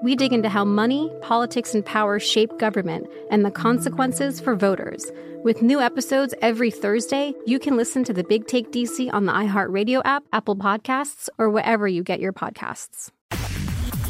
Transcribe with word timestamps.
We 0.00 0.14
dig 0.14 0.32
into 0.32 0.48
how 0.48 0.64
money, 0.64 1.10
politics, 1.22 1.74
and 1.74 1.84
power 1.84 2.20
shape 2.20 2.56
government 2.58 3.08
and 3.30 3.44
the 3.44 3.50
consequences 3.50 4.40
for 4.40 4.54
voters. 4.54 5.04
With 5.42 5.60
new 5.60 5.80
episodes 5.80 6.34
every 6.40 6.70
Thursday, 6.70 7.34
you 7.46 7.58
can 7.58 7.76
listen 7.76 8.04
to 8.04 8.12
the 8.12 8.22
Big 8.22 8.46
Take 8.46 8.70
DC 8.70 9.12
on 9.12 9.26
the 9.26 9.32
iHeartRadio 9.32 10.02
app, 10.04 10.22
Apple 10.32 10.56
Podcasts, 10.56 11.28
or 11.36 11.50
wherever 11.50 11.88
you 11.88 12.04
get 12.04 12.20
your 12.20 12.32
podcasts. 12.32 13.10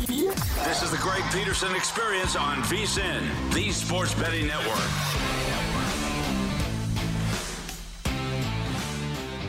This 0.09 0.83
is 0.83 0.91
the 0.91 0.99
Greg 0.99 1.23
Peterson 1.33 1.75
experience 1.75 2.37
on 2.37 2.59
VSIN, 2.65 3.55
the 3.55 3.71
sports 3.73 4.15
betting 4.15 4.47
network. 4.47 5.28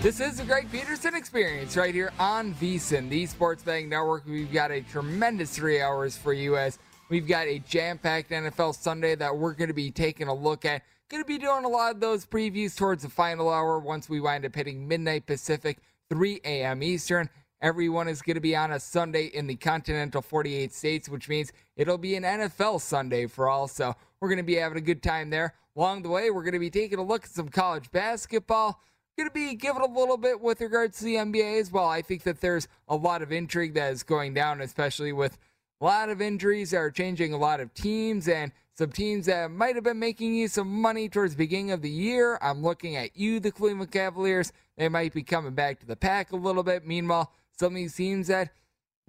This 0.01 0.21
is 0.21 0.37
the 0.37 0.45
Greg 0.45 0.71
Peterson 0.71 1.13
experience 1.13 1.75
right 1.75 1.93
here 1.93 2.13
on 2.17 2.53
VSIN, 2.53 3.09
the 3.09 3.25
Sports 3.25 3.63
Betting 3.63 3.89
Network. 3.89 4.25
We've 4.25 4.51
got 4.51 4.71
a 4.71 4.79
tremendous 4.79 5.53
three 5.53 5.81
hours 5.81 6.15
for 6.15 6.31
you 6.31 6.55
as 6.55 6.79
we've 7.09 7.27
got 7.27 7.47
a 7.47 7.59
jam 7.59 7.97
packed 7.97 8.31
NFL 8.31 8.75
Sunday 8.75 9.15
that 9.15 9.35
we're 9.35 9.51
going 9.51 9.67
to 9.67 9.73
be 9.73 9.91
taking 9.91 10.29
a 10.29 10.33
look 10.33 10.63
at. 10.63 10.83
Going 11.09 11.21
to 11.21 11.27
be 11.27 11.37
doing 11.37 11.65
a 11.65 11.67
lot 11.67 11.93
of 11.93 11.99
those 11.99 12.25
previews 12.25 12.77
towards 12.77 13.03
the 13.03 13.09
final 13.09 13.49
hour 13.49 13.77
once 13.77 14.07
we 14.07 14.21
wind 14.21 14.45
up 14.45 14.55
hitting 14.55 14.87
midnight 14.87 15.25
Pacific, 15.25 15.79
3 16.09 16.39
a.m. 16.45 16.81
Eastern. 16.81 17.29
Everyone 17.61 18.07
is 18.07 18.21
going 18.21 18.35
to 18.35 18.41
be 18.41 18.55
on 18.55 18.71
a 18.71 18.79
Sunday 18.79 19.25
in 19.25 19.47
the 19.47 19.55
continental 19.57 20.21
48 20.21 20.73
states, 20.73 21.09
which 21.09 21.27
means 21.27 21.51
it'll 21.75 21.97
be 21.97 22.15
an 22.15 22.23
NFL 22.23 22.79
Sunday 22.79 23.27
for 23.27 23.49
all. 23.49 23.67
So 23.67 23.93
we're 24.21 24.29
going 24.29 24.37
to 24.37 24.43
be 24.43 24.55
having 24.55 24.77
a 24.77 24.81
good 24.81 25.03
time 25.03 25.29
there. 25.29 25.55
Along 25.75 26.03
the 26.03 26.09
way, 26.09 26.31
we're 26.31 26.43
going 26.43 26.53
to 26.53 26.59
be 26.59 26.69
taking 26.69 26.99
a 26.99 27.03
look 27.03 27.25
at 27.25 27.31
some 27.31 27.49
college 27.49 27.91
basketball 27.91 28.79
going 29.19 29.29
to 29.29 29.33
be 29.33 29.53
given 29.55 29.81
a 29.81 29.85
little 29.85 30.15
bit 30.15 30.39
with 30.39 30.61
regards 30.61 30.97
to 30.97 31.03
the 31.03 31.15
NBA 31.15 31.59
as 31.59 31.73
well. 31.73 31.89
I 31.89 32.01
think 32.01 32.23
that 32.23 32.39
there's 32.39 32.69
a 32.87 32.95
lot 32.95 33.21
of 33.21 33.33
intrigue 33.33 33.73
that 33.73 33.91
is 33.91 34.01
going 34.01 34.33
down, 34.33 34.61
especially 34.61 35.11
with 35.11 35.37
a 35.81 35.85
lot 35.85 36.07
of 36.07 36.21
injuries 36.21 36.71
that 36.71 36.77
are 36.77 36.89
changing 36.89 37.33
a 37.33 37.37
lot 37.37 37.59
of 37.59 37.73
teams 37.73 38.29
and 38.29 38.53
some 38.75 38.93
teams 38.93 39.25
that 39.25 39.51
might 39.51 39.75
have 39.75 39.83
been 39.83 39.99
making 39.99 40.35
you 40.35 40.47
some 40.47 40.69
money 40.69 41.09
towards 41.09 41.33
the 41.33 41.37
beginning 41.37 41.71
of 41.71 41.81
the 41.81 41.89
year. 41.89 42.39
I'm 42.41 42.61
looking 42.61 42.95
at 42.95 43.17
you, 43.17 43.41
the 43.41 43.51
Cleveland 43.51 43.91
Cavaliers. 43.91 44.53
They 44.77 44.87
might 44.87 45.13
be 45.13 45.21
coming 45.21 45.53
back 45.53 45.81
to 45.81 45.85
the 45.85 45.97
pack 45.97 46.31
a 46.31 46.37
little 46.37 46.63
bit. 46.63 46.87
Meanwhile, 46.87 47.29
some 47.57 47.73
of 47.73 47.75
these 47.75 47.95
teams 47.95 48.27
that 48.27 48.51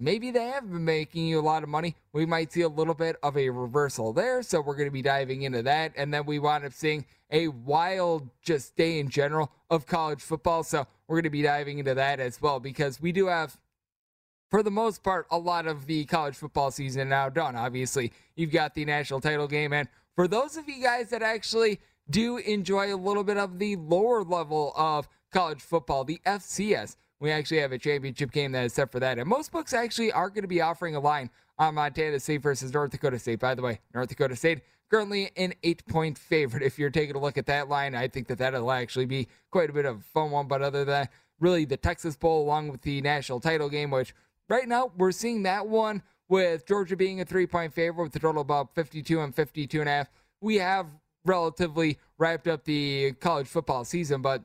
maybe 0.01 0.31
they 0.31 0.47
have 0.47 0.69
been 0.69 0.83
making 0.83 1.27
you 1.27 1.39
a 1.39 1.41
lot 1.41 1.63
of 1.63 1.69
money. 1.69 1.95
We 2.11 2.25
might 2.25 2.51
see 2.51 2.61
a 2.61 2.67
little 2.67 2.95
bit 2.95 3.15
of 3.21 3.37
a 3.37 3.49
reversal 3.49 4.11
there. 4.11 4.41
So 4.41 4.59
we're 4.59 4.75
going 4.75 4.87
to 4.87 4.91
be 4.91 5.03
diving 5.03 5.43
into 5.43 5.61
that. 5.63 5.93
And 5.95 6.13
then 6.13 6.25
we 6.25 6.39
wind 6.39 6.65
up 6.65 6.73
seeing 6.73 7.05
a 7.29 7.47
wild 7.47 8.29
just 8.41 8.75
day 8.75 8.99
in 8.99 9.09
general 9.09 9.51
of 9.69 9.85
college 9.85 10.21
football. 10.21 10.63
So 10.63 10.87
we're 11.07 11.17
going 11.17 11.23
to 11.25 11.29
be 11.29 11.43
diving 11.43 11.79
into 11.79 11.93
that 11.93 12.19
as 12.19 12.41
well 12.41 12.59
because 12.59 12.99
we 12.99 13.11
do 13.11 13.27
have, 13.27 13.57
for 14.49 14.63
the 14.63 14.71
most 14.71 15.03
part, 15.03 15.27
a 15.29 15.37
lot 15.37 15.67
of 15.67 15.85
the 15.85 16.03
college 16.05 16.35
football 16.35 16.71
season 16.71 17.09
now 17.09 17.29
done. 17.29 17.55
Obviously, 17.55 18.11
you've 18.35 18.51
got 18.51 18.73
the 18.73 18.83
national 18.83 19.21
title 19.21 19.47
game. 19.47 19.71
And 19.71 19.87
for 20.15 20.27
those 20.27 20.57
of 20.57 20.67
you 20.67 20.81
guys 20.83 21.11
that 21.11 21.21
actually 21.21 21.79
do 22.09 22.37
enjoy 22.37 22.93
a 22.93 22.97
little 22.97 23.23
bit 23.23 23.37
of 23.37 23.59
the 23.59 23.75
lower 23.75 24.23
level 24.23 24.73
of 24.75 25.07
college 25.31 25.61
football, 25.61 26.03
the 26.03 26.19
FCS, 26.25 26.97
we 27.21 27.31
actually 27.31 27.59
have 27.59 27.71
a 27.71 27.77
championship 27.77 28.31
game 28.31 28.51
that 28.51 28.65
is 28.65 28.73
set 28.73 28.91
for 28.91 28.99
that. 28.99 29.19
And 29.19 29.29
most 29.29 29.51
books 29.51 29.73
actually 29.73 30.11
are 30.11 30.29
going 30.29 30.41
to 30.41 30.47
be 30.47 30.59
offering 30.59 30.95
a 30.95 30.99
line 30.99 31.29
on 31.59 31.75
Montana 31.75 32.19
State 32.19 32.41
versus 32.41 32.73
North 32.73 32.89
Dakota 32.89 33.19
State. 33.19 33.39
By 33.39 33.53
the 33.53 33.61
way, 33.61 33.79
North 33.93 34.09
Dakota 34.09 34.35
State 34.35 34.61
currently 34.89 35.31
an 35.37 35.53
eight 35.63 35.85
point 35.85 36.17
favorite. 36.17 36.63
If 36.71 36.79
you're 36.79 36.89
taking 36.89 37.15
a 37.15 37.19
look 37.19 37.37
at 37.37 37.45
that 37.45 37.69
line, 37.69 37.93
I 37.93 38.07
think 38.07 38.27
that 38.27 38.39
that'll 38.39 38.71
actually 38.71 39.05
be 39.05 39.27
quite 39.51 39.69
a 39.69 39.73
bit 39.73 39.85
of 39.85 39.99
a 39.99 40.01
fun 40.01 40.31
one. 40.31 40.47
But 40.47 40.63
other 40.63 40.79
than 40.79 40.87
that, 40.87 41.11
really 41.39 41.63
the 41.63 41.77
Texas 41.77 42.15
Bowl 42.15 42.41
along 42.41 42.69
with 42.69 42.81
the 42.81 43.01
national 43.01 43.39
title 43.39 43.69
game, 43.69 43.91
which 43.91 44.15
right 44.49 44.67
now 44.67 44.91
we're 44.97 45.11
seeing 45.11 45.43
that 45.43 45.67
one 45.67 46.01
with 46.27 46.65
Georgia 46.65 46.95
being 46.95 47.21
a 47.21 47.25
three 47.25 47.45
point 47.45 47.71
favorite 47.71 48.03
with 48.03 48.15
a 48.15 48.19
total 48.19 48.41
about 48.41 48.73
52 48.73 49.21
and 49.21 49.35
52 49.35 49.79
and 49.79 49.87
a 49.87 49.91
half. 49.91 50.09
We 50.41 50.55
have 50.55 50.87
relatively 51.23 51.99
wrapped 52.17 52.47
up 52.47 52.63
the 52.63 53.11
college 53.19 53.47
football 53.47 53.85
season, 53.85 54.23
but 54.23 54.43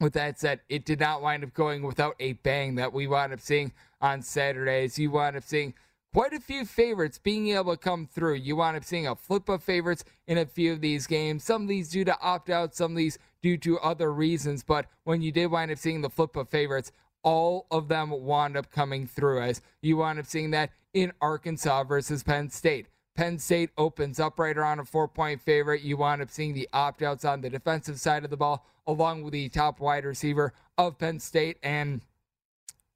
with 0.00 0.14
that 0.14 0.38
said, 0.38 0.60
it 0.68 0.84
did 0.84 1.00
not 1.00 1.22
wind 1.22 1.44
up 1.44 1.54
going 1.54 1.82
without 1.82 2.16
a 2.18 2.32
bang 2.32 2.74
that 2.76 2.92
we 2.92 3.06
wound 3.06 3.32
up 3.32 3.40
seeing 3.40 3.72
on 4.00 4.22
Saturdays. 4.22 4.98
You 4.98 5.10
wound 5.10 5.36
up 5.36 5.44
seeing 5.44 5.74
quite 6.12 6.32
a 6.32 6.40
few 6.40 6.64
favorites 6.64 7.18
being 7.18 7.48
able 7.48 7.76
to 7.76 7.82
come 7.82 8.06
through. 8.06 8.34
You 8.34 8.56
wound 8.56 8.76
up 8.76 8.84
seeing 8.84 9.06
a 9.06 9.14
flip 9.14 9.48
of 9.48 9.62
favorites 9.62 10.04
in 10.26 10.38
a 10.38 10.46
few 10.46 10.72
of 10.72 10.80
these 10.80 11.06
games. 11.06 11.44
Some 11.44 11.62
of 11.62 11.68
these 11.68 11.90
due 11.90 12.04
to 12.04 12.18
opt 12.20 12.50
out, 12.50 12.74
some 12.74 12.92
of 12.92 12.96
these 12.96 13.18
due 13.42 13.58
to 13.58 13.78
other 13.80 14.12
reasons. 14.12 14.62
But 14.62 14.86
when 15.04 15.22
you 15.22 15.32
did 15.32 15.46
wind 15.48 15.70
up 15.70 15.78
seeing 15.78 16.00
the 16.00 16.10
flip 16.10 16.34
of 16.36 16.48
favorites, 16.48 16.92
all 17.22 17.66
of 17.70 17.88
them 17.88 18.10
wound 18.10 18.56
up 18.56 18.70
coming 18.70 19.06
through 19.06 19.42
as 19.42 19.60
you 19.82 19.98
wound 19.98 20.18
up 20.18 20.26
seeing 20.26 20.50
that 20.52 20.70
in 20.94 21.12
Arkansas 21.20 21.84
versus 21.84 22.22
Penn 22.22 22.48
State. 22.48 22.86
Penn 23.14 23.38
State 23.38 23.70
opens 23.76 24.18
up 24.18 24.38
right 24.38 24.56
around 24.56 24.78
a 24.78 24.84
four 24.84 25.06
point 25.06 25.42
favorite. 25.42 25.82
You 25.82 25.98
wind 25.98 26.22
up 26.22 26.30
seeing 26.30 26.54
the 26.54 26.68
opt 26.72 27.02
outs 27.02 27.24
on 27.24 27.40
the 27.40 27.50
defensive 27.50 28.00
side 28.00 28.24
of 28.24 28.30
the 28.30 28.36
ball, 28.36 28.66
along 28.90 29.22
with 29.22 29.32
the 29.32 29.48
top 29.48 29.80
wide 29.80 30.04
receiver 30.04 30.52
of 30.76 30.98
Penn 30.98 31.20
State. 31.20 31.58
And 31.62 32.02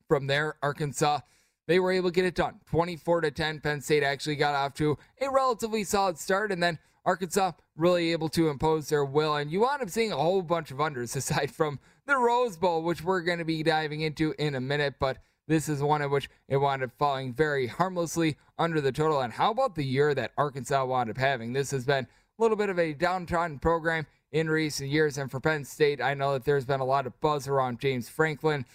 from 0.09 0.27
there, 0.27 0.57
Arkansas, 0.63 1.21
they 1.67 1.79
were 1.79 1.93
able 1.93 2.11
to 2.11 2.15
get 2.15 2.25
it 2.25 2.35
done. 2.35 2.61
24 2.67 3.23
to 3.23 3.31
10. 3.31 3.61
Penn 3.61 3.81
State 3.81 4.03
actually 4.03 4.37
got 4.37 4.55
off 4.55 4.75
to 4.75 4.99
a 5.21 5.31
relatively 5.31 5.85
solid 5.85 6.19
start. 6.19 6.53
And 6.53 6.63
then 6.63 6.79
Arkansas 7.05 7.53
really 7.77 8.13
able 8.13 8.29
to 8.31 8.49
impose 8.49 8.89
their 8.89 9.05
will. 9.05 9.37
And 9.37 9.51
you 9.51 9.61
wind 9.61 9.83
up 9.83 9.91
seeing 9.91 10.13
a 10.13 10.17
whole 10.17 10.43
bunch 10.43 10.71
of 10.71 10.79
unders 10.79 11.17
aside 11.17 11.51
from 11.51 11.79
the 12.07 12.17
Rose 12.17 12.57
Bowl, 12.57 12.83
which 12.83 13.03
we're 13.03 13.23
going 13.23 13.39
to 13.39 13.45
be 13.45 13.63
diving 13.63 14.01
into 14.03 14.35
in 14.39 14.55
a 14.55 14.61
minute. 14.61 14.95
But 14.99 15.19
this 15.47 15.69
is 15.69 15.83
one 15.83 16.03
in 16.03 16.11
which 16.11 16.31
it 16.49 16.57
wound 16.57 16.83
up 16.83 16.91
falling 16.99 17.35
very 17.35 17.67
harmlessly 17.67 18.37
under 18.59 18.81
the 18.81 18.93
total. 18.93 19.21
And 19.21 19.33
how 19.33 19.51
about 19.51 19.75
the 19.75 19.85
year 19.85 20.15
that 20.15 20.33
Arkansas 20.39 20.85
wound 20.85 21.11
up 21.11 21.19
having? 21.19 21.53
This 21.53 21.71
has 21.71 21.85
been 21.85 22.07
a 22.39 22.43
little 22.43 22.57
bit 22.57 22.71
of 22.71 22.79
a 22.79 22.95
downtrodden 22.95 23.59
program 23.59 24.07
in 24.35 24.51
recent 24.51 24.91
years. 24.91 25.17
And 25.17 25.31
for 25.31 25.41
Penn 25.41 25.65
State, 25.65 26.03
I 26.03 26.13
know 26.13 26.33
that 26.33 26.45
there's 26.45 26.65
been 26.67 26.81
a 26.81 26.85
lot 26.85 27.07
of 27.07 27.19
buzz 27.21 27.47
around 27.49 27.79
James 27.79 28.09
Franklin 28.09 28.67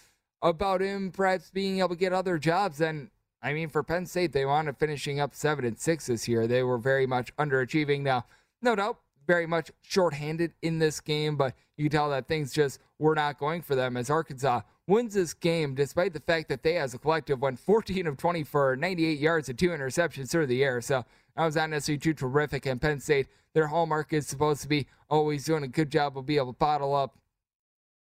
about 0.41 0.79
him 0.79 1.11
perhaps 1.11 1.51
being 1.51 1.79
able 1.79 1.89
to 1.89 1.95
get 1.97 2.13
other 2.13 2.39
jobs. 2.39 2.79
And 2.79 3.09
I 3.43 3.51
mean, 3.51 3.67
for 3.67 3.83
Penn 3.83 4.05
State, 4.05 4.31
they 4.31 4.45
up 4.45 4.79
finishing 4.79 5.19
up 5.19 5.35
seven 5.35 5.65
and 5.65 5.77
six 5.77 6.07
this 6.07 6.29
year. 6.29 6.47
They 6.47 6.63
were 6.63 6.77
very 6.77 7.05
much 7.05 7.35
underachieving. 7.35 8.01
Now, 8.01 8.25
no 8.61 8.73
doubt, 8.73 8.99
very 9.27 9.45
much 9.45 9.69
shorthanded 9.81 10.53
in 10.61 10.79
this 10.79 11.01
game, 11.01 11.35
but 11.35 11.53
you 11.77 11.89
can 11.89 11.91
tell 11.91 12.09
that 12.09 12.29
things 12.29 12.53
just 12.53 12.79
were 12.97 13.13
not 13.13 13.37
going 13.37 13.61
for 13.61 13.75
them 13.75 13.97
as 13.97 14.09
Arkansas 14.09 14.61
wins 14.87 15.13
this 15.13 15.33
game 15.33 15.75
despite 15.75 16.13
the 16.13 16.21
fact 16.21 16.47
that 16.49 16.63
they, 16.63 16.77
as 16.77 16.93
a 16.93 16.97
collective, 16.97 17.41
went 17.41 17.59
14 17.59 18.07
of 18.07 18.15
20 18.15 18.43
for 18.45 18.77
98 18.77 19.19
yards 19.19 19.49
and 19.49 19.59
two 19.59 19.69
interceptions 19.69 20.31
through 20.31 20.47
the 20.47 20.63
air. 20.63 20.79
So 20.79 21.05
that 21.35 21.45
was 21.45 21.57
not 21.57 21.69
necessarily 21.69 21.99
too 21.99 22.13
terrific. 22.13 22.65
And 22.65 22.81
Penn 22.81 23.01
State, 23.01 23.27
their 23.53 23.67
hallmark 23.67 24.13
is 24.13 24.27
supposed 24.27 24.61
to 24.61 24.67
be 24.67 24.87
always 25.09 25.45
doing 25.45 25.63
a 25.63 25.67
good 25.67 25.91
job 25.91 26.17
of 26.17 26.25
being 26.25 26.39
able 26.39 26.53
to 26.53 26.59
bottle 26.59 26.95
up 26.95 27.17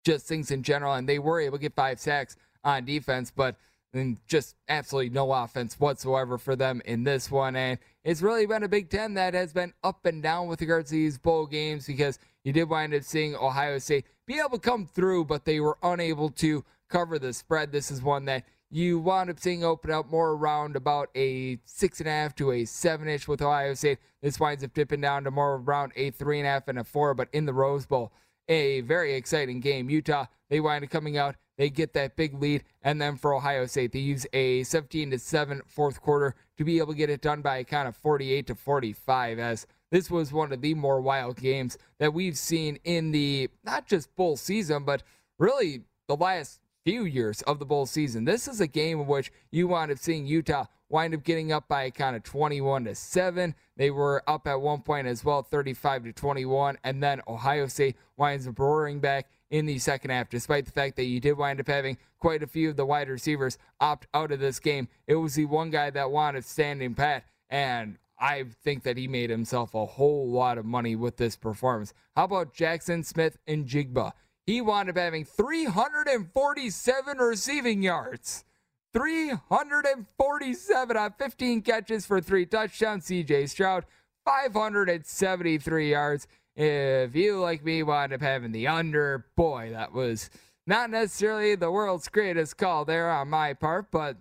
just 0.04 0.26
things 0.26 0.50
in 0.50 0.62
general. 0.62 0.94
And 0.94 1.08
they 1.08 1.18
were 1.18 1.40
able 1.40 1.58
to 1.58 1.62
get 1.62 1.74
five 1.74 2.00
sacks 2.00 2.36
on 2.64 2.84
defense, 2.84 3.32
but 3.34 3.56
and 3.92 4.18
just 4.26 4.54
absolutely 4.68 5.10
no 5.10 5.32
offense 5.32 5.78
whatsoever 5.78 6.38
for 6.38 6.54
them 6.54 6.80
in 6.84 7.02
this 7.04 7.30
one. 7.30 7.56
And 7.56 7.78
it's 8.04 8.22
really 8.22 8.46
been 8.46 8.62
a 8.62 8.68
Big 8.68 8.88
Ten 8.88 9.14
that 9.14 9.34
has 9.34 9.52
been 9.52 9.72
up 9.82 10.06
and 10.06 10.22
down 10.22 10.46
with 10.46 10.60
regards 10.60 10.90
to 10.90 10.94
these 10.96 11.18
bowl 11.18 11.46
games 11.46 11.86
because 11.86 12.18
you 12.44 12.52
did 12.52 12.68
wind 12.68 12.94
up 12.94 13.02
seeing 13.02 13.34
Ohio 13.34 13.78
State 13.78 14.06
be 14.26 14.38
able 14.38 14.50
to 14.50 14.58
come 14.58 14.86
through, 14.86 15.24
but 15.24 15.44
they 15.44 15.58
were 15.58 15.76
unable 15.82 16.30
to 16.30 16.64
cover 16.88 17.18
the 17.18 17.32
spread. 17.32 17.72
This 17.72 17.90
is 17.90 18.00
one 18.00 18.26
that 18.26 18.44
you 18.70 19.00
wound 19.00 19.30
up 19.30 19.40
seeing 19.40 19.64
open 19.64 19.90
up 19.90 20.10
more 20.10 20.30
around 20.30 20.76
about 20.76 21.10
a 21.16 21.58
six 21.64 21.98
and 21.98 22.08
a 22.08 22.12
half 22.12 22.34
to 22.36 22.52
a 22.52 22.64
seven 22.64 23.08
ish 23.08 23.26
with 23.26 23.42
Ohio 23.42 23.74
State. 23.74 23.98
This 24.22 24.38
winds 24.38 24.62
up 24.62 24.72
dipping 24.72 25.00
down 25.00 25.24
to 25.24 25.30
more 25.30 25.56
around 25.56 25.92
a 25.96 26.10
three 26.10 26.38
and 26.38 26.46
a 26.46 26.50
half 26.50 26.68
and 26.68 26.78
a 26.78 26.84
four, 26.84 27.12
but 27.14 27.28
in 27.32 27.46
the 27.46 27.52
Rose 27.52 27.86
Bowl, 27.86 28.12
a 28.48 28.80
very 28.82 29.14
exciting 29.14 29.60
game. 29.60 29.90
Utah, 29.90 30.26
they 30.48 30.60
wind 30.60 30.84
up 30.84 30.90
coming 30.90 31.18
out, 31.18 31.34
they 31.58 31.68
get 31.68 31.94
that 31.94 32.16
big 32.16 32.40
lead, 32.40 32.62
and 32.82 33.00
then 33.00 33.16
for 33.16 33.34
Ohio 33.34 33.66
State, 33.66 33.92
they 33.92 33.98
use 33.98 34.26
a 34.32 34.62
17 34.62 35.10
to 35.10 35.18
7 35.18 35.62
fourth 35.66 36.00
quarter 36.00 36.36
to 36.56 36.64
be 36.64 36.78
able 36.78 36.92
to 36.92 36.98
get 36.98 37.10
it 37.10 37.22
done 37.22 37.42
by 37.42 37.58
a 37.58 37.64
count 37.64 37.88
of 37.88 37.96
48 37.96 38.46
to 38.46 38.54
45 38.54 39.38
as 39.38 39.66
this 39.90 40.10
was 40.10 40.32
one 40.32 40.52
of 40.52 40.60
the 40.60 40.74
more 40.74 41.00
wild 41.00 41.36
games 41.36 41.76
that 41.98 42.14
we've 42.14 42.38
seen 42.38 42.78
in 42.84 43.10
the 43.10 43.50
not 43.64 43.86
just 43.86 44.14
bowl 44.14 44.36
season, 44.36 44.84
but 44.84 45.02
really 45.38 45.82
the 46.06 46.14
last 46.14 46.60
few 46.84 47.04
years 47.04 47.42
of 47.42 47.58
the 47.58 47.66
bowl 47.66 47.86
season. 47.86 48.24
This 48.24 48.48
is 48.48 48.60
a 48.60 48.66
game 48.66 49.00
in 49.00 49.06
which 49.06 49.32
you 49.50 49.68
wound 49.68 49.90
up 49.90 49.98
seeing 49.98 50.26
Utah 50.26 50.66
wind 50.90 51.14
up 51.14 51.22
getting 51.22 51.52
up 51.52 51.68
by 51.68 51.84
a 51.84 51.90
kind 51.90 52.16
of 52.16 52.22
21 52.24 52.84
to 52.84 52.94
7. 52.94 53.54
They 53.76 53.90
were 53.90 54.22
up 54.26 54.46
at 54.46 54.60
one 54.60 54.82
point 54.82 55.06
as 55.06 55.24
well, 55.24 55.42
35 55.42 56.04
to 56.04 56.12
21, 56.12 56.78
and 56.84 57.02
then 57.02 57.22
Ohio 57.26 57.68
State 57.68 57.96
winds 58.16 58.46
up 58.46 58.58
roaring 58.58 59.00
back 59.00 59.30
in 59.50 59.66
the 59.66 59.78
second 59.78 60.10
half, 60.10 60.28
despite 60.28 60.66
the 60.66 60.72
fact 60.72 60.96
that 60.96 61.04
you 61.04 61.20
did 61.20 61.38
wind 61.38 61.60
up 61.60 61.68
having 61.68 61.96
quite 62.18 62.42
a 62.42 62.46
few 62.46 62.68
of 62.68 62.76
the 62.76 62.84
wide 62.84 63.08
receivers 63.08 63.56
opt 63.80 64.06
out 64.12 64.32
of 64.32 64.40
this 64.40 64.60
game. 64.60 64.88
It 65.06 65.14
was 65.14 65.34
the 65.34 65.46
one 65.46 65.70
guy 65.70 65.90
that 65.90 66.10
wound 66.10 66.36
up 66.36 66.44
standing 66.44 66.94
pat, 66.94 67.24
and 67.48 67.96
I 68.18 68.44
think 68.62 68.82
that 68.82 68.98
he 68.98 69.08
made 69.08 69.30
himself 69.30 69.74
a 69.74 69.86
whole 69.86 70.28
lot 70.28 70.58
of 70.58 70.66
money 70.66 70.94
with 70.94 71.16
this 71.16 71.36
performance. 71.36 71.94
How 72.14 72.24
about 72.24 72.52
Jackson 72.52 73.02
Smith-Njigba? 73.02 74.12
He 74.46 74.60
wound 74.60 74.90
up 74.90 74.96
having 74.96 75.24
347 75.24 77.18
receiving 77.18 77.82
yards. 77.82 78.44
347 78.92 80.96
on 80.96 81.14
15 81.18 81.62
catches 81.62 82.06
for 82.06 82.20
three 82.20 82.46
touchdowns. 82.46 83.06
CJ 83.06 83.48
Stroud, 83.48 83.84
573 84.24 85.90
yards. 85.90 86.26
If 86.56 87.14
you, 87.14 87.38
like 87.38 87.64
me, 87.64 87.84
wound 87.84 88.12
up 88.12 88.20
having 88.20 88.52
the 88.52 88.66
under, 88.66 89.26
boy, 89.36 89.70
that 89.72 89.92
was 89.92 90.30
not 90.66 90.90
necessarily 90.90 91.54
the 91.54 91.70
world's 91.70 92.08
greatest 92.08 92.56
call 92.56 92.84
there 92.84 93.10
on 93.10 93.30
my 93.30 93.54
part, 93.54 93.90
but 93.90 94.16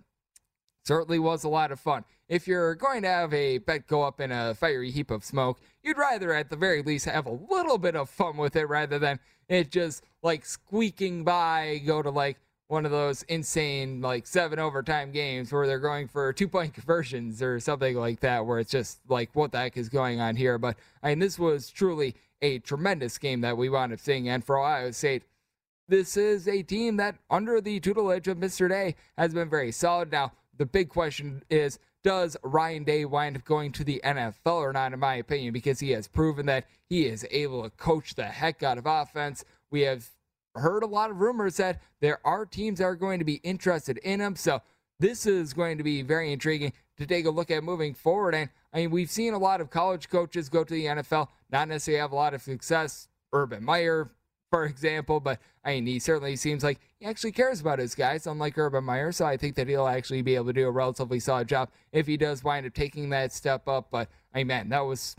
certainly 0.90 1.20
was 1.20 1.44
a 1.44 1.48
lot 1.48 1.70
of 1.70 1.78
fun. 1.78 2.04
If 2.28 2.48
you're 2.48 2.74
going 2.74 3.02
to 3.02 3.08
have 3.08 3.32
a 3.32 3.58
bet 3.58 3.86
go 3.86 4.02
up 4.02 4.20
in 4.20 4.32
a 4.32 4.56
fiery 4.56 4.90
heap 4.90 5.12
of 5.12 5.24
smoke, 5.24 5.60
you'd 5.84 5.96
rather 5.96 6.32
at 6.32 6.50
the 6.50 6.56
very 6.56 6.82
least 6.82 7.04
have 7.04 7.26
a 7.26 7.38
little 7.48 7.78
bit 7.78 7.94
of 7.94 8.10
fun 8.10 8.36
with 8.36 8.56
it 8.56 8.64
rather 8.64 8.98
than 8.98 9.20
it 9.48 9.70
just 9.70 10.02
like 10.20 10.44
squeaking 10.44 11.22
by, 11.22 11.80
go 11.86 12.02
to 12.02 12.10
like 12.10 12.38
one 12.66 12.84
of 12.84 12.90
those 12.90 13.22
insane 13.24 14.00
like 14.00 14.26
seven 14.26 14.58
overtime 14.58 15.12
games 15.12 15.52
where 15.52 15.68
they're 15.68 15.78
going 15.78 16.08
for 16.08 16.32
two 16.32 16.48
point 16.48 16.74
conversions 16.74 17.40
or 17.40 17.60
something 17.60 17.94
like 17.94 18.18
that, 18.18 18.44
where 18.44 18.58
it's 18.58 18.72
just 18.72 18.98
like 19.08 19.30
what 19.34 19.52
the 19.52 19.58
heck 19.58 19.76
is 19.76 19.88
going 19.88 20.20
on 20.20 20.34
here. 20.34 20.58
But 20.58 20.76
I 21.04 21.10
mean, 21.10 21.20
this 21.20 21.38
was 21.38 21.70
truly 21.70 22.16
a 22.42 22.58
tremendous 22.58 23.16
game 23.16 23.42
that 23.42 23.56
we 23.56 23.68
wound 23.68 23.92
up 23.92 24.00
seeing, 24.00 24.28
and 24.28 24.44
for 24.44 24.58
Ohio 24.58 24.90
State. 24.90 25.22
This 25.86 26.16
is 26.16 26.46
a 26.46 26.62
team 26.62 26.98
that, 26.98 27.16
under 27.28 27.60
the 27.60 27.80
tutelage 27.80 28.28
of 28.28 28.38
Mr. 28.38 28.68
Day, 28.68 28.94
has 29.18 29.34
been 29.34 29.50
very 29.50 29.72
solid. 29.72 30.12
Now, 30.12 30.30
the 30.60 30.66
big 30.66 30.90
question 30.90 31.42
is 31.48 31.78
does 32.04 32.36
Ryan 32.42 32.84
Day 32.84 33.06
wind 33.06 33.34
up 33.34 33.46
going 33.46 33.72
to 33.72 33.82
the 33.82 33.98
NFL 34.04 34.34
or 34.44 34.74
not, 34.74 34.92
in 34.92 35.00
my 35.00 35.14
opinion, 35.14 35.54
because 35.54 35.80
he 35.80 35.90
has 35.92 36.06
proven 36.06 36.44
that 36.46 36.66
he 36.86 37.06
is 37.06 37.26
able 37.30 37.62
to 37.62 37.70
coach 37.70 38.14
the 38.14 38.24
heck 38.24 38.62
out 38.62 38.76
of 38.76 38.84
offense. 38.84 39.42
We 39.70 39.80
have 39.82 40.10
heard 40.54 40.82
a 40.82 40.86
lot 40.86 41.10
of 41.10 41.16
rumors 41.16 41.56
that 41.56 41.80
there 42.00 42.20
are 42.26 42.44
teams 42.44 42.78
that 42.78 42.84
are 42.84 42.94
going 42.94 43.20
to 43.20 43.24
be 43.24 43.36
interested 43.36 43.96
in 43.98 44.20
him. 44.20 44.36
So 44.36 44.60
this 44.98 45.24
is 45.24 45.54
going 45.54 45.78
to 45.78 45.84
be 45.84 46.02
very 46.02 46.30
intriguing 46.30 46.74
to 46.98 47.06
take 47.06 47.24
a 47.24 47.30
look 47.30 47.50
at 47.50 47.64
moving 47.64 47.94
forward. 47.94 48.34
And 48.34 48.50
I 48.74 48.80
mean, 48.80 48.90
we've 48.90 49.10
seen 49.10 49.32
a 49.32 49.38
lot 49.38 49.62
of 49.62 49.70
college 49.70 50.10
coaches 50.10 50.50
go 50.50 50.62
to 50.62 50.74
the 50.74 50.84
NFL, 50.84 51.28
not 51.50 51.68
necessarily 51.68 52.00
have 52.02 52.12
a 52.12 52.16
lot 52.16 52.34
of 52.34 52.42
success. 52.42 53.08
Urban 53.32 53.64
Meyer, 53.64 54.10
for 54.50 54.64
example, 54.64 55.20
but 55.20 55.38
I 55.64 55.74
mean, 55.74 55.86
he 55.86 55.98
certainly 55.98 56.36
seems 56.36 56.64
like 56.64 56.80
he 56.98 57.06
actually 57.06 57.32
cares 57.32 57.60
about 57.60 57.78
his 57.78 57.94
guys, 57.94 58.26
unlike 58.26 58.58
Urban 58.58 58.84
Meyer. 58.84 59.12
So 59.12 59.24
I 59.24 59.36
think 59.36 59.54
that 59.56 59.68
he'll 59.68 59.86
actually 59.86 60.22
be 60.22 60.34
able 60.34 60.46
to 60.46 60.52
do 60.52 60.66
a 60.66 60.70
relatively 60.70 61.20
solid 61.20 61.48
job 61.48 61.70
if 61.92 62.06
he 62.06 62.16
does 62.16 62.42
wind 62.42 62.66
up 62.66 62.74
taking 62.74 63.10
that 63.10 63.32
step 63.32 63.68
up. 63.68 63.88
But 63.90 64.08
I 64.34 64.38
mean, 64.38 64.48
man, 64.48 64.68
that 64.70 64.80
was 64.80 65.16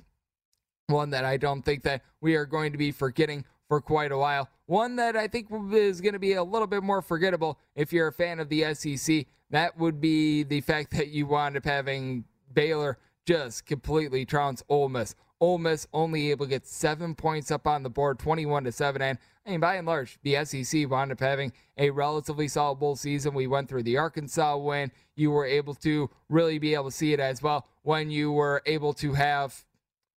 one 0.87 1.11
that 1.11 1.23
I 1.25 1.37
don't 1.37 1.63
think 1.63 1.83
that 1.83 2.03
we 2.19 2.35
are 2.35 2.45
going 2.45 2.73
to 2.73 2.77
be 2.77 2.91
forgetting 2.91 3.45
for 3.67 3.79
quite 3.79 4.11
a 4.11 4.17
while. 4.17 4.49
One 4.65 4.97
that 4.97 5.15
I 5.15 5.27
think 5.27 5.47
is 5.71 6.01
going 6.01 6.13
to 6.13 6.19
be 6.19 6.33
a 6.33 6.43
little 6.43 6.67
bit 6.67 6.83
more 6.83 7.01
forgettable 7.01 7.57
if 7.75 7.93
you're 7.93 8.07
a 8.07 8.13
fan 8.13 8.39
of 8.39 8.49
the 8.49 8.73
SEC. 8.73 9.25
That 9.49 9.77
would 9.77 10.01
be 10.01 10.43
the 10.43 10.61
fact 10.61 10.91
that 10.91 11.09
you 11.09 11.25
wound 11.25 11.57
up 11.57 11.65
having 11.65 12.25
Baylor 12.53 12.97
just 13.31 13.65
completely 13.65 14.25
trounce 14.25 14.61
Ole 14.67 14.89
Miss. 14.89 15.15
Ole 15.39 15.57
Miss 15.57 15.87
only 15.93 16.31
able 16.31 16.45
to 16.45 16.49
get 16.49 16.67
seven 16.67 17.15
points 17.15 17.49
up 17.49 17.65
on 17.65 17.81
the 17.81 17.89
board, 17.89 18.19
21 18.19 18.65
to 18.65 18.73
7. 18.73 19.01
And 19.01 19.17
I 19.45 19.51
mean, 19.51 19.61
by 19.61 19.75
and 19.75 19.87
large, 19.87 20.19
the 20.21 20.43
SEC 20.43 20.89
wound 20.89 21.13
up 21.13 21.21
having 21.21 21.53
a 21.77 21.91
relatively 21.91 22.49
solid 22.49 22.75
bowl 22.75 22.97
season. 22.97 23.33
We 23.33 23.47
went 23.47 23.69
through 23.69 23.83
the 23.83 23.97
Arkansas 23.97 24.57
win. 24.57 24.91
You 25.15 25.31
were 25.31 25.45
able 25.45 25.73
to 25.75 26.09
really 26.27 26.59
be 26.59 26.73
able 26.73 26.85
to 26.85 26.91
see 26.91 27.13
it 27.13 27.21
as 27.21 27.41
well 27.41 27.65
when 27.83 28.11
you 28.11 28.33
were 28.33 28.61
able 28.65 28.91
to 28.95 29.13
have 29.13 29.63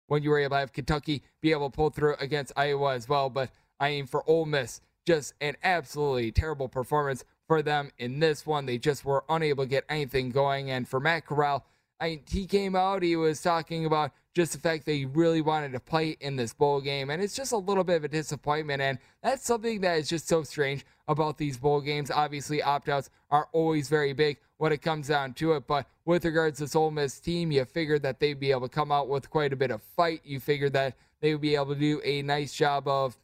when 0.07 0.23
you 0.23 0.29
were 0.29 0.39
able 0.39 0.55
to 0.55 0.59
have 0.59 0.73
Kentucky 0.73 1.21
be 1.41 1.51
able 1.51 1.69
to 1.69 1.75
pull 1.75 1.89
through 1.89 2.15
against 2.19 2.53
Iowa 2.55 2.93
as 2.95 3.09
well. 3.09 3.29
But 3.29 3.51
I 3.77 3.89
mean, 3.89 4.07
for 4.07 4.27
Ole 4.27 4.45
Miss, 4.45 4.79
just 5.05 5.33
an 5.41 5.57
absolutely 5.63 6.31
terrible 6.31 6.69
performance 6.69 7.25
for 7.45 7.61
them 7.61 7.91
in 7.97 8.19
this 8.19 8.45
one. 8.45 8.65
They 8.65 8.77
just 8.77 9.03
were 9.03 9.25
unable 9.27 9.65
to 9.65 9.69
get 9.69 9.83
anything 9.89 10.29
going. 10.29 10.71
And 10.71 10.87
for 10.87 11.01
Matt 11.01 11.25
Corral, 11.25 11.65
I 12.01 12.19
he 12.29 12.47
came 12.47 12.75
out, 12.75 13.03
he 13.03 13.15
was 13.15 13.41
talking 13.41 13.85
about 13.85 14.11
just 14.33 14.53
the 14.53 14.57
fact 14.57 14.85
that 14.85 14.93
he 14.93 15.05
really 15.05 15.41
wanted 15.41 15.73
to 15.73 15.79
play 15.79 16.17
in 16.19 16.35
this 16.35 16.53
bowl 16.53 16.81
game. 16.81 17.09
And 17.09 17.21
it's 17.21 17.35
just 17.35 17.51
a 17.51 17.57
little 17.57 17.83
bit 17.83 17.97
of 17.97 18.03
a 18.05 18.07
disappointment. 18.07 18.81
And 18.81 18.97
that's 19.21 19.45
something 19.45 19.81
that 19.81 19.99
is 19.99 20.09
just 20.09 20.27
so 20.27 20.43
strange 20.43 20.85
about 21.07 21.37
these 21.37 21.57
bowl 21.57 21.81
games. 21.81 22.09
Obviously, 22.09 22.61
opt 22.61 22.89
outs 22.89 23.09
are 23.29 23.49
always 23.51 23.87
very 23.89 24.13
big 24.13 24.37
when 24.57 24.71
it 24.71 24.81
comes 24.81 25.09
down 25.09 25.33
to 25.33 25.53
it. 25.53 25.67
But 25.67 25.85
with 26.05 26.25
regards 26.25 26.57
to 26.57 26.63
this 26.63 26.75
Ole 26.75 26.91
Miss 26.91 27.19
team, 27.19 27.51
you 27.51 27.65
figured 27.65 28.03
that 28.03 28.19
they'd 28.19 28.39
be 28.39 28.51
able 28.51 28.67
to 28.67 28.73
come 28.73 28.91
out 28.91 29.09
with 29.09 29.29
quite 29.29 29.53
a 29.53 29.57
bit 29.57 29.69
of 29.71 29.81
fight. 29.81 30.21
You 30.23 30.39
figured 30.39 30.73
that 30.73 30.95
they 31.19 31.33
would 31.33 31.41
be 31.41 31.55
able 31.55 31.73
to 31.73 31.75
do 31.75 32.01
a 32.03 32.21
nice 32.21 32.53
job 32.53 32.87
of 32.87 33.17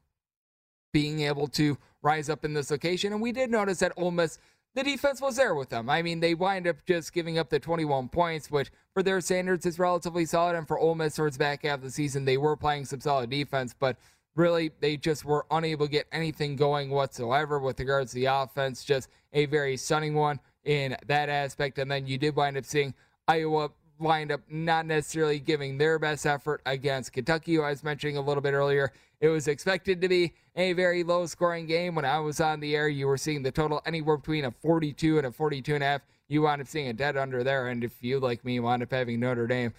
being 0.91 1.21
able 1.21 1.47
to 1.47 1.77
rise 2.01 2.29
up 2.29 2.45
in 2.45 2.53
this 2.53 2.69
location. 2.69 3.13
And 3.13 3.21
we 3.21 3.31
did 3.31 3.49
notice 3.49 3.79
that 3.79 3.93
Ole 3.97 4.11
Miss 4.11 4.39
the 4.77 4.83
defense 4.83 5.19
was 5.19 5.37
there 5.37 5.55
with 5.55 5.69
them. 5.69 5.89
I 5.89 6.03
mean, 6.03 6.19
they 6.19 6.35
wind 6.35 6.67
up 6.67 6.77
just 6.85 7.11
giving 7.11 7.39
up 7.39 7.49
the 7.49 7.59
21 7.59 8.09
points, 8.09 8.51
which 8.51 8.69
for 8.93 9.01
their 9.01 9.19
standards 9.21 9.65
is 9.65 9.79
relatively 9.79 10.23
solid. 10.23 10.55
And 10.55 10.67
for 10.67 10.77
Ole 10.77 10.93
Miss 10.93 11.15
towards 11.15 11.35
back 11.35 11.63
half 11.63 11.79
of 11.79 11.81
the 11.81 11.89
season, 11.89 12.25
they 12.25 12.37
were 12.37 12.55
playing 12.55 12.85
some 12.85 13.01
solid 13.01 13.31
defense, 13.31 13.73
but 13.77 13.97
really 14.35 14.69
they 14.79 14.95
just 14.95 15.25
were 15.25 15.47
unable 15.49 15.87
to 15.87 15.91
get 15.91 16.05
anything 16.11 16.55
going 16.55 16.91
whatsoever 16.91 17.57
with 17.57 17.79
regards 17.79 18.11
to 18.11 18.15
the 18.17 18.25
offense. 18.25 18.83
Just 18.83 19.09
a 19.33 19.47
very 19.47 19.77
stunning 19.77 20.13
one 20.13 20.39
in 20.63 20.95
that 21.07 21.27
aspect. 21.27 21.79
And 21.79 21.89
then 21.89 22.05
you 22.05 22.19
did 22.19 22.35
wind 22.35 22.55
up 22.55 22.65
seeing 22.65 22.93
Iowa 23.27 23.71
wind 23.99 24.31
up 24.31 24.41
not 24.49 24.85
necessarily 24.85 25.39
giving 25.39 25.77
their 25.77 25.99
best 25.99 26.25
effort 26.25 26.61
against 26.65 27.13
Kentucky, 27.13 27.55
who 27.55 27.61
I 27.61 27.69
was 27.69 27.83
mentioning 27.83 28.17
a 28.17 28.21
little 28.21 28.41
bit 28.41 28.53
earlier. 28.53 28.91
It 29.19 29.29
was 29.29 29.47
expected 29.47 30.01
to 30.01 30.09
be 30.09 30.33
a 30.55 30.73
very 30.73 31.03
low 31.03 31.25
scoring 31.25 31.65
game. 31.65 31.95
When 31.95 32.05
I 32.05 32.19
was 32.19 32.39
on 32.39 32.59
the 32.59 32.75
air, 32.75 32.87
you 32.87 33.07
were 33.07 33.17
seeing 33.17 33.43
the 33.43 33.51
total 33.51 33.81
anywhere 33.85 34.17
between 34.17 34.45
a 34.45 34.51
42 34.51 35.17
and 35.17 35.27
a 35.27 35.31
42 35.31 35.75
and 35.75 35.83
a 35.83 35.87
half. 35.87 36.01
You 36.27 36.43
wound 36.43 36.61
up 36.61 36.67
seeing 36.67 36.89
a 36.89 36.93
dead 36.93 37.17
under 37.17 37.43
there. 37.43 37.67
And 37.67 37.83
if 37.83 38.03
you, 38.03 38.19
like 38.19 38.45
me, 38.45 38.59
wound 38.59 38.83
up 38.83 38.91
having 38.91 39.19
Notre 39.19 39.47
Dame, 39.47 39.73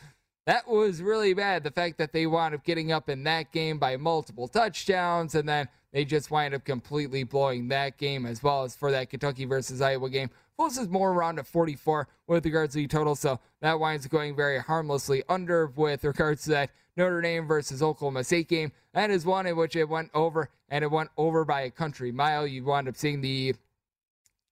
that 0.46 0.66
was 0.66 1.02
really 1.02 1.34
bad. 1.34 1.62
The 1.62 1.70
fact 1.70 1.98
that 1.98 2.12
they 2.12 2.26
wound 2.26 2.54
up 2.54 2.64
getting 2.64 2.90
up 2.90 3.08
in 3.08 3.22
that 3.25 3.52
game 3.52 3.78
by 3.78 3.96
multiple 3.96 4.48
touchdowns 4.48 5.34
and 5.34 5.48
then 5.48 5.68
they 5.92 6.04
just 6.04 6.30
wind 6.30 6.54
up 6.54 6.64
completely 6.64 7.22
blowing 7.22 7.68
that 7.68 7.98
game 7.98 8.26
as 8.26 8.42
well 8.42 8.64
as 8.64 8.75
for 8.75 8.90
that 8.90 9.10
Kentucky 9.10 9.44
versus 9.44 9.80
Iowa 9.80 10.10
game. 10.10 10.30
Closest 10.58 10.90
more 10.90 11.12
around 11.12 11.38
a 11.38 11.44
44 11.44 12.08
with 12.26 12.44
regards 12.44 12.74
to 12.74 12.80
the 12.80 12.88
total, 12.88 13.14
so 13.14 13.38
that 13.60 13.78
winds 13.78 14.06
up 14.06 14.10
going 14.10 14.34
very 14.34 14.58
harmlessly 14.58 15.22
under 15.28 15.68
with 15.68 16.02
regards 16.02 16.42
to 16.42 16.50
that 16.50 16.70
Notre 16.96 17.20
Dame 17.20 17.46
versus 17.46 17.80
Oklahoma 17.80 18.24
State 18.24 18.48
game. 18.48 18.72
That 18.92 19.08
is 19.08 19.24
one 19.24 19.46
in 19.46 19.56
which 19.56 19.76
it 19.76 19.88
went 19.88 20.10
over 20.14 20.50
and 20.68 20.82
it 20.82 20.90
went 20.90 21.10
over 21.16 21.44
by 21.44 21.60
a 21.60 21.70
country 21.70 22.10
mile. 22.10 22.44
You 22.44 22.64
wound 22.64 22.88
up 22.88 22.96
seeing 22.96 23.20
the 23.20 23.54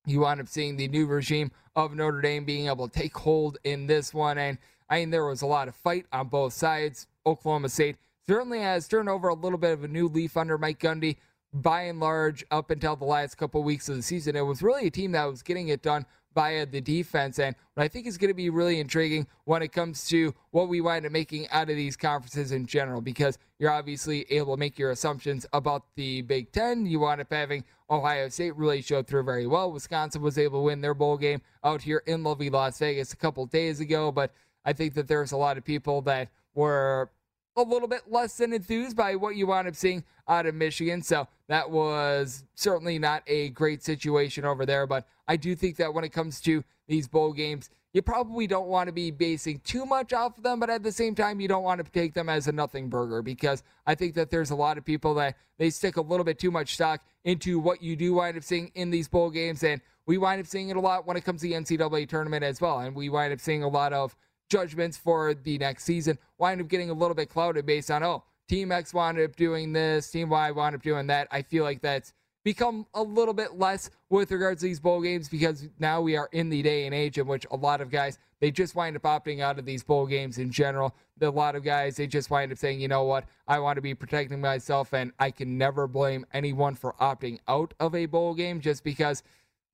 you 0.07 0.21
wound 0.21 0.41
up 0.41 0.47
seeing 0.47 0.77
the 0.77 0.87
new 0.87 1.07
regime 1.07 1.51
of 1.75 1.93
Notre 1.93 2.21
Dame 2.21 2.45
being 2.45 2.69
able 2.69 2.87
to 2.87 2.99
take 3.01 3.17
hold 3.17 3.59
in 3.65 3.89
this 3.89 4.15
one. 4.15 4.39
And 4.39 4.59
I 4.89 5.01
mean, 5.01 5.11
there 5.11 5.27
was 5.27 5.43
a 5.43 5.47
lot 5.47 5.67
of 5.67 5.75
fight 5.75 6.07
on 6.13 6.29
both 6.29 6.53
sides. 6.53 7.09
Oklahoma 7.27 7.69
State 7.69 7.97
certainly 8.29 8.61
has 8.61 8.87
turned 8.87 9.09
over 9.09 9.27
a 9.27 9.35
little 9.35 9.59
bit 9.59 9.73
of 9.73 9.83
a 9.83 9.89
new 9.89 10.07
leaf 10.07 10.37
under 10.37 10.57
Mike 10.57 10.79
Gundy. 10.79 11.17
By 11.63 11.83
and 11.83 12.01
large, 12.01 12.45
up 12.51 12.71
until 12.71 12.97
the 12.97 13.07
last 13.07 13.37
couple 13.37 13.63
weeks 13.63 13.89
of 13.89 13.97
the 13.97 14.03
season, 14.03 14.37
it 14.37 14.43
was 14.43 14.63
really 14.63 14.89
a 14.89 14.91
team 14.91 15.13
that 15.13 15.25
was 15.25 15.43
getting 15.43 15.69
it 15.69 15.81
done 15.83 16.05
via 16.35 16.67
the 16.67 16.83
defense. 16.83 17.39
And 17.39 17.57
what 17.73 17.85
I 17.85 17.89
think 17.89 18.07
is 18.07 18.19
going 18.19 18.29
to 18.29 18.35
be 18.35 18.51
really 18.51 18.79
intriguing 18.79 19.27
when 19.45 19.63
it 19.63 19.73
comes 19.73 20.07
to 20.09 20.35
what 20.51 20.69
we 20.69 20.83
wind 20.83 21.07
up 21.07 21.13
making 21.13 21.49
out 21.49 21.71
of 21.71 21.77
these 21.77 21.97
conferences 21.97 22.53
in 22.53 22.67
general, 22.67 23.01
because 23.01 23.39
you're 23.59 23.71
obviously 23.71 24.27
able 24.29 24.55
to 24.55 24.61
make 24.61 24.79
your 24.79 24.91
assumptions 24.91 25.47
about 25.55 25.85
the 25.95 26.21
Big 26.23 26.53
Ten. 26.53 26.85
You 26.85 27.01
wind 27.01 27.23
up 27.23 27.33
having 27.33 27.65
Ohio 27.89 28.29
State 28.29 28.55
really 28.55 28.83
showed 28.83 29.07
through 29.07 29.23
very 29.23 29.47
well. 29.47 29.73
Wisconsin 29.73 30.21
was 30.21 30.37
able 30.37 30.59
to 30.61 30.65
win 30.65 30.83
their 30.83 30.93
bowl 30.93 31.17
game 31.17 31.41
out 31.65 31.81
here 31.81 32.03
in 32.07 32.23
lovely 32.23 32.51
Las 32.51 32.79
Vegas 32.79 33.15
a 33.15 33.17
couple 33.17 33.47
days 33.47 33.81
ago, 33.81 34.13
but 34.13 34.31
I 34.67 34.75
think 34.75 34.93
that 34.95 35.09
there's 35.09 35.33
a 35.33 35.39
lot 35.39 35.57
of 35.57 35.65
people 35.65 36.03
that 36.03 36.29
were 36.55 37.11
a 37.57 37.63
little 37.63 37.89
bit 37.89 38.03
less 38.11 38.37
than 38.37 38.53
enthused 38.53 38.97
by 38.97 39.17
what 39.17 39.37
you 39.37 39.47
wound 39.47 39.69
up 39.69 39.77
seeing 39.77 40.05
out 40.29 40.47
of 40.47 40.55
Michigan. 40.55 41.03
So 41.03 41.27
that 41.49 41.71
was 41.71 42.45
certainly 42.55 42.99
not 42.99 43.23
a 43.27 43.51
great 43.51 43.83
situation 43.83 44.45
over 44.45 44.67
there. 44.67 44.87
But 44.87 45.07
I 45.27 45.37
do 45.37 45.55
think 45.55 45.77
that 45.77 45.93
when 45.93 46.05
it 46.05 46.11
comes 46.11 46.41
to 46.43 46.65
these 46.87 47.09
bowl 47.09 47.33
games, 47.33 47.71
you 47.93 48.03
probably 48.03 48.47
don't 48.47 48.69
want 48.69 48.89
to 48.89 48.93
be 48.93 49.11
basing 49.11 49.59
too 49.61 49.87
much 49.87 50.13
off 50.13 50.37
of 50.37 50.45
them, 50.45 50.61
but 50.61 50.69
at 50.69 50.83
the 50.83 50.93
same 50.93 51.15
time, 51.15 51.41
you 51.41 51.49
don't 51.49 51.63
want 51.63 51.83
to 51.83 51.91
take 51.91 52.13
them 52.13 52.29
as 52.29 52.47
a 52.47 52.53
nothing 52.53 52.91
burger 52.91 53.23
because 53.23 53.63
I 53.87 53.95
think 53.95 54.15
that 54.17 54.31
there's 54.31 54.51
a 54.51 54.55
lot 54.55 54.77
of 54.77 54.85
people 54.85 55.15
that 55.15 55.37
they 55.57 55.71
stick 55.71 55.97
a 55.97 56.03
little 56.03 56.23
bit 56.23 56.39
too 56.39 56.51
much 56.51 56.75
stock 56.75 57.01
into 57.25 57.59
what 57.59 57.83
you 57.83 57.97
do 57.97 58.13
wind 58.13 58.37
up 58.37 58.43
seeing 58.43 58.71
in 58.75 58.91
these 58.91 59.09
bowl 59.09 59.31
games. 59.31 59.65
And 59.65 59.81
we 60.05 60.19
wind 60.19 60.41
up 60.41 60.47
seeing 60.47 60.69
it 60.69 60.77
a 60.77 60.81
lot 60.81 61.07
when 61.07 61.17
it 61.17 61.25
comes 61.25 61.41
to 61.41 61.49
the 61.49 61.55
NCAA 61.55 62.07
tournament 62.07 62.45
as 62.45 62.61
well. 62.61 62.81
And 62.81 62.95
we 62.95 63.09
wind 63.09 63.33
up 63.33 63.41
seeing 63.41 63.63
a 63.63 63.69
lot 63.69 63.95
of 63.95 64.15
judgments 64.49 64.97
for 64.97 65.35
the 65.35 65.59
next 65.59 65.85
season 65.85 66.19
wind 66.39 66.61
up 66.61 66.69
getting 66.69 66.91
a 66.91 66.95
little 66.95 67.15
bit 67.15 67.29
clouded 67.29 67.67
based 67.67 67.91
on, 67.91 68.03
oh, 68.03 68.25
Team 68.49 68.71
X 68.71 68.95
wound 68.95 69.19
up 69.19 69.35
doing 69.37 69.73
this, 69.73 70.11
Team 70.11 70.29
Y 70.29 70.51
wound 70.51 70.75
up 70.75 70.83
doing 70.83 71.07
that. 71.09 71.27
I 71.31 71.43
feel 71.43 71.65
like 71.65 71.81
that's 71.83 72.13
become 72.45 72.87
a 72.95 73.03
little 73.03 73.35
bit 73.35 73.59
less 73.59 73.91
with 74.09 74.31
regards 74.31 74.61
to 74.61 74.69
these 74.69 74.79
bowl 74.79 75.01
games 75.01 75.29
because 75.29 75.69
now 75.81 76.01
we 76.01 76.17
are 76.17 76.29
in 76.31 76.49
the 76.49 76.63
day 76.63 76.87
and 76.87 76.95
age 76.95 77.19
in 77.19 77.27
which 77.27 77.45
a 77.51 77.57
lot 77.57 77.81
of 77.81 77.91
guys 77.91 78.19
they 78.39 78.53
just 78.53 78.77
wind 78.77 78.95
up 78.95 79.03
opting 79.03 79.41
out 79.41 79.59
of 79.59 79.65
these 79.65 79.83
bowl 79.83 80.07
games 80.07 80.39
in 80.39 80.51
general. 80.51 80.95
A 81.21 81.29
lot 81.29 81.57
of 81.57 81.65
guys 81.65 81.97
they 81.97 82.07
just 82.07 82.31
wind 82.31 82.53
up 82.53 82.59
saying, 82.59 82.81
you 82.81 82.87
know 82.87 83.03
what, 83.03 83.25
I 83.49 83.59
want 83.59 83.77
to 83.77 83.83
be 83.83 83.95
protecting 83.95 84.41
myself, 84.41 84.93
and 84.93 85.11
I 85.19 85.33
can 85.33 85.59
never 85.59 85.89
blame 85.89 86.25
anyone 86.33 86.77
for 86.77 86.93
opting 87.01 87.41
out 87.49 87.75
of 87.81 87.97
a 87.97 88.07
bowl 88.07 88.35
game 88.35 88.61
just 88.61 88.85
because 88.85 89.25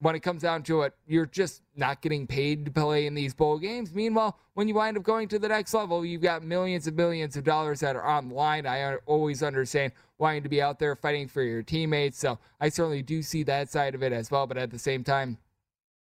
when 0.02 0.16
it 0.16 0.21
comes 0.21 0.42
down 0.42 0.64
to 0.64 0.82
it, 0.82 0.94
you're 1.06 1.26
just 1.26 1.62
not 1.76 2.02
getting 2.02 2.26
paid 2.26 2.64
to 2.64 2.73
play 2.73 3.06
in 3.06 3.14
these 3.14 3.32
bowl 3.32 3.56
games. 3.56 3.94
Meanwhile, 3.94 4.37
when 4.54 4.66
you 4.66 4.75
wind 4.75 4.97
up 4.97 5.04
going 5.04 5.28
to 5.28 5.38
the 5.38 5.47
next 5.47 5.73
level, 5.73 6.04
you've 6.04 6.23
got 6.23 6.42
millions 6.42 6.88
and 6.88 6.97
millions 6.97 7.37
of 7.37 7.44
dollars 7.44 7.78
that 7.80 7.94
are 7.94 8.02
on 8.02 8.28
the 8.28 8.35
line. 8.35 8.66
I 8.66 8.97
always 9.06 9.44
understand 9.44 9.92
wanting 10.18 10.42
to 10.42 10.49
be 10.49 10.61
out 10.61 10.80
there 10.80 10.97
fighting 10.97 11.28
for 11.28 11.42
your 11.42 11.62
teammates. 11.62 12.18
So 12.18 12.40
I 12.61 12.68
certainly 12.68 13.02
do 13.02 13.23
see 13.23 13.44
that 13.44 13.71
side 13.71 13.94
of 13.94 14.02
it 14.02 14.12
as 14.12 14.28
well. 14.28 14.49
But 14.49 14.59
at 14.59 14.73
the 14.73 14.78
same 14.78 15.04
time, 15.04 15.38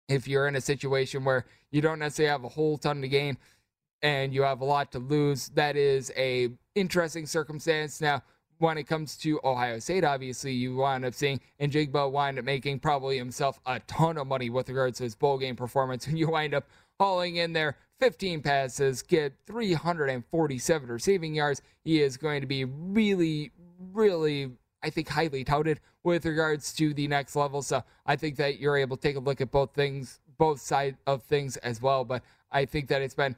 if 0.09 0.27
you're 0.27 0.47
in 0.47 0.55
a 0.55 0.61
situation 0.61 1.23
where 1.23 1.45
you 1.69 1.79
don't 1.79 1.99
necessarily 1.99 2.31
have 2.31 2.43
a 2.45 2.49
whole 2.49 2.79
ton 2.79 2.99
to 3.01 3.07
gain 3.07 3.37
and 4.01 4.33
you 4.33 4.41
have 4.41 4.61
a 4.61 4.65
lot 4.65 4.91
to 4.93 4.99
lose, 4.99 5.49
that 5.49 5.77
is 5.77 6.11
a 6.17 6.49
interesting 6.73 7.27
circumstance. 7.27 8.01
Now, 8.01 8.23
when 8.59 8.77
it 8.77 8.83
comes 8.83 9.17
to 9.17 9.39
Ohio 9.43 9.79
State, 9.79 10.03
obviously, 10.03 10.53
you 10.53 10.75
wind 10.75 11.05
up 11.05 11.13
seeing 11.13 11.39
Njigba 11.59 12.11
wind 12.11 12.39
up 12.39 12.45
making 12.45 12.79
probably 12.79 13.17
himself 13.17 13.59
a 13.65 13.79
ton 13.81 14.17
of 14.17 14.27
money 14.27 14.49
with 14.49 14.69
regards 14.69 14.97
to 14.97 15.03
his 15.03 15.15
bowl 15.15 15.37
game 15.37 15.55
performance. 15.55 16.07
And 16.13 16.17
you 16.17 16.29
wind 16.29 16.53
up 16.53 16.67
hauling 16.99 17.37
in 17.37 17.53
there 17.53 17.77
15 17.99 18.41
passes, 18.41 19.01
get 19.01 19.33
347 19.47 20.89
receiving 20.89 21.35
yards. 21.35 21.61
He 21.83 22.01
is 22.01 22.17
going 22.17 22.41
to 22.41 22.47
be 22.47 22.65
really, 22.65 23.51
really, 23.93 24.51
I 24.83 24.89
think, 24.89 25.09
highly 25.09 25.43
touted 25.43 25.79
with 26.03 26.25
regards 26.25 26.73
to 26.73 26.93
the 26.93 27.07
next 27.07 27.35
level. 27.35 27.61
So 27.61 27.83
I 28.05 28.15
think 28.15 28.35
that 28.37 28.59
you're 28.59 28.77
able 28.77 28.97
to 28.97 29.01
take 29.01 29.15
a 29.15 29.19
look 29.19 29.41
at 29.41 29.51
both 29.51 29.73
things, 29.73 30.19
both 30.37 30.59
side 30.59 30.97
of 31.07 31.23
things 31.23 31.57
as 31.57 31.81
well. 31.81 32.03
But 32.03 32.23
I 32.51 32.65
think 32.65 32.89
that 32.89 33.01
it's 33.01 33.15
been 33.15 33.35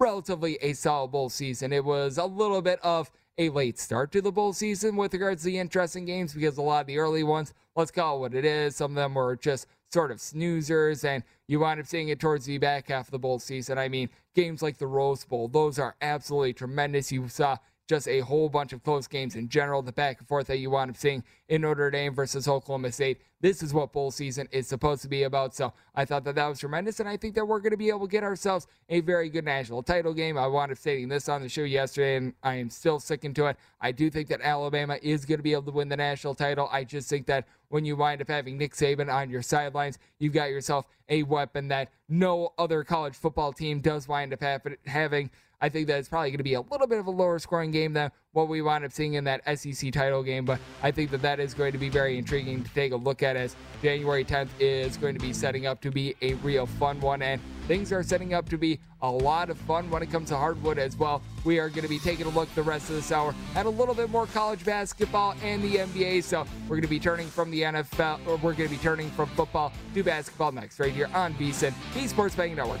relatively 0.00 0.58
a 0.60 0.72
solid 0.72 1.12
bowl 1.12 1.28
season. 1.28 1.72
It 1.72 1.84
was 1.84 2.18
a 2.18 2.24
little 2.24 2.62
bit 2.62 2.80
of 2.82 3.10
a 3.40 3.48
late 3.48 3.78
start 3.78 4.12
to 4.12 4.20
the 4.20 4.30
bowl 4.30 4.52
season 4.52 4.96
with 4.96 5.14
regards 5.14 5.40
to 5.40 5.46
the 5.46 5.58
interesting 5.58 6.04
games 6.04 6.34
because 6.34 6.58
a 6.58 6.62
lot 6.62 6.82
of 6.82 6.86
the 6.86 6.98
early 6.98 7.22
ones, 7.22 7.54
let's 7.74 7.90
call 7.90 8.18
it 8.18 8.20
what 8.20 8.34
it 8.34 8.44
is, 8.44 8.76
some 8.76 8.90
of 8.90 8.96
them 8.96 9.14
were 9.14 9.34
just 9.34 9.66
sort 9.90 10.10
of 10.10 10.18
snoozers, 10.18 11.04
and 11.04 11.24
you 11.48 11.58
wind 11.58 11.80
up 11.80 11.86
seeing 11.86 12.10
it 12.10 12.20
towards 12.20 12.44
the 12.44 12.58
back 12.58 12.88
half 12.88 13.06
of 13.06 13.12
the 13.12 13.18
bowl 13.18 13.38
season. 13.38 13.78
I 13.78 13.88
mean, 13.88 14.10
games 14.34 14.60
like 14.60 14.76
the 14.76 14.86
Rose 14.86 15.24
Bowl, 15.24 15.48
those 15.48 15.78
are 15.78 15.96
absolutely 16.02 16.52
tremendous. 16.52 17.10
You 17.10 17.28
saw 17.28 17.56
just 17.90 18.06
a 18.06 18.20
whole 18.20 18.48
bunch 18.48 18.72
of 18.72 18.84
close 18.84 19.08
games 19.08 19.34
in 19.34 19.48
general, 19.48 19.82
the 19.82 19.90
back 19.90 20.20
and 20.20 20.28
forth 20.28 20.46
that 20.46 20.58
you 20.58 20.70
wind 20.70 20.90
up 20.90 20.96
seeing 20.96 21.24
in 21.48 21.62
Notre 21.62 21.90
Dame 21.90 22.14
versus 22.14 22.46
Oklahoma 22.46 22.92
State. 22.92 23.20
This 23.40 23.64
is 23.64 23.74
what 23.74 23.92
bowl 23.92 24.12
season 24.12 24.46
is 24.52 24.68
supposed 24.68 25.02
to 25.02 25.08
be 25.08 25.24
about. 25.24 25.56
So 25.56 25.72
I 25.96 26.04
thought 26.04 26.22
that 26.22 26.36
that 26.36 26.46
was 26.46 26.60
tremendous, 26.60 27.00
and 27.00 27.08
I 27.08 27.16
think 27.16 27.34
that 27.34 27.44
we're 27.44 27.58
going 27.58 27.72
to 27.72 27.76
be 27.76 27.88
able 27.88 28.06
to 28.06 28.10
get 28.10 28.22
ourselves 28.22 28.68
a 28.90 29.00
very 29.00 29.28
good 29.28 29.44
national 29.44 29.82
title 29.82 30.14
game. 30.14 30.38
I 30.38 30.46
wound 30.46 30.70
up 30.70 30.78
stating 30.78 31.08
this 31.08 31.28
on 31.28 31.42
the 31.42 31.48
show 31.48 31.64
yesterday, 31.64 32.14
and 32.14 32.32
I 32.44 32.54
am 32.54 32.70
still 32.70 33.00
sticking 33.00 33.34
to 33.34 33.46
it. 33.46 33.56
I 33.80 33.90
do 33.90 34.08
think 34.08 34.28
that 34.28 34.40
Alabama 34.40 34.96
is 35.02 35.24
going 35.24 35.40
to 35.40 35.42
be 35.42 35.52
able 35.52 35.64
to 35.64 35.72
win 35.72 35.88
the 35.88 35.96
national 35.96 36.36
title. 36.36 36.68
I 36.70 36.84
just 36.84 37.10
think 37.10 37.26
that 37.26 37.48
when 37.70 37.84
you 37.84 37.96
wind 37.96 38.22
up 38.22 38.28
having 38.28 38.56
Nick 38.56 38.74
Saban 38.74 39.12
on 39.12 39.30
your 39.30 39.42
sidelines, 39.42 39.98
you've 40.20 40.32
got 40.32 40.50
yourself 40.50 40.86
a 41.08 41.24
weapon 41.24 41.66
that 41.68 41.90
no 42.08 42.52
other 42.56 42.84
college 42.84 43.14
football 43.14 43.52
team 43.52 43.80
does 43.80 44.06
wind 44.06 44.32
up 44.32 44.44
having. 44.86 45.30
I 45.60 45.68
think 45.68 45.86
that 45.88 45.98
it's 45.98 46.08
probably 46.08 46.30
going 46.30 46.38
to 46.38 46.44
be 46.44 46.54
a 46.54 46.60
little 46.60 46.86
bit 46.86 46.98
of 46.98 47.06
a 47.06 47.10
lower 47.10 47.38
scoring 47.38 47.70
game 47.70 47.92
than 47.92 48.10
what 48.32 48.48
we 48.48 48.62
wound 48.62 48.84
up 48.84 48.92
seeing 48.92 49.14
in 49.14 49.24
that 49.24 49.42
SEC 49.58 49.92
title 49.92 50.22
game, 50.22 50.44
but 50.44 50.60
I 50.82 50.90
think 50.90 51.10
that 51.10 51.20
that 51.22 51.40
is 51.40 51.52
going 51.52 51.72
to 51.72 51.78
be 51.78 51.88
very 51.88 52.16
intriguing 52.16 52.62
to 52.62 52.70
take 52.74 52.92
a 52.92 52.96
look 52.96 53.22
at 53.22 53.36
as 53.36 53.56
January 53.82 54.24
10th 54.24 54.48
is 54.60 54.96
going 54.96 55.14
to 55.14 55.20
be 55.20 55.32
setting 55.32 55.66
up 55.66 55.80
to 55.80 55.90
be 55.90 56.14
a 56.22 56.34
real 56.34 56.66
fun 56.66 57.00
one, 57.00 57.22
and 57.22 57.40
things 57.66 57.92
are 57.92 58.02
setting 58.02 58.32
up 58.32 58.48
to 58.48 58.56
be 58.56 58.78
a 59.02 59.10
lot 59.10 59.50
of 59.50 59.58
fun 59.58 59.90
when 59.90 60.02
it 60.02 60.10
comes 60.10 60.28
to 60.28 60.36
hardwood 60.36 60.78
as 60.78 60.96
well. 60.96 61.22
We 61.44 61.58
are 61.58 61.68
going 61.68 61.82
to 61.82 61.88
be 61.88 61.98
taking 61.98 62.26
a 62.26 62.30
look 62.30 62.52
the 62.54 62.62
rest 62.62 62.88
of 62.88 62.96
this 62.96 63.10
hour 63.10 63.34
at 63.56 63.66
a 63.66 63.70
little 63.70 63.94
bit 63.94 64.10
more 64.10 64.26
college 64.26 64.64
basketball 64.64 65.34
and 65.42 65.62
the 65.62 65.76
NBA, 65.76 66.22
so 66.22 66.46
we're 66.68 66.76
going 66.76 66.82
to 66.82 66.88
be 66.88 67.00
turning 67.00 67.26
from 67.26 67.50
the 67.50 67.62
NFL, 67.62 68.26
or 68.26 68.36
we're 68.36 68.54
going 68.54 68.68
to 68.68 68.74
be 68.74 68.82
turning 68.82 69.10
from 69.10 69.28
football 69.30 69.72
to 69.94 70.02
basketball 70.04 70.52
next, 70.52 70.78
right 70.78 70.92
here 70.92 71.10
on 71.14 71.34
VSIN, 71.34 71.74
the 71.94 72.06
Sports 72.06 72.36
Betting 72.36 72.54
Network. 72.54 72.80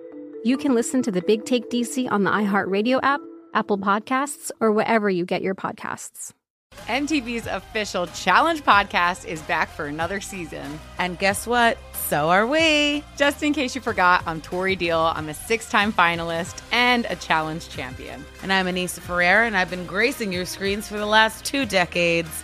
you 0.43 0.57
can 0.57 0.73
listen 0.73 1.01
to 1.03 1.11
the 1.11 1.21
Big 1.21 1.45
Take 1.45 1.69
DC 1.69 2.11
on 2.11 2.23
the 2.23 2.31
iHeartRadio 2.31 2.99
app 3.03 3.21
Apple 3.53 3.77
Podcasts, 3.77 4.51
or 4.59 4.71
wherever 4.71 5.09
you 5.09 5.25
get 5.25 5.41
your 5.41 5.55
podcasts. 5.55 6.31
MTV's 6.87 7.47
official 7.47 8.07
Challenge 8.07 8.63
podcast 8.63 9.25
is 9.25 9.41
back 9.41 9.69
for 9.69 9.87
another 9.87 10.21
season. 10.21 10.79
And 10.97 11.19
guess 11.19 11.45
what? 11.45 11.77
So 11.93 12.29
are 12.29 12.47
we. 12.47 13.03
Just 13.17 13.43
in 13.43 13.53
case 13.53 13.75
you 13.75 13.81
forgot, 13.81 14.23
I'm 14.25 14.39
Tori 14.39 14.77
Deal. 14.77 14.99
I'm 14.99 15.27
a 15.27 15.33
six 15.33 15.69
time 15.69 15.91
finalist 15.91 16.61
and 16.71 17.05
a 17.09 17.17
challenge 17.17 17.67
champion. 17.69 18.23
And 18.41 18.53
I'm 18.53 18.67
Anissa 18.67 18.99
Ferreira, 18.99 19.45
and 19.45 19.57
I've 19.57 19.69
been 19.69 19.85
gracing 19.85 20.31
your 20.31 20.45
screens 20.45 20.87
for 20.87 20.97
the 20.97 21.05
last 21.05 21.43
two 21.43 21.65
decades. 21.65 22.43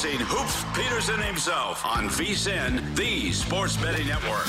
Experiencing 0.00 0.26
Hoops 0.30 0.64
Peterson 0.74 1.20
himself 1.20 1.84
on 1.84 2.08
VSIN, 2.08 2.96
the 2.96 3.32
Sports 3.32 3.76
Betting 3.76 4.06
Network. 4.06 4.46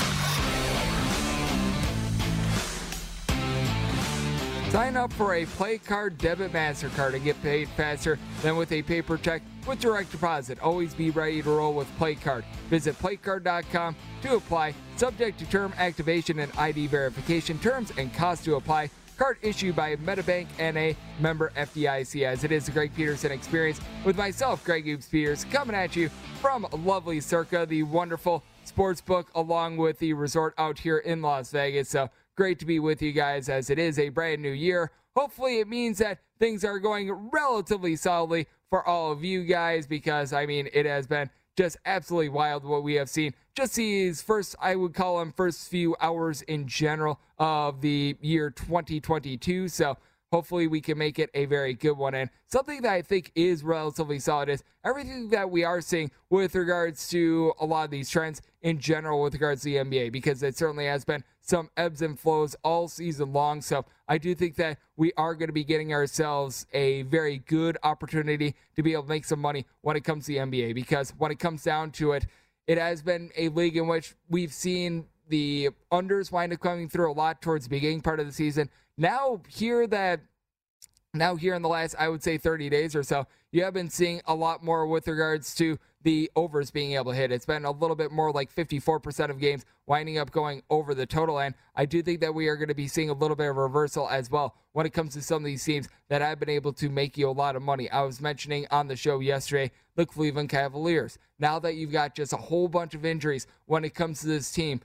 Sign 4.70 4.96
up 4.96 5.12
for 5.12 5.34
a 5.34 5.44
PlayCard 5.44 6.16
debit 6.16 6.54
MasterCard 6.54 7.12
and 7.12 7.22
get 7.22 7.42
paid 7.42 7.68
faster 7.68 8.18
than 8.40 8.56
with 8.56 8.72
a 8.72 8.80
paper 8.80 9.18
check 9.18 9.42
with 9.66 9.78
direct 9.78 10.10
deposit. 10.10 10.58
Always 10.60 10.94
be 10.94 11.10
ready 11.10 11.42
to 11.42 11.50
roll 11.50 11.74
with 11.74 11.98
PlayCard. 11.98 12.44
Visit 12.70 12.98
playcard.com 12.98 13.94
to 14.22 14.36
apply. 14.36 14.72
Subject 14.96 15.38
to 15.38 15.44
term 15.50 15.74
activation 15.76 16.38
and 16.38 16.50
ID 16.56 16.86
verification. 16.86 17.58
Terms 17.58 17.92
and 17.98 18.10
cost 18.14 18.46
to 18.46 18.54
apply. 18.54 18.88
Card 19.22 19.38
issued 19.40 19.76
by 19.76 19.94
MetaBank 19.94 20.48
NA, 20.58 20.98
member 21.20 21.52
FDIC, 21.56 22.24
as 22.24 22.42
it 22.42 22.50
is 22.50 22.66
the 22.66 22.72
Greg 22.72 22.92
Peterson 22.96 23.30
experience 23.30 23.80
with 24.04 24.16
myself, 24.16 24.64
Greg 24.64 24.84
Hoops 24.84 25.06
Peters, 25.06 25.44
coming 25.44 25.76
at 25.76 25.94
you 25.94 26.08
from 26.40 26.66
lovely 26.72 27.20
Circa, 27.20 27.64
the 27.64 27.84
wonderful 27.84 28.42
sports 28.64 29.00
book, 29.00 29.30
along 29.36 29.76
with 29.76 29.96
the 30.00 30.12
resort 30.12 30.54
out 30.58 30.76
here 30.76 30.98
in 30.98 31.22
Las 31.22 31.52
Vegas. 31.52 31.88
So 31.88 32.10
great 32.34 32.58
to 32.58 32.66
be 32.66 32.80
with 32.80 33.00
you 33.00 33.12
guys 33.12 33.48
as 33.48 33.70
it 33.70 33.78
is 33.78 33.96
a 33.96 34.08
brand 34.08 34.42
new 34.42 34.50
year. 34.50 34.90
Hopefully, 35.14 35.60
it 35.60 35.68
means 35.68 35.98
that 35.98 36.18
things 36.40 36.64
are 36.64 36.80
going 36.80 37.12
relatively 37.30 37.94
solidly 37.94 38.48
for 38.70 38.84
all 38.84 39.12
of 39.12 39.22
you 39.22 39.44
guys 39.44 39.86
because, 39.86 40.32
I 40.32 40.46
mean, 40.46 40.68
it 40.72 40.84
has 40.84 41.06
been 41.06 41.30
just 41.56 41.76
absolutely 41.84 42.28
wild 42.28 42.64
what 42.64 42.82
we 42.82 42.94
have 42.94 43.10
seen. 43.10 43.34
Just 43.54 43.76
these 43.76 44.22
first, 44.22 44.56
I 44.60 44.76
would 44.76 44.94
call 44.94 45.18
them 45.18 45.32
first 45.32 45.68
few 45.68 45.94
hours 46.00 46.42
in 46.42 46.66
general 46.66 47.20
of 47.38 47.80
the 47.80 48.16
year 48.20 48.50
2022. 48.50 49.68
So 49.68 49.96
hopefully 50.30 50.66
we 50.66 50.80
can 50.80 50.96
make 50.96 51.18
it 51.18 51.28
a 51.34 51.44
very 51.44 51.74
good 51.74 51.98
one. 51.98 52.14
And 52.14 52.30
something 52.46 52.80
that 52.82 52.92
I 52.92 53.02
think 53.02 53.30
is 53.34 53.62
relatively 53.62 54.18
solid 54.18 54.48
is 54.48 54.64
everything 54.82 55.28
that 55.28 55.50
we 55.50 55.62
are 55.62 55.82
seeing 55.82 56.10
with 56.30 56.54
regards 56.54 57.06
to 57.08 57.52
a 57.60 57.66
lot 57.66 57.84
of 57.84 57.90
these 57.90 58.08
trends 58.08 58.40
in 58.62 58.78
general 58.78 59.20
with 59.20 59.34
regards 59.34 59.62
to 59.62 59.66
the 59.66 59.76
NBA, 59.76 60.10
because 60.10 60.42
it 60.42 60.56
certainly 60.56 60.86
has 60.86 61.04
been 61.04 61.22
some 61.42 61.68
ebbs 61.76 62.02
and 62.02 62.18
flows 62.18 62.56
all 62.62 62.88
season 62.88 63.32
long. 63.32 63.60
So 63.60 63.84
I 64.08 64.16
do 64.16 64.34
think 64.34 64.56
that 64.56 64.78
we 64.96 65.12
are 65.16 65.34
going 65.34 65.48
to 65.48 65.52
be 65.52 65.64
getting 65.64 65.92
ourselves 65.92 66.66
a 66.72 67.02
very 67.02 67.38
good 67.38 67.76
opportunity 67.82 68.54
to 68.76 68.82
be 68.82 68.92
able 68.92 69.02
to 69.02 69.08
make 69.08 69.24
some 69.24 69.40
money 69.40 69.66
when 69.82 69.96
it 69.96 70.04
comes 70.04 70.26
to 70.26 70.32
the 70.32 70.38
NBA, 70.38 70.74
because 70.74 71.12
when 71.18 71.32
it 71.32 71.38
comes 71.38 71.62
down 71.62 71.90
to 71.92 72.12
it, 72.12 72.26
it 72.66 72.78
has 72.78 73.02
been 73.02 73.30
a 73.36 73.48
league 73.48 73.76
in 73.76 73.88
which 73.88 74.14
we've 74.30 74.52
seen 74.52 75.06
the 75.28 75.70
unders 75.92 76.30
wind 76.30 76.52
up 76.52 76.60
coming 76.60 76.88
through 76.88 77.10
a 77.10 77.12
lot 77.14 77.42
towards 77.42 77.64
the 77.64 77.70
beginning 77.70 78.00
part 78.00 78.20
of 78.20 78.26
the 78.26 78.32
season. 78.32 78.70
Now, 78.96 79.40
here 79.48 79.86
that 79.88 80.20
now 81.14 81.36
here 81.36 81.54
in 81.54 81.62
the 81.62 81.68
last, 81.68 81.94
I 81.98 82.08
would 82.08 82.22
say 82.22 82.38
30 82.38 82.70
days 82.70 82.96
or 82.96 83.02
so, 83.02 83.26
you 83.50 83.64
have 83.64 83.74
been 83.74 83.90
seeing 83.90 84.22
a 84.26 84.34
lot 84.34 84.64
more 84.64 84.86
with 84.86 85.06
regards 85.08 85.54
to 85.56 85.78
the 86.02 86.30
overs 86.36 86.70
being 86.70 86.92
able 86.92 87.12
to 87.12 87.16
hit. 87.16 87.32
It's 87.32 87.46
been 87.46 87.64
a 87.64 87.70
little 87.70 87.96
bit 87.96 88.10
more 88.10 88.32
like 88.32 88.54
54% 88.54 89.30
of 89.30 89.38
games 89.38 89.64
winding 89.86 90.18
up 90.18 90.30
going 90.30 90.62
over 90.70 90.94
the 90.94 91.06
total. 91.06 91.40
And 91.40 91.54
I 91.74 91.86
do 91.86 92.02
think 92.02 92.20
that 92.20 92.34
we 92.34 92.48
are 92.48 92.56
going 92.56 92.68
to 92.68 92.74
be 92.74 92.88
seeing 92.88 93.10
a 93.10 93.14
little 93.14 93.36
bit 93.36 93.48
of 93.48 93.56
reversal 93.56 94.08
as 94.08 94.30
well 94.30 94.56
when 94.72 94.86
it 94.86 94.90
comes 94.90 95.14
to 95.14 95.22
some 95.22 95.38
of 95.38 95.44
these 95.44 95.64
teams 95.64 95.88
that 96.08 96.22
have 96.22 96.38
been 96.38 96.48
able 96.48 96.72
to 96.74 96.88
make 96.88 97.16
you 97.16 97.28
a 97.28 97.30
lot 97.30 97.56
of 97.56 97.62
money. 97.62 97.90
I 97.90 98.02
was 98.02 98.20
mentioning 98.20 98.66
on 98.70 98.88
the 98.88 98.96
show 98.96 99.20
yesterday 99.20 99.70
the 99.94 100.06
Cleveland 100.06 100.48
Cavaliers. 100.48 101.18
Now 101.38 101.58
that 101.58 101.74
you've 101.74 101.92
got 101.92 102.14
just 102.14 102.32
a 102.32 102.36
whole 102.36 102.68
bunch 102.68 102.94
of 102.94 103.04
injuries 103.04 103.46
when 103.66 103.84
it 103.84 103.94
comes 103.94 104.20
to 104.20 104.26
this 104.26 104.50
team, 104.50 104.80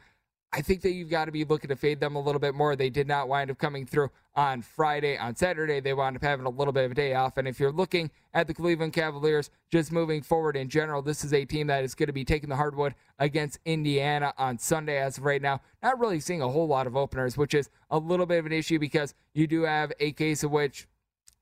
I 0.54 0.62
think 0.62 0.82
that 0.82 0.92
you've 0.92 1.10
got 1.10 1.26
to 1.26 1.32
be 1.32 1.44
looking 1.44 1.68
to 1.70 1.76
fade 1.76 2.00
them 2.00 2.16
a 2.16 2.22
little 2.22 2.40
bit 2.40 2.56
more. 2.56 2.76
They 2.76 2.90
did 2.90 3.06
not 3.06 3.28
wind 3.28 3.52
up 3.52 3.58
coming 3.58 3.86
through 3.86 4.12
on 4.34 4.62
Friday. 4.62 5.18
On 5.18 5.36
Saturday, 5.36 5.82
they 5.82 5.94
wound 5.94 6.16
up 6.16 6.24
having 6.24 6.46
a 6.46 6.50
little 6.50 6.72
bit 6.72 6.86
of 6.86 6.92
a 6.92 6.96
day 6.96 7.14
off. 7.16 7.38
And 7.38 7.48
if 7.48 7.60
you're 7.60 7.72
looking 7.72 8.10
at 8.34 8.48
the 8.48 8.54
Cleveland 8.54 8.94
Cavaliers 8.94 9.50
just 9.70 9.92
moving 9.92 10.22
forward 10.22 10.56
in 10.56 10.70
general, 10.70 11.02
this 11.02 11.26
is 11.26 11.34
a 11.34 11.44
team 11.44 11.68
that 11.68 11.84
is 11.84 11.96
going 11.96 12.08
to 12.08 12.14
be 12.14 12.24
taking 12.24 12.48
the 12.48 12.56
hardwood 12.56 12.96
against 13.20 13.60
Indiana 13.66 14.34
on 14.38 14.58
Sunday 14.58 15.00
as 15.00 15.18
of 15.18 15.26
right 15.26 15.42
now. 15.42 15.60
Not 15.84 16.00
really 16.00 16.22
seeing 16.22 16.42
a 16.42 16.48
whole 16.48 16.68
lot 16.68 16.88
of 16.88 16.96
openers, 16.96 17.38
which 17.38 17.54
is 17.54 17.70
a 17.90 17.98
little 17.98 18.26
bit 18.26 18.40
of 18.40 18.46
an 18.46 18.54
issue 18.54 18.80
because 18.80 19.16
you 19.34 19.48
do 19.48 19.64
have 19.64 19.92
a 20.00 20.14
case 20.14 20.44
of 20.44 20.52
which 20.52 20.88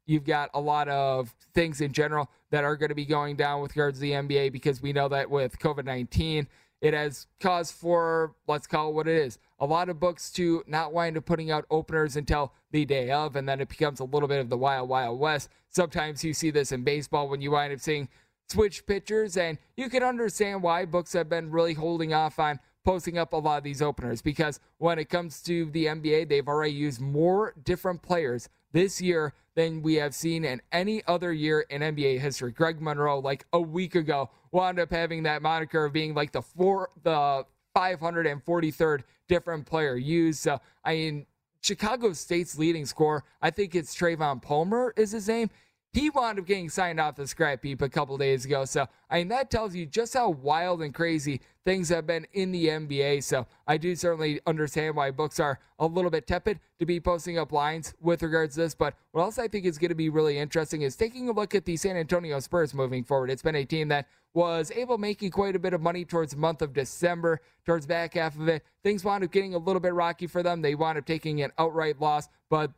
you've 0.08 0.26
got 0.26 0.50
a 0.54 0.60
lot 0.60 0.88
of 0.88 1.34
things 1.54 1.82
in 1.82 1.92
general 1.92 2.30
that 2.52 2.64
are 2.64 2.76
going 2.76 2.90
to 2.90 2.96
be 2.96 3.06
going 3.06 3.36
down 3.36 3.62
with 3.62 3.76
regards 3.76 3.98
to 3.98 4.02
the 4.02 4.12
NBA 4.12 4.52
because 4.52 4.82
we 4.82 4.94
know 4.94 5.08
that 5.10 5.30
with 5.30 5.60
COVID 5.60 5.86
19, 5.86 6.48
it 6.82 6.94
has 6.94 7.28
caused 7.40 7.74
for, 7.74 8.36
let's 8.48 8.68
call 8.68 8.90
it 8.90 8.94
what 8.94 9.08
it 9.08 9.18
is, 9.18 9.40
a 9.60 9.66
lot 9.66 9.90
of 9.90 10.00
books 10.00 10.32
to 10.32 10.64
not 10.68 10.94
wind 10.94 11.18
up 11.18 11.26
putting 11.26 11.52
out 11.52 11.66
openers 11.70 12.16
until 12.16 12.54
the 12.72 12.86
day 12.86 13.12
of, 13.12 13.36
and 13.36 13.48
then 13.48 13.62
it 13.62 13.70
becomes 13.70 14.00
a 14.00 14.04
little 14.04 14.28
bit 14.28 14.40
of 14.40 14.50
the 14.50 14.58
wild, 14.58 14.90
wild 14.90 15.20
west. 15.20 15.50
Sometimes 15.70 16.24
you 16.24 16.34
see 16.34 16.52
this 16.52 16.72
in 16.72 16.84
baseball 16.84 17.30
when 17.30 17.42
you 17.42 17.52
wind 17.52 17.74
up 17.74 17.80
seeing 17.80 18.10
switch 18.50 18.86
pitchers, 18.86 19.38
and 19.38 19.58
you 19.76 19.90
can 19.90 20.04
understand 20.04 20.62
why 20.62 20.86
books 20.86 21.14
have 21.14 21.30
been 21.30 21.50
really 21.50 21.74
holding 21.74 22.14
off 22.14 22.40
on 22.40 22.60
posting 22.84 23.18
up 23.18 23.34
a 23.34 23.38
lot 23.38 23.58
of 23.58 23.64
these 23.64 23.82
openers 23.82 24.22
because 24.22 24.60
when 24.78 25.00
it 25.00 25.10
comes 25.10 25.42
to 25.42 25.66
the 25.72 25.86
NBA, 25.86 26.30
they've 26.30 26.48
already 26.48 26.74
used 26.74 27.02
more 27.02 27.54
different 27.64 28.02
players 28.04 28.48
this 28.72 29.02
year 29.02 29.34
than 29.56 29.82
we 29.82 29.96
have 29.96 30.14
seen 30.14 30.44
in 30.46 30.62
any 30.72 31.02
other 31.08 31.32
year 31.32 31.62
in 31.70 31.82
NBA 31.82 32.20
history. 32.20 32.52
Greg 32.52 32.82
Monroe, 32.82 33.20
like 33.20 33.46
a 33.54 33.60
week 33.60 33.96
ago, 33.96 34.30
wound 34.52 34.80
up 34.80 34.92
having 34.92 35.24
that 35.24 35.42
moniker 35.42 35.86
of 35.86 35.94
being 35.94 36.14
like 36.14 36.32
the 36.32 36.42
four, 36.42 36.90
the 37.04 37.46
543rd 37.76 39.04
different 39.28 39.66
player 39.66 39.96
used. 39.96 40.40
So, 40.40 40.60
I 40.84 40.94
mean, 40.96 41.26
Chicago 41.62 42.14
State's 42.14 42.58
leading 42.58 42.86
scorer, 42.86 43.24
I 43.42 43.50
think 43.50 43.76
it's 43.76 43.96
Trayvon 43.96 44.42
Palmer 44.42 44.94
is 44.96 45.12
his 45.12 45.28
name. 45.28 45.50
He 45.96 46.10
wound 46.10 46.38
up 46.40 46.46
getting 46.46 46.68
signed 46.68 47.00
off 47.00 47.16
the 47.16 47.26
scrap 47.26 47.64
heap 47.64 47.82
a 47.82 47.88
couple 47.88 48.18
days 48.18 48.44
ago. 48.44 48.66
So, 48.66 48.86
I 49.10 49.20
mean, 49.20 49.30
that 49.30 49.50
tells 49.50 49.74
you 49.74 49.86
just 49.86 50.14
how 50.14 50.30
wild 50.30 50.82
and 50.82 50.94
crazy 50.94 51.40
things 51.64 51.88
have 51.88 52.06
been 52.06 52.28
in 52.34 52.52
the 52.52 52.68
NBA. 52.68 53.24
So, 53.24 53.48
I 53.66 53.78
do 53.78 53.96
certainly 53.96 54.42
understand 54.46 54.98
why 54.98 55.12
books 55.12 55.40
are 55.40 55.58
a 55.80 55.86
little 55.86 56.12
bit 56.12 56.28
tepid 56.28 56.60
to 56.80 56.86
be 56.86 57.00
posting 57.00 57.40
up 57.40 57.54
lines 57.54 57.94
with 58.02 58.24
regards 58.24 58.56
to 58.56 58.62
this. 58.64 58.76
But 58.76 58.96
what 59.14 59.22
else 59.22 59.40
I 59.40 59.48
think 59.48 59.64
is 59.64 59.78
going 59.78 59.88
to 59.88 59.96
be 59.96 60.10
really 60.10 60.38
interesting 60.38 60.82
is 60.82 60.98
taking 60.98 61.30
a 61.30 61.32
look 61.32 61.56
at 61.56 61.64
the 61.64 61.78
San 61.78 61.96
Antonio 61.96 62.42
Spurs 62.42 62.74
moving 62.74 63.06
forward. 63.06 63.32
It's 63.32 63.42
been 63.42 63.56
a 63.56 63.64
team 63.64 63.88
that 63.88 64.10
was 64.34 64.72
able 64.72 64.98
make 64.98 65.32
quite 65.32 65.56
a 65.56 65.60
bit 65.60 65.74
of 65.74 65.80
money 65.80 66.04
towards 66.04 66.34
the 66.34 66.38
month 66.38 66.62
of 66.62 66.74
December, 66.74 67.40
towards 67.66 67.86
back 67.86 68.16
half 68.16 68.38
of 68.38 68.50
it. 68.50 68.66
Things 68.84 69.06
wound 69.06 69.24
up 69.24 69.32
getting 69.32 69.56
a 69.56 69.58
little 69.58 69.80
bit 69.80 69.94
rocky 69.94 70.28
for 70.28 70.44
them. 70.44 70.62
They 70.62 70.76
wound 70.76 70.98
up 70.98 71.06
taking 71.06 71.42
an 71.42 71.54
outright 71.58 72.02
loss, 72.02 72.28
but 72.50 72.72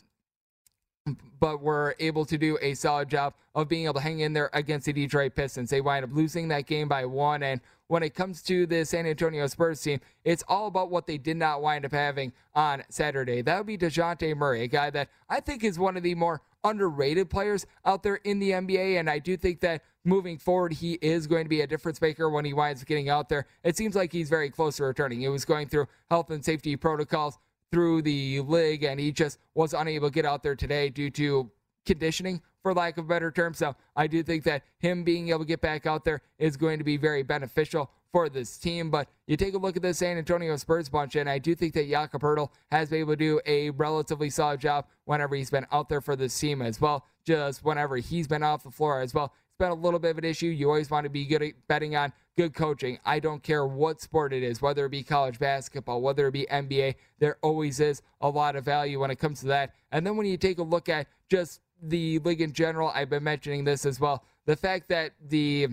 but 1.40 1.62
were 1.62 1.96
able 2.00 2.26
to 2.26 2.38
do 2.38 2.58
a 2.62 2.74
solid 2.74 3.10
job 3.10 3.34
of 3.56 3.68
being 3.68 3.86
able 3.86 3.96
to 3.96 4.00
hang 4.00 4.20
in 4.20 4.34
there 4.34 4.50
against 4.54 4.86
the 4.86 4.94
Detroit 4.94 5.36
Pistons. 5.36 5.70
They 5.70 5.82
wind 5.82 6.04
up 6.06 6.12
losing 6.14 6.48
that 6.50 6.66
game 6.66 6.88
by 6.88 7.06
one. 7.06 7.44
And 7.44 7.62
when 7.88 8.04
it 8.04 8.14
comes 8.14 8.42
to 8.44 8.66
the 8.66 8.86
San 8.86 9.06
Antonio 9.06 9.48
Spurs 9.48 9.82
team, 9.82 10.00
it's 10.26 10.44
all 10.48 10.68
about 10.68 10.92
what 10.92 11.08
they 11.08 11.18
did 11.18 11.38
not 11.38 11.62
wind 11.62 11.86
up 11.86 11.92
having 11.92 12.34
on 12.54 12.84
Saturday. 12.90 13.42
That 13.42 13.58
would 13.58 13.68
be 13.68 13.78
DeJounte 13.78 14.36
Murray, 14.36 14.64
a 14.64 14.68
guy 14.68 14.90
that 14.90 15.10
I 15.30 15.40
think 15.40 15.64
is 15.64 15.80
one 15.80 15.96
of 15.96 16.04
the 16.04 16.16
more 16.16 16.42
underrated 16.64 17.30
players 17.30 17.66
out 17.86 18.04
there 18.04 18.16
in 18.16 18.40
the 18.40 18.52
NBA. 18.52 19.00
And 19.00 19.10
I 19.10 19.20
do 19.20 19.38
think 19.38 19.62
that 19.62 19.84
moving 20.04 20.38
forward, 20.38 20.74
he 20.74 20.94
is 21.02 21.28
going 21.28 21.46
to 21.46 21.50
be 21.50 21.62
a 21.62 21.68
difference 21.68 22.02
maker 22.02 22.30
when 22.30 22.46
he 22.46 22.54
winds 22.54 22.82
up 22.82 22.88
getting 22.88 23.10
out 23.10 23.30
there. 23.30 23.46
It 23.64 23.78
seems 23.78 23.96
like 23.96 24.12
he's 24.12 24.30
very 24.30 24.50
close 24.50 24.78
to 24.78 24.84
returning. 24.84 25.22
He 25.22 25.28
was 25.30 25.46
going 25.46 25.68
through 25.68 25.88
health 26.10 26.30
and 26.30 26.44
safety 26.44 26.76
protocols 26.76 27.38
through 27.72 28.02
the 28.02 28.42
league, 28.42 28.84
and 28.84 29.00
he 29.00 29.12
just 29.12 29.40
was 29.56 29.74
unable 29.74 30.10
to 30.10 30.14
get 30.14 30.26
out 30.26 30.44
there 30.44 30.56
today 30.56 30.90
due 30.90 31.10
to 31.12 31.52
conditioning, 31.86 32.42
for 32.62 32.74
lack 32.74 32.98
of 32.98 33.06
a 33.06 33.08
better 33.08 33.32
term. 33.32 33.54
So 33.54 33.76
I 33.96 34.08
do 34.08 34.24
think 34.24 34.44
that 34.44 34.64
him 34.80 35.04
being 35.04 35.30
able 35.30 35.40
to 35.40 35.46
get 35.46 35.62
back 35.62 35.86
out 35.86 36.04
there 36.04 36.22
is 36.38 36.58
going 36.58 36.80
to 36.80 36.84
be 36.84 36.98
very 36.98 37.24
beneficial 37.24 37.90
for 38.12 38.30
this 38.30 38.58
team. 38.58 38.90
But 38.90 39.08
you 39.26 39.38
take 39.38 39.54
a 39.54 39.58
look 39.58 39.78
at 39.78 39.82
the 39.82 39.94
San 39.94 40.18
Antonio 40.18 40.56
Spurs 40.58 40.90
bunch, 40.90 41.16
and 41.16 41.30
I 41.30 41.40
do 41.40 41.56
think 41.56 41.74
that 41.76 41.88
Jakob 41.88 42.22
Poeltl 42.22 42.50
has 42.72 42.90
been 42.90 43.00
able 43.00 43.14
to 43.14 43.18
do 43.18 43.42
a 43.46 43.70
relatively 43.72 44.30
solid 44.30 44.60
job 44.60 44.86
whenever 45.06 45.36
he's 45.36 45.50
been 45.50 45.66
out 45.72 45.88
there 45.88 46.02
for 46.02 46.16
this 46.16 46.38
team 46.38 46.62
as 46.62 46.82
well. 46.82 47.06
Just 47.26 47.64
whenever 47.64 47.98
he's 47.98 48.28
been 48.28 48.44
off 48.44 48.64
the 48.64 48.72
floor 48.72 49.02
as 49.02 49.14
well. 49.14 49.34
It's 49.50 49.58
been 49.58 49.72
a 49.72 49.74
little 49.74 50.00
bit 50.00 50.12
of 50.12 50.18
an 50.18 50.26
issue. 50.26 50.48
You 50.48 50.68
always 50.68 50.90
want 50.90 51.06
to 51.06 51.10
be 51.10 51.26
good 51.26 51.42
at 51.42 51.54
betting 51.68 51.96
on 51.96 52.12
good 52.38 52.54
coaching. 52.54 53.00
I 53.04 53.20
don't 53.20 53.42
care 53.42 53.66
what 53.66 54.00
sport 54.00 54.32
it 54.32 54.44
is, 54.44 54.62
whether 54.62 54.86
it 54.86 54.90
be 54.90 55.04
college 55.04 55.40
basketball, 55.40 56.02
whether 56.02 56.28
it 56.28 56.32
be 56.32 56.46
NBA, 56.52 56.96
there 57.20 57.38
always 57.42 57.80
is 57.80 58.02
a 58.22 58.30
lot 58.30 58.56
of 58.56 58.64
value 58.64 59.00
when 59.00 59.12
it 59.12 59.18
comes 59.18 59.40
to 59.42 59.48
that. 59.48 59.74
And 59.92 60.06
then 60.06 60.16
when 60.16 60.28
you 60.28 60.38
take 60.38 60.60
a 60.60 60.64
look 60.64 60.88
at 60.88 61.08
just 61.30 61.62
the 61.82 62.20
league 62.20 62.42
in 62.42 62.54
general, 62.54 62.92
I've 62.94 63.10
been 63.10 63.24
mentioning 63.24 63.64
this 63.64 63.86
as 63.86 64.00
well. 64.00 64.24
The 64.46 64.56
fact 64.56 64.88
that 64.90 65.14
the 65.28 65.70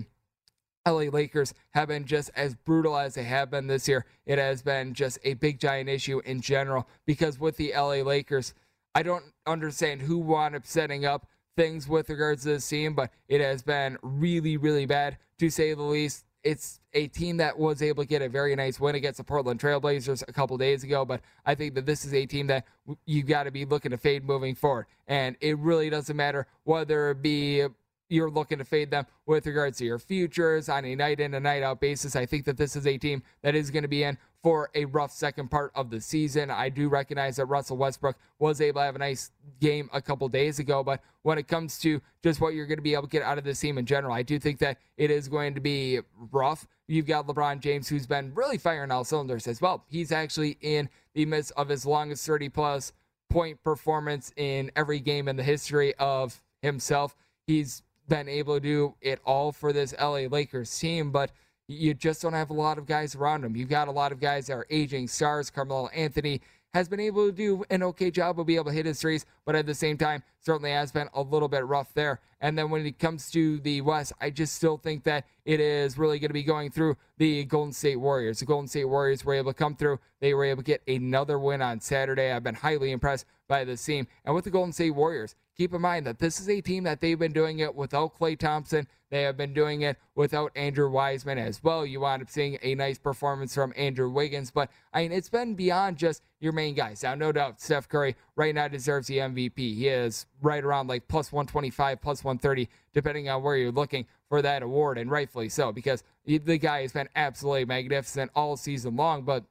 LA 0.87 1.09
Lakers 1.11 1.53
have 1.73 1.87
been 1.87 2.05
just 2.05 2.29
as 2.35 2.53
brutal 2.53 2.97
as 2.97 3.15
they 3.15 3.23
have 3.23 3.49
been 3.49 3.67
this 3.67 3.87
year. 3.87 4.05
It 4.25 4.37
has 4.37 4.61
been 4.61 4.93
just 4.93 5.17
a 5.23 5.33
big 5.33 5.59
giant 5.59 5.89
issue 5.89 6.21
in 6.25 6.41
general 6.41 6.87
because 7.05 7.39
with 7.39 7.57
the 7.57 7.73
LA 7.75 8.03
Lakers, 8.03 8.53
I 8.93 9.01
don't 9.01 9.25
understand 9.47 10.03
who 10.03 10.19
wound 10.19 10.55
up 10.55 10.65
setting 10.65 11.05
up 11.05 11.27
things 11.57 11.87
with 11.87 12.09
regards 12.09 12.43
to 12.43 12.49
this 12.49 12.67
team, 12.67 12.93
but 12.93 13.11
it 13.27 13.41
has 13.41 13.63
been 13.63 13.97
really, 14.01 14.57
really 14.57 14.85
bad 14.85 15.17
to 15.39 15.49
say 15.49 15.73
the 15.73 15.81
least. 15.81 16.24
It's 16.45 16.79
a 16.93 17.07
team 17.07 17.37
that 17.37 17.57
was 17.57 17.81
able 17.81 18.03
to 18.03 18.07
get 18.07 18.21
a 18.21 18.29
very 18.29 18.55
nice 18.55 18.79
win 18.79 18.93
against 18.93 19.17
the 19.17 19.23
Portland 19.23 19.59
Trailblazers 19.59 20.23
a 20.27 20.31
couple 20.31 20.55
days 20.57 20.83
ago, 20.83 21.03
but 21.03 21.21
I 21.43 21.55
think 21.55 21.73
that 21.73 21.87
this 21.87 22.05
is 22.05 22.13
a 22.13 22.27
team 22.27 22.45
that 22.47 22.65
you've 23.07 23.25
got 23.25 23.43
to 23.43 23.51
be 23.51 23.65
looking 23.65 23.89
to 23.89 23.97
fade 23.97 24.23
moving 24.23 24.53
forward. 24.53 24.85
And 25.07 25.35
it 25.41 25.57
really 25.57 25.89
doesn't 25.89 26.15
matter 26.15 26.45
whether 26.63 27.09
it 27.09 27.23
be 27.23 27.65
you're 28.09 28.29
looking 28.29 28.59
to 28.59 28.63
fade 28.63 28.91
them 28.91 29.07
with 29.25 29.47
regards 29.47 29.79
to 29.79 29.85
your 29.85 29.97
futures 29.97 30.69
on 30.69 30.85
a 30.85 30.95
night 30.95 31.19
in 31.19 31.33
and 31.33 31.43
night 31.43 31.63
out 31.63 31.79
basis. 31.79 32.15
I 32.15 32.27
think 32.27 32.45
that 32.45 32.57
this 32.57 32.75
is 32.75 32.85
a 32.85 32.97
team 32.97 33.23
that 33.41 33.55
is 33.55 33.71
going 33.71 33.81
to 33.81 33.89
be 33.89 34.03
in 34.03 34.15
for 34.45 34.69
a 34.75 34.85
rough 34.85 35.11
second 35.11 35.49
part 35.49 35.71
of 35.73 35.89
the 35.89 35.99
season. 35.99 36.51
I 36.51 36.69
do 36.69 36.87
recognize 36.87 37.37
that 37.37 37.47
Russell 37.47 37.77
Westbrook 37.77 38.15
was 38.37 38.61
able 38.61 38.79
to 38.79 38.85
have 38.85 38.95
a 38.95 38.99
nice 38.99 39.31
game 39.59 39.89
a 39.91 39.99
couple 39.99 40.29
days 40.29 40.59
ago, 40.59 40.83
but 40.83 41.01
when 41.23 41.39
it 41.39 41.47
comes 41.47 41.79
to 41.79 41.99
just 42.21 42.39
what 42.39 42.53
you're 42.53 42.67
going 42.67 42.77
to 42.77 42.83
be 42.83 42.93
able 42.93 43.07
to 43.07 43.09
get 43.09 43.23
out 43.23 43.39
of 43.39 43.43
this 43.43 43.59
team 43.59 43.79
in 43.79 43.87
general, 43.87 44.13
I 44.13 44.21
do 44.21 44.37
think 44.37 44.59
that 44.59 44.77
it 44.97 45.09
is 45.09 45.27
going 45.27 45.55
to 45.55 45.61
be 45.61 45.99
rough. 46.31 46.67
You've 46.87 47.07
got 47.07 47.25
LeBron 47.25 47.59
James, 47.59 47.89
who's 47.89 48.05
been 48.05 48.35
really 48.35 48.59
firing 48.59 48.91
all 48.91 49.03
cylinders 49.03 49.47
as 49.47 49.61
well. 49.61 49.83
He's 49.89 50.11
actually 50.11 50.59
in 50.61 50.89
the 51.15 51.25
midst 51.25 51.51
of 51.57 51.67
his 51.67 51.83
longest 51.83 52.23
30 52.27 52.49
plus 52.49 52.93
point 53.31 53.63
performance 53.63 54.31
in 54.35 54.69
every 54.75 54.99
game 54.99 55.27
in 55.27 55.37
the 55.37 55.43
history 55.43 55.95
of 55.95 56.39
himself. 56.61 57.15
He's 57.47 57.81
been 58.07 58.29
able 58.29 58.57
to 58.57 58.59
do 58.59 58.95
it 59.01 59.19
all 59.25 59.51
for 59.51 59.73
this 59.73 59.95
LA 59.99 60.27
Lakers 60.29 60.77
team, 60.77 61.09
but 61.09 61.31
you 61.67 61.93
just 61.93 62.21
don't 62.21 62.33
have 62.33 62.49
a 62.49 62.53
lot 62.53 62.77
of 62.77 62.85
guys 62.85 63.15
around 63.15 63.43
him. 63.43 63.55
You've 63.55 63.69
got 63.69 63.87
a 63.87 63.91
lot 63.91 64.11
of 64.11 64.19
guys 64.19 64.47
that 64.47 64.53
are 64.53 64.67
aging 64.69 65.07
stars. 65.07 65.49
Carmelo 65.49 65.87
Anthony 65.87 66.41
has 66.73 66.87
been 66.87 66.99
able 66.99 67.25
to 67.25 67.31
do 67.31 67.63
an 67.69 67.81
okay 67.83 68.11
job 68.11 68.39
of 68.39 68.45
being 68.45 68.59
able 68.59 68.69
to 68.69 68.75
hit 68.75 68.85
his 68.85 68.99
threes, 68.99 69.25
but 69.45 69.55
at 69.55 69.65
the 69.65 69.73
same 69.73 69.97
time, 69.97 70.21
certainly 70.45 70.71
has 70.71 70.91
been 70.91 71.09
a 71.13 71.21
little 71.21 71.47
bit 71.47 71.65
rough 71.65 71.93
there. 71.93 72.19
And 72.39 72.57
then 72.57 72.69
when 72.69 72.85
it 72.85 72.99
comes 72.99 73.31
to 73.31 73.59
the 73.59 73.81
West, 73.81 74.13
I 74.21 74.29
just 74.29 74.53
still 74.53 74.77
think 74.77 75.03
that 75.05 75.25
it 75.45 75.59
is 75.59 75.97
really 75.97 76.19
going 76.19 76.29
to 76.29 76.33
be 76.33 76.43
going 76.43 76.69
through 76.69 76.97
the 77.17 77.43
Golden 77.45 77.73
State 77.73 77.95
Warriors. 77.95 78.39
The 78.39 78.45
Golden 78.45 78.67
State 78.67 78.85
Warriors 78.85 79.25
were 79.25 79.33
able 79.33 79.51
to 79.51 79.57
come 79.57 79.75
through. 79.75 79.99
They 80.19 80.33
were 80.33 80.45
able 80.45 80.61
to 80.61 80.65
get 80.65 80.81
another 80.87 81.39
win 81.39 81.61
on 81.61 81.79
Saturday. 81.79 82.31
I've 82.31 82.43
been 82.43 82.55
highly 82.55 82.91
impressed 82.91 83.25
by 83.47 83.63
this 83.63 83.83
team. 83.83 84.07
And 84.23 84.35
with 84.35 84.43
the 84.43 84.51
Golden 84.51 84.73
State 84.73 84.91
Warriors, 84.91 85.35
keep 85.55 85.73
in 85.73 85.81
mind 85.81 86.05
that 86.05 86.19
this 86.19 86.39
is 86.39 86.49
a 86.49 86.61
team 86.61 86.83
that 86.83 87.01
they've 87.01 87.17
been 87.17 87.33
doing 87.33 87.59
it 87.59 87.73
without 87.73 88.17
Klay 88.17 88.37
Thompson. 88.37 88.87
They 89.11 89.21
have 89.21 89.37
been 89.37 89.53
doing 89.53 89.81
it 89.81 89.97
without 90.15 90.51
Andrew 90.55 90.89
Wiseman 90.89 91.37
as 91.37 91.63
well. 91.63 91.85
You 91.85 92.01
wind 92.01 92.21
up 92.21 92.29
seeing 92.29 92.57
a 92.61 92.75
nice 92.75 92.97
performance 92.97 93.53
from 93.53 93.71
Andrew 93.77 94.09
Wiggins, 94.09 94.51
but 94.51 94.69
I 94.93 95.03
mean, 95.03 95.11
it's 95.11 95.29
been 95.29 95.53
beyond 95.53 95.97
just 95.97 96.23
your 96.39 96.53
main 96.53 96.73
guys. 96.73 97.03
Now, 97.03 97.15
no 97.15 97.31
doubt, 97.31 97.61
Steph 97.61 97.87
Curry 97.87 98.15
right 98.35 98.53
now 98.53 98.67
deserves 98.67 99.07
the 99.07 99.19
MVP. 99.19 99.57
He 99.57 99.87
is 99.87 100.25
right 100.41 100.63
around 100.63 100.87
like 100.87 101.07
plus 101.07 101.31
125, 101.31 102.01
plus 102.01 102.23
130, 102.23 102.69
depending 102.93 103.29
on 103.29 103.41
where 103.41 103.55
you're 103.55 103.71
looking 103.71 104.05
for 104.29 104.41
that 104.41 104.63
award, 104.63 104.97
and 104.97 105.09
rightfully 105.09 105.49
so, 105.49 105.71
because 105.71 106.03
the 106.25 106.57
guy 106.57 106.81
has 106.81 106.91
been 106.91 107.09
absolutely 107.15 107.65
magnificent 107.65 108.31
all 108.35 108.57
season 108.57 108.95
long. 108.95 109.23
But 109.23 109.43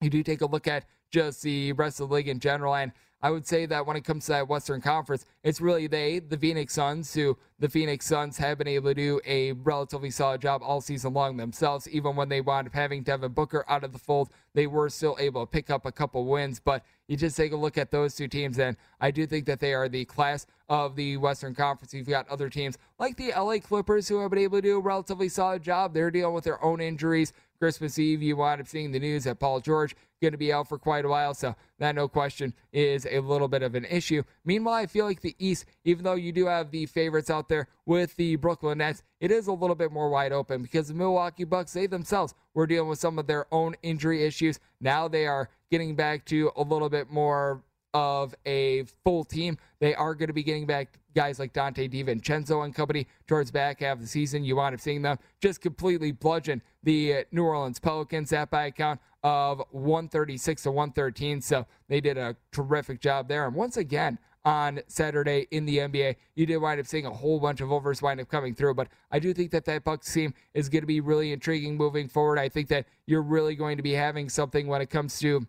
you 0.00 0.10
do 0.10 0.22
take 0.22 0.40
a 0.40 0.46
look 0.46 0.66
at 0.66 0.84
just 1.10 1.42
the 1.42 1.72
rest 1.72 2.00
of 2.00 2.08
the 2.08 2.14
league 2.14 2.28
in 2.28 2.40
general, 2.40 2.74
and 2.74 2.92
I 3.22 3.30
would 3.30 3.46
say 3.46 3.64
that 3.66 3.86
when 3.86 3.96
it 3.96 4.04
comes 4.04 4.26
to 4.26 4.32
that 4.32 4.48
Western 4.48 4.80
Conference, 4.80 5.24
it's 5.42 5.60
really 5.60 5.86
they, 5.86 6.18
the 6.18 6.36
Phoenix 6.36 6.74
Suns, 6.74 7.14
who 7.14 7.38
the 7.58 7.68
Phoenix 7.68 8.04
Suns 8.04 8.36
have 8.36 8.58
been 8.58 8.68
able 8.68 8.90
to 8.90 8.94
do 8.94 9.20
a 9.24 9.52
relatively 9.52 10.10
solid 10.10 10.42
job 10.42 10.60
all 10.62 10.82
season 10.82 11.14
long 11.14 11.36
themselves. 11.36 11.88
Even 11.88 12.14
when 12.14 12.28
they 12.28 12.42
wound 12.42 12.66
up 12.66 12.74
having 12.74 13.02
Devin 13.02 13.32
Booker 13.32 13.64
out 13.68 13.84
of 13.84 13.92
the 13.92 13.98
fold, 13.98 14.28
they 14.52 14.66
were 14.66 14.90
still 14.90 15.16
able 15.18 15.46
to 15.46 15.50
pick 15.50 15.70
up 15.70 15.86
a 15.86 15.92
couple 15.92 16.26
wins. 16.26 16.60
But 16.60 16.84
you 17.08 17.16
just 17.16 17.36
take 17.36 17.52
a 17.52 17.56
look 17.56 17.78
at 17.78 17.90
those 17.90 18.14
two 18.14 18.28
teams, 18.28 18.58
and 18.58 18.76
I 19.00 19.10
do 19.10 19.26
think 19.26 19.46
that 19.46 19.60
they 19.60 19.72
are 19.72 19.88
the 19.88 20.04
class 20.04 20.46
of 20.68 20.94
the 20.94 21.16
Western 21.16 21.54
Conference. 21.54 21.94
You've 21.94 22.08
got 22.08 22.28
other 22.28 22.50
teams 22.50 22.76
like 22.98 23.16
the 23.16 23.32
LA 23.34 23.58
Clippers 23.58 24.08
who 24.08 24.18
have 24.20 24.30
been 24.30 24.40
able 24.40 24.58
to 24.58 24.62
do 24.62 24.76
a 24.76 24.80
relatively 24.80 25.28
solid 25.28 25.62
job. 25.62 25.94
They're 25.94 26.10
dealing 26.10 26.34
with 26.34 26.44
their 26.44 26.62
own 26.62 26.80
injuries. 26.80 27.32
Christmas 27.58 27.98
Eve, 27.98 28.22
you 28.22 28.36
wind 28.36 28.60
up 28.60 28.68
seeing 28.68 28.92
the 28.92 29.00
news 29.00 29.24
that 29.24 29.40
Paul 29.40 29.60
George 29.60 29.96
going 30.20 30.32
to 30.32 30.38
be 30.38 30.52
out 30.52 30.68
for 30.68 30.78
quite 30.78 31.04
a 31.04 31.08
while, 31.08 31.34
so 31.34 31.54
that 31.78 31.94
no 31.94 32.08
question 32.08 32.54
is 32.72 33.06
a 33.10 33.20
little 33.20 33.48
bit 33.48 33.62
of 33.62 33.74
an 33.74 33.84
issue. 33.84 34.22
Meanwhile, 34.44 34.74
I 34.74 34.86
feel 34.86 35.04
like 35.04 35.20
the 35.20 35.36
East, 35.38 35.66
even 35.84 36.04
though 36.04 36.14
you 36.14 36.32
do 36.32 36.46
have 36.46 36.70
the 36.70 36.86
favorites 36.86 37.30
out 37.30 37.48
there 37.48 37.68
with 37.84 38.16
the 38.16 38.36
Brooklyn 38.36 38.78
Nets, 38.78 39.02
it 39.20 39.30
is 39.30 39.46
a 39.46 39.52
little 39.52 39.76
bit 39.76 39.92
more 39.92 40.08
wide 40.08 40.32
open 40.32 40.62
because 40.62 40.88
the 40.88 40.94
Milwaukee 40.94 41.44
Bucks, 41.44 41.72
they 41.72 41.86
themselves 41.86 42.34
were 42.54 42.66
dealing 42.66 42.88
with 42.88 42.98
some 42.98 43.18
of 43.18 43.26
their 43.26 43.46
own 43.52 43.74
injury 43.82 44.24
issues. 44.24 44.58
Now 44.80 45.08
they 45.08 45.26
are 45.26 45.50
getting 45.70 45.94
back 45.94 46.24
to 46.26 46.50
a 46.56 46.62
little 46.62 46.88
bit 46.88 47.10
more 47.10 47.62
of 47.94 48.34
a 48.44 48.84
full 49.04 49.24
team. 49.24 49.56
They 49.80 49.94
are 49.94 50.14
going 50.14 50.28
to 50.28 50.34
be 50.34 50.42
getting 50.42 50.66
back 50.66 50.98
guys 51.14 51.38
like 51.38 51.54
Donte 51.54 51.90
DiVincenzo 51.90 52.62
and 52.62 52.74
company 52.74 53.06
towards 53.26 53.50
back 53.50 53.80
half 53.80 53.96
of 53.96 54.02
the 54.02 54.06
season. 54.06 54.44
You 54.44 54.56
wind 54.56 54.74
up 54.74 54.80
seeing 54.82 55.00
them 55.00 55.18
just 55.40 55.62
completely 55.62 56.12
bludgeon 56.12 56.60
the 56.82 57.24
New 57.32 57.44
Orleans 57.44 57.80
Pelicans, 57.80 58.30
that 58.30 58.50
by 58.50 58.66
account 58.66 59.00
of 59.26 59.60
136 59.72 60.62
to 60.62 60.70
113. 60.70 61.40
So 61.40 61.66
they 61.88 62.00
did 62.00 62.16
a 62.16 62.36
terrific 62.52 63.00
job 63.00 63.26
there. 63.26 63.44
And 63.44 63.56
once 63.56 63.76
again, 63.76 64.20
on 64.44 64.80
Saturday 64.86 65.48
in 65.50 65.66
the 65.66 65.78
NBA. 65.78 66.14
You 66.36 66.46
did 66.46 66.58
wind 66.58 66.78
up 66.78 66.86
seeing 66.86 67.04
a 67.04 67.10
whole 67.10 67.40
bunch 67.40 67.60
of 67.60 67.72
overs 67.72 68.00
wind 68.00 68.20
up 68.20 68.28
coming 68.28 68.54
through, 68.54 68.74
but 68.74 68.86
I 69.10 69.18
do 69.18 69.34
think 69.34 69.50
that 69.50 69.64
that 69.64 69.82
Bucks 69.82 70.14
team 70.14 70.32
is 70.54 70.68
going 70.68 70.84
to 70.84 70.86
be 70.86 71.00
really 71.00 71.32
intriguing 71.32 71.76
moving 71.76 72.06
forward. 72.06 72.38
I 72.38 72.48
think 72.48 72.68
that 72.68 72.86
you're 73.06 73.22
really 73.22 73.56
going 73.56 73.76
to 73.76 73.82
be 73.82 73.94
having 73.94 74.28
something 74.28 74.68
when 74.68 74.80
it 74.80 74.88
comes 74.88 75.18
to 75.18 75.44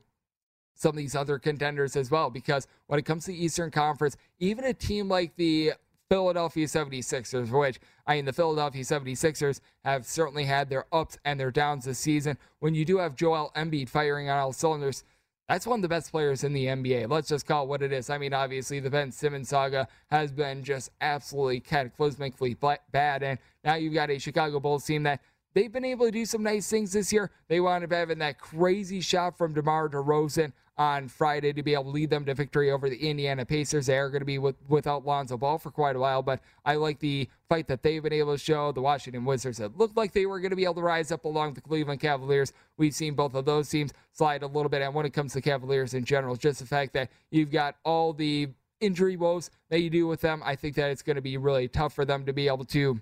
some 0.74 0.90
of 0.90 0.96
these 0.96 1.16
other 1.16 1.38
contenders 1.38 1.96
as 1.96 2.10
well, 2.10 2.32
because 2.32 2.66
when 2.88 2.98
it 2.98 3.06
comes 3.06 3.26
to 3.26 3.32
the 3.32 3.46
Eastern 3.46 3.70
Conference, 3.70 4.18
even 4.40 4.66
a 4.66 4.74
team 4.74 5.08
like 5.08 5.36
the 5.36 5.74
Philadelphia 6.10 6.66
76ers, 6.66 7.52
which 7.52 7.80
I 8.06 8.16
mean, 8.16 8.26
the 8.26 8.34
Philadelphia 8.34 8.84
76ers 8.84 9.60
have 9.84 10.06
certainly 10.06 10.46
had 10.46 10.70
their 10.70 10.86
ups 10.94 11.18
and 11.26 11.40
their 11.40 11.52
downs 11.52 11.86
this 11.86 12.00
season. 12.00 12.38
When 12.60 12.76
you 12.76 12.86
do 12.86 12.98
have 12.98 13.16
Joel 13.16 13.52
Embiid 13.56 13.90
firing 13.90 14.30
on 14.30 14.38
all 14.38 14.54
cylinders, 14.54 15.04
that's 15.48 15.66
one 15.66 15.80
of 15.80 15.82
the 15.82 15.88
best 15.88 16.12
players 16.12 16.44
in 16.44 16.54
the 16.54 16.66
NBA. 16.66 17.10
Let's 17.10 17.30
just 17.30 17.46
call 17.46 17.64
it 17.64 17.70
what 17.70 17.82
it 17.82 17.94
is. 17.94 18.10
I 18.10 18.18
mean, 18.18 18.34
obviously, 18.34 18.80
the 18.80 18.90
Ben 18.90 19.12
Simmons 19.12 19.50
saga 19.50 19.88
has 20.08 20.32
been 20.32 20.64
just 20.64 20.92
absolutely 21.00 21.62
cataclysmically 21.62 22.58
bad. 22.92 23.24
And 23.24 23.40
now 23.64 23.76
you've 23.76 23.94
got 23.94 24.10
a 24.10 24.20
Chicago 24.20 24.60
Bulls 24.60 24.86
team 24.86 25.04
that 25.04 25.22
they've 25.58 25.72
been 25.72 25.86
able 25.86 26.06
to 26.06 26.12
do 26.12 26.24
some 26.24 26.44
nice 26.44 26.70
things 26.70 26.94
this 26.94 27.12
year. 27.12 27.32
They 27.48 27.60
wound 27.60 27.84
up 27.84 27.92
having 27.92 28.20
that 28.20 28.38
crazy 28.38 29.02
shot 29.02 29.40
from 29.40 29.56
DeMar 29.56 29.90
DeRozan 29.90 30.54
on 30.78 31.08
Friday 31.08 31.52
to 31.52 31.64
be 31.64 31.74
able 31.74 31.86
to 31.86 31.90
lead 31.90 32.12
them 32.12 32.26
to 32.26 32.36
victory 32.36 32.70
over 32.70 32.88
the 32.88 33.10
Indiana 33.10 33.44
Pacers. 33.44 33.88
They 33.88 33.98
are 33.98 34.12
going 34.12 34.22
to 34.22 34.26
be 34.26 34.38
with, 34.38 34.56
without 34.68 35.04
Lonzo 35.04 35.36
Ball 35.36 35.58
for 35.58 35.72
quite 35.72 35.96
a 35.96 36.00
while, 36.00 36.22
but 36.22 36.42
I 36.64 36.76
like 36.76 37.00
the 37.00 37.28
fight 37.50 37.68
that 37.70 37.82
they've 37.82 38.04
been 38.04 38.14
able 38.14 38.34
to 38.34 38.38
show. 38.38 38.72
The 38.72 38.82
Washington 38.82 39.26
Wizards 39.26 39.58
that 39.58 39.76
looked 39.80 39.98
like 39.98 40.14
they 40.14 40.28
were 40.28 40.40
going 40.40 40.52
to 40.52 40.56
be 40.56 40.66
able 40.66 40.76
to 40.76 40.82
rise 40.82 41.12
up 41.12 41.26
along 41.26 41.56
the 41.56 41.62
Cleveland 41.62 42.02
Cavaliers. 42.02 42.54
We've 42.78 42.94
seen 42.94 43.16
both 43.16 43.34
of 43.34 43.46
those 43.46 43.68
teams 43.68 43.94
slide 44.12 44.44
a 44.44 44.48
little 44.48 44.70
bit. 44.70 44.84
And 44.84 44.94
when 44.94 45.08
it 45.08 45.14
comes 45.14 45.34
to 45.34 45.42
Cavaliers 45.42 45.96
in 45.96 46.06
general, 46.06 46.36
just 46.36 46.60
the 46.60 46.68
fact 46.68 46.94
that 46.94 47.10
you've 47.32 47.50
got 47.50 47.78
all 47.84 48.14
the 48.14 48.50
injury 48.80 49.18
woes 49.18 49.50
that 49.72 49.82
you 49.82 49.90
do 49.90 50.06
with 50.06 50.22
them, 50.22 50.44
I 50.46 50.56
think 50.56 50.76
that 50.76 50.92
it's 50.92 51.02
going 51.02 51.16
to 51.16 51.22
be 51.24 51.38
really 51.38 51.68
tough 51.68 51.96
for 51.96 52.06
them 52.06 52.28
to 52.28 52.34
be 52.34 52.46
able 52.46 52.66
to 52.66 53.02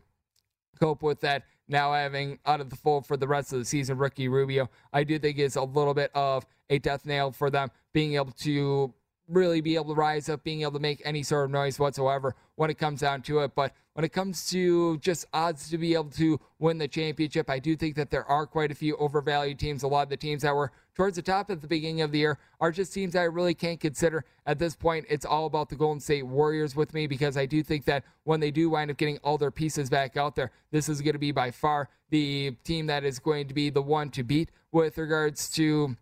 cope 0.79 1.03
with 1.03 1.19
that 1.21 1.43
now 1.67 1.93
having 1.93 2.39
out 2.45 2.61
of 2.61 2.69
the 2.69 2.75
fold 2.75 3.05
for 3.05 3.17
the 3.17 3.27
rest 3.27 3.53
of 3.53 3.59
the 3.59 3.65
season 3.65 3.97
Ricky 3.97 4.27
Rubio. 4.27 4.69
I 4.93 5.03
do 5.03 5.17
think 5.19 5.37
it's 5.37 5.55
a 5.55 5.63
little 5.63 5.93
bit 5.93 6.11
of 6.13 6.45
a 6.69 6.79
death 6.79 7.05
nail 7.05 7.31
for 7.31 7.49
them 7.49 7.69
being 7.93 8.15
able 8.15 8.31
to 8.31 8.93
really 9.27 9.61
be 9.61 9.75
able 9.75 9.93
to 9.93 9.99
rise 9.99 10.29
up, 10.29 10.43
being 10.43 10.61
able 10.61 10.73
to 10.73 10.79
make 10.79 11.01
any 11.05 11.23
sort 11.23 11.45
of 11.45 11.51
noise 11.51 11.79
whatsoever 11.79 12.35
when 12.55 12.69
it 12.69 12.77
comes 12.77 13.01
down 13.01 13.21
to 13.23 13.39
it. 13.39 13.55
But 13.55 13.73
when 13.93 14.03
it 14.05 14.13
comes 14.13 14.49
to 14.49 14.97
just 14.97 15.25
odds 15.33 15.69
to 15.69 15.77
be 15.77 15.93
able 15.93 16.09
to 16.11 16.39
win 16.59 16.77
the 16.77 16.87
championship, 16.87 17.49
I 17.49 17.59
do 17.59 17.75
think 17.75 17.95
that 17.95 18.11
there 18.11 18.25
are 18.25 18.45
quite 18.45 18.71
a 18.71 18.75
few 18.75 18.95
overvalued 18.97 19.57
teams. 19.57 19.83
A 19.83 19.87
lot 19.87 20.03
of 20.03 20.09
the 20.09 20.17
teams 20.17 20.41
that 20.41 20.55
were 20.55 20.71
towards 20.95 21.15
the 21.15 21.21
top 21.21 21.49
at 21.49 21.61
the 21.61 21.67
beginning 21.67 22.01
of 22.01 22.11
the 22.11 22.19
year 22.19 22.37
are 22.59 22.71
just 22.71 22.93
teams 22.93 23.15
I 23.15 23.23
really 23.23 23.53
can't 23.53 23.79
consider. 23.79 24.25
At 24.45 24.59
this 24.59 24.75
point, 24.75 25.05
it's 25.09 25.25
all 25.25 25.45
about 25.45 25.69
the 25.69 25.75
Golden 25.75 25.99
State 25.99 26.23
Warriors 26.23 26.75
with 26.75 26.93
me 26.93 27.07
because 27.07 27.37
I 27.37 27.45
do 27.45 27.63
think 27.63 27.85
that 27.85 28.03
when 28.23 28.39
they 28.39 28.51
do 28.51 28.69
wind 28.69 28.91
up 28.91 28.97
getting 28.97 29.17
all 29.19 29.37
their 29.37 29.51
pieces 29.51 29.89
back 29.89 30.17
out 30.17 30.35
there, 30.35 30.51
this 30.71 30.89
is 30.89 31.01
going 31.01 31.13
to 31.13 31.19
be 31.19 31.31
by 31.31 31.51
far 31.51 31.89
the 32.09 32.51
team 32.63 32.87
that 32.87 33.03
is 33.03 33.19
going 33.19 33.47
to 33.47 33.53
be 33.53 33.69
the 33.69 33.81
one 33.81 34.09
to 34.11 34.23
beat 34.23 34.51
with 34.71 34.97
regards 34.97 35.49
to 35.51 35.95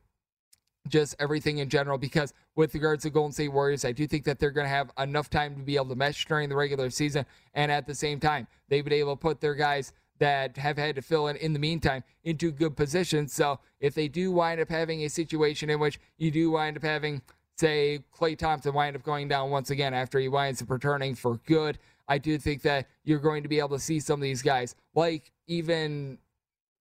just 0.88 1.15
everything 1.19 1.60
in 1.60 1.69
general 1.69 1.98
because 1.98 2.34
with 2.56 2.74
regards 2.74 3.04
to 3.04 3.10
Golden 3.10 3.32
State 3.32 3.50
Warriors, 3.50 3.86
I 3.86 3.91
do 3.91 4.06
think 4.06 4.26
that 4.26 4.39
they're 4.39 4.52
going 4.52 4.65
to 4.65 4.69
have 4.69 4.91
enough 4.98 5.30
time 5.30 5.56
to 5.56 5.62
be 5.62 5.76
able 5.76 5.89
to 5.89 5.96
mesh 5.96 6.26
during 6.26 6.50
the 6.50 6.56
regular 6.56 6.89
season. 6.89 7.26
And 7.54 7.72
at 7.72 7.88
the 7.88 7.96
same 7.96 8.19
time, 8.19 8.48
they've 8.69 8.84
been 8.84 8.93
able 8.93 9.15
to 9.15 9.19
put 9.19 9.39
their 9.39 9.56
guys 9.56 9.93
that 10.19 10.56
have 10.58 10.78
had 10.78 10.96
to 10.96 11.02
fill 11.02 11.28
in 11.28 11.36
in 11.38 11.54
the 11.54 11.60
meantime 11.60 12.04
into 12.24 12.52
good 12.52 12.76
positions. 12.76 13.34
So 13.34 13.60
if 13.80 13.93
they 13.93 14.08
do 14.08 14.32
wind 14.32 14.62
up 14.62 14.69
having 14.69 15.04
a 15.04 15.10
situation 15.10 15.69
in 15.69 15.80
which 15.80 16.00
you 16.17 16.32
do 16.32 16.52
wind 16.52 16.78
up 16.78 16.84
having, 16.84 17.22
say, 17.58 18.04
Klay 18.15 18.38
Thompson 18.38 18.74
wind 18.74 18.96
up 18.96 19.04
going 19.04 19.28
down 19.28 19.50
once 19.50 19.69
again 19.69 19.93
after 19.93 20.19
he 20.19 20.28
winds 20.28 20.62
up 20.62 20.69
returning 20.69 21.15
for 21.15 21.38
good, 21.46 21.80
I 22.08 22.17
do 22.17 22.38
think 22.38 22.62
that 22.63 22.88
you're 23.04 23.19
going 23.19 23.43
to 23.43 23.50
be 23.50 23.60
able 23.60 23.69
to 23.69 23.80
see 23.80 24.00
some 24.00 24.19
of 24.19 24.24
these 24.24 24.41
guys, 24.41 24.76
like 24.93 25.32
even 25.48 26.19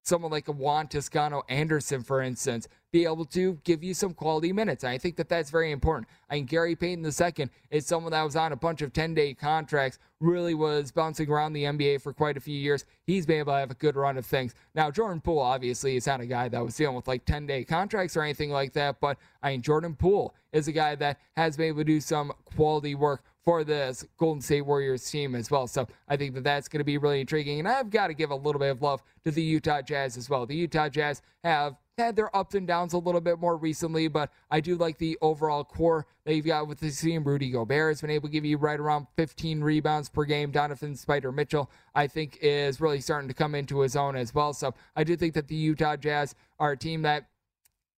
someone 0.02 0.30
like 0.30 0.48
a 0.48 0.52
Juan 0.52 0.88
Toscano 0.88 1.42
Anderson, 1.48 2.02
for 2.02 2.20
instance, 2.20 2.68
be 2.92 3.04
able 3.04 3.24
to 3.24 3.58
give 3.64 3.82
you 3.82 3.94
some 3.94 4.12
quality 4.12 4.52
minutes. 4.52 4.84
And 4.84 4.92
I 4.92 4.98
think 4.98 5.16
that 5.16 5.28
that's 5.28 5.50
very 5.50 5.70
important. 5.70 6.08
I 6.28 6.34
mean, 6.34 6.44
Gary 6.44 6.76
Payton 6.76 7.04
II 7.04 7.48
is 7.70 7.86
someone 7.86 8.12
that 8.12 8.22
was 8.22 8.36
on 8.36 8.52
a 8.52 8.56
bunch 8.56 8.82
of 8.82 8.92
10 8.92 9.14
day 9.14 9.32
contracts, 9.32 9.98
really 10.20 10.54
was 10.54 10.92
bouncing 10.92 11.30
around 11.30 11.54
the 11.54 11.64
NBA 11.64 12.02
for 12.02 12.12
quite 12.12 12.36
a 12.36 12.40
few 12.40 12.56
years. 12.56 12.84
He's 13.06 13.24
been 13.24 13.38
able 13.38 13.54
to 13.54 13.58
have 13.58 13.70
a 13.70 13.74
good 13.74 13.96
run 13.96 14.18
of 14.18 14.26
things. 14.26 14.54
Now, 14.74 14.90
Jordan 14.90 15.20
Poole, 15.20 15.38
obviously, 15.38 15.96
is 15.96 16.06
not 16.06 16.20
a 16.20 16.26
guy 16.26 16.48
that 16.48 16.62
was 16.62 16.76
dealing 16.76 16.96
with 16.96 17.08
like 17.08 17.24
10 17.24 17.46
day 17.46 17.64
contracts 17.64 18.16
or 18.16 18.22
anything 18.22 18.50
like 18.50 18.72
that, 18.74 19.00
but 19.00 19.16
I 19.42 19.52
mean, 19.52 19.62
Jordan 19.62 19.94
Poole 19.94 20.34
is 20.52 20.68
a 20.68 20.72
guy 20.72 20.94
that 20.96 21.18
has 21.36 21.56
been 21.56 21.68
able 21.68 21.78
to 21.78 21.84
do 21.84 22.00
some 22.00 22.32
quality 22.44 22.94
work 22.94 23.24
for 23.44 23.64
this 23.64 24.06
Golden 24.18 24.40
State 24.40 24.62
Warriors 24.62 25.08
team 25.10 25.34
as 25.34 25.50
well. 25.50 25.66
So 25.66 25.86
I 26.08 26.16
think 26.16 26.34
that 26.34 26.44
that's 26.44 26.68
going 26.68 26.80
to 26.80 26.84
be 26.84 26.98
really 26.98 27.20
intriguing. 27.20 27.58
And 27.58 27.68
I've 27.68 27.90
got 27.90 28.08
to 28.08 28.14
give 28.14 28.30
a 28.30 28.36
little 28.36 28.58
bit 28.58 28.70
of 28.70 28.82
love 28.82 29.02
to 29.24 29.30
the 29.30 29.42
Utah 29.42 29.82
Jazz 29.82 30.16
as 30.16 30.30
well. 30.30 30.46
The 30.46 30.54
Utah 30.54 30.88
Jazz 30.88 31.22
have 31.42 31.76
had 31.98 32.16
their 32.16 32.34
ups 32.34 32.54
and 32.54 32.66
downs 32.66 32.94
a 32.94 32.98
little 32.98 33.20
bit 33.20 33.38
more 33.38 33.56
recently, 33.56 34.08
but 34.08 34.30
I 34.50 34.60
do 34.60 34.76
like 34.76 34.96
the 34.98 35.18
overall 35.20 35.62
core 35.62 36.06
that 36.24 36.34
you've 36.34 36.46
got 36.46 36.66
with 36.66 36.80
the 36.80 36.90
team. 36.90 37.22
Rudy 37.24 37.50
Gobert 37.50 37.90
has 37.90 38.00
been 38.00 38.10
able 38.10 38.28
to 38.28 38.32
give 38.32 38.44
you 38.44 38.56
right 38.56 38.80
around 38.80 39.06
15 39.16 39.60
rebounds 39.60 40.08
per 40.08 40.24
game. 40.24 40.50
Donovan 40.50 40.96
Spider 40.96 41.32
Mitchell, 41.32 41.70
I 41.94 42.06
think, 42.06 42.38
is 42.40 42.80
really 42.80 43.00
starting 43.00 43.28
to 43.28 43.34
come 43.34 43.54
into 43.54 43.80
his 43.80 43.94
own 43.94 44.16
as 44.16 44.34
well. 44.34 44.52
So 44.52 44.74
I 44.96 45.04
do 45.04 45.16
think 45.16 45.34
that 45.34 45.48
the 45.48 45.54
Utah 45.54 45.96
Jazz 45.96 46.34
are 46.58 46.72
a 46.72 46.76
team 46.76 47.02
that 47.02 47.26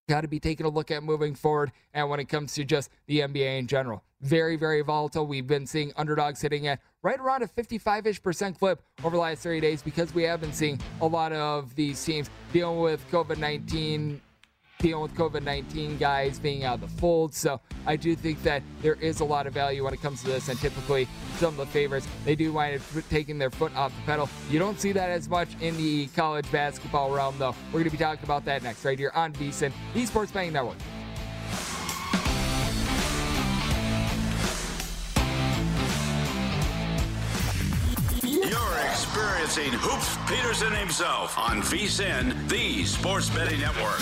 got 0.08 0.22
to 0.22 0.28
be 0.28 0.38
taking 0.38 0.66
a 0.66 0.68
look 0.68 0.90
at 0.90 1.02
moving 1.02 1.34
forward 1.34 1.72
and 1.92 2.08
when 2.08 2.20
it 2.20 2.28
comes 2.28 2.54
to 2.54 2.64
just 2.64 2.90
the 3.06 3.20
NBA 3.20 3.58
in 3.58 3.66
general. 3.66 4.02
Very, 4.20 4.56
very 4.56 4.82
volatile. 4.82 5.26
We've 5.26 5.46
been 5.46 5.66
seeing 5.66 5.92
underdogs 5.96 6.40
hitting 6.40 6.66
at 6.66 6.80
right 7.02 7.18
around 7.18 7.42
a 7.42 7.48
55 7.48 8.06
ish 8.06 8.22
percent 8.22 8.58
clip 8.58 8.82
over 9.02 9.16
the 9.16 9.22
last 9.22 9.42
30 9.42 9.60
days 9.60 9.82
because 9.82 10.14
we 10.14 10.22
have 10.24 10.40
been 10.40 10.52
seeing 10.52 10.80
a 11.00 11.06
lot 11.06 11.32
of 11.32 11.74
these 11.74 12.02
teams 12.02 12.30
dealing 12.52 12.80
with 12.80 13.04
COVID 13.10 13.38
19 13.38 14.20
dealing 14.84 15.00
with 15.00 15.14
COVID 15.14 15.42
19 15.42 15.96
guys 15.96 16.38
being 16.38 16.64
out 16.64 16.74
of 16.74 16.80
the 16.82 17.00
fold. 17.00 17.34
So 17.34 17.58
I 17.86 17.96
do 17.96 18.14
think 18.14 18.42
that 18.42 18.62
there 18.82 18.96
is 18.96 19.20
a 19.20 19.24
lot 19.24 19.46
of 19.46 19.54
value 19.54 19.82
when 19.82 19.94
it 19.94 20.02
comes 20.02 20.20
to 20.20 20.26
this. 20.26 20.50
And 20.50 20.58
typically, 20.58 21.08
some 21.36 21.54
of 21.54 21.56
the 21.56 21.66
favorites, 21.66 22.06
they 22.26 22.34
do 22.34 22.52
wind 22.52 22.76
up 22.76 23.04
taking 23.08 23.38
their 23.38 23.48
foot 23.48 23.74
off 23.76 23.96
the 23.96 24.02
pedal. 24.02 24.28
You 24.50 24.58
don't 24.58 24.78
see 24.78 24.92
that 24.92 25.08
as 25.08 25.26
much 25.26 25.48
in 25.62 25.74
the 25.78 26.08
college 26.08 26.50
basketball 26.52 27.10
realm, 27.10 27.34
though. 27.38 27.54
We're 27.68 27.80
going 27.80 27.84
to 27.84 27.90
be 27.90 27.96
talking 27.96 28.24
about 28.24 28.44
that 28.44 28.62
next, 28.62 28.84
right 28.84 28.98
here 28.98 29.12
on 29.14 29.32
VSIN, 29.32 29.72
the 29.94 30.04
Sports 30.04 30.32
Betting 30.32 30.52
Network. 30.52 30.76
Experiencing 39.04 39.72
Hoops 39.74 40.16
Peterson 40.26 40.72
himself 40.72 41.38
on 41.38 41.60
VSIN, 41.60 42.48
the 42.48 42.84
Sports 42.86 43.28
Betting 43.28 43.60
Network. 43.60 44.00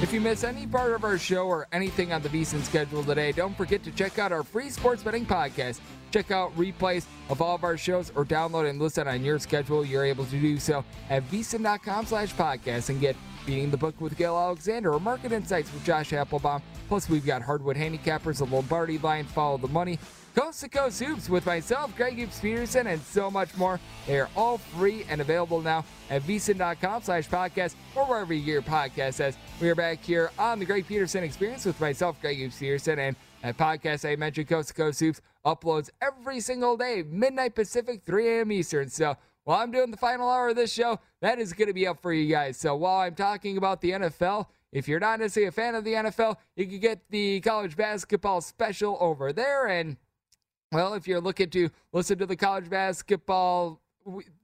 If 0.00 0.12
you 0.12 0.20
miss 0.20 0.44
any 0.44 0.68
part 0.68 0.92
of 0.92 1.02
our 1.02 1.18
show 1.18 1.48
or 1.48 1.66
anything 1.72 2.12
on 2.12 2.22
the 2.22 2.28
VSIN 2.28 2.62
schedule 2.62 3.02
today, 3.02 3.32
don't 3.32 3.56
forget 3.56 3.82
to 3.82 3.90
check 3.90 4.20
out 4.20 4.30
our 4.30 4.44
free 4.44 4.70
sports 4.70 5.02
betting 5.02 5.26
podcast. 5.26 5.80
Check 6.12 6.30
out 6.30 6.56
replays 6.56 7.04
of 7.30 7.42
all 7.42 7.56
of 7.56 7.64
our 7.64 7.76
shows 7.76 8.12
or 8.14 8.24
download 8.24 8.70
and 8.70 8.78
listen 8.78 9.08
on 9.08 9.24
your 9.24 9.40
schedule. 9.40 9.84
You're 9.84 10.04
able 10.04 10.24
to 10.26 10.40
do 10.40 10.60
so 10.60 10.84
at 11.10 11.28
vsin.com 11.30 12.06
slash 12.06 12.32
podcast 12.34 12.90
and 12.90 13.00
get 13.00 13.16
Beating 13.44 13.70
the 13.70 13.76
Book 13.76 14.00
with 14.00 14.16
Gill 14.16 14.38
Alexander 14.38 14.92
or 14.92 15.00
Market 15.00 15.32
Insights 15.32 15.72
with 15.72 15.84
Josh 15.84 16.10
Appelbaum. 16.10 16.62
Plus, 16.88 17.08
we've 17.08 17.26
got 17.26 17.42
Hardwood 17.42 17.76
Handicappers, 17.76 18.38
the 18.38 18.46
Lombardi 18.46 18.98
line, 18.98 19.24
Follow 19.24 19.56
the 19.58 19.68
Money, 19.68 19.98
Coast 20.34 20.60
to 20.60 20.68
Coast 20.68 21.00
Hoops 21.02 21.28
with 21.28 21.44
myself, 21.44 21.94
Greg 21.96 22.16
Hoops 22.16 22.38
Peterson, 22.38 22.86
and 22.86 23.02
so 23.02 23.30
much 23.30 23.56
more. 23.56 23.80
They 24.06 24.20
are 24.20 24.28
all 24.36 24.58
free 24.58 25.04
and 25.08 25.20
available 25.20 25.60
now 25.60 25.84
at 26.08 26.22
vsin.com 26.22 27.02
slash 27.02 27.28
podcast 27.28 27.74
or 27.96 28.04
wherever 28.06 28.32
you 28.32 28.44
get 28.44 28.52
your 28.52 28.62
podcast 28.62 29.14
says. 29.14 29.36
We 29.60 29.68
are 29.70 29.74
back 29.74 30.02
here 30.04 30.30
on 30.38 30.60
the 30.60 30.64
Greg 30.64 30.86
Peterson 30.86 31.24
Experience 31.24 31.64
with 31.64 31.80
myself, 31.80 32.20
Greg 32.20 32.38
Hoops 32.38 32.58
Peterson, 32.58 32.98
and 33.00 33.16
that 33.42 33.56
podcast 33.56 34.10
I 34.10 34.14
mentioned, 34.16 34.48
Coast 34.48 34.68
to 34.68 34.74
Coast 34.74 35.00
Hoops, 35.00 35.20
uploads 35.44 35.90
every 36.00 36.38
single 36.40 36.76
day, 36.76 37.02
midnight 37.08 37.56
Pacific, 37.56 38.02
3 38.06 38.38
a.m. 38.38 38.52
Eastern. 38.52 38.88
So 38.88 39.16
while 39.44 39.60
I'm 39.60 39.72
doing 39.72 39.90
the 39.90 39.96
final 39.96 40.30
hour 40.30 40.50
of 40.50 40.56
this 40.56 40.72
show, 40.72 41.00
that 41.22 41.40
is 41.40 41.52
going 41.52 41.68
to 41.68 41.74
be 41.74 41.88
up 41.88 42.00
for 42.00 42.12
you 42.12 42.30
guys. 42.30 42.56
So 42.56 42.76
while 42.76 43.00
I'm 43.00 43.14
talking 43.16 43.56
about 43.56 43.80
the 43.80 43.90
NFL, 43.90 44.46
if 44.70 44.86
you're 44.86 45.00
not 45.00 45.18
necessarily 45.18 45.48
a 45.48 45.52
fan 45.52 45.74
of 45.74 45.82
the 45.82 45.94
NFL, 45.94 46.36
you 46.54 46.66
can 46.66 46.78
get 46.78 47.00
the 47.10 47.40
college 47.40 47.76
basketball 47.76 48.40
special 48.40 48.96
over 49.00 49.32
there. 49.32 49.66
And, 49.66 49.96
well, 50.72 50.94
if 50.94 51.08
you're 51.08 51.20
looking 51.20 51.50
to 51.50 51.70
listen 51.92 52.18
to 52.18 52.26
the 52.26 52.36
college 52.36 52.70
basketball 52.70 53.80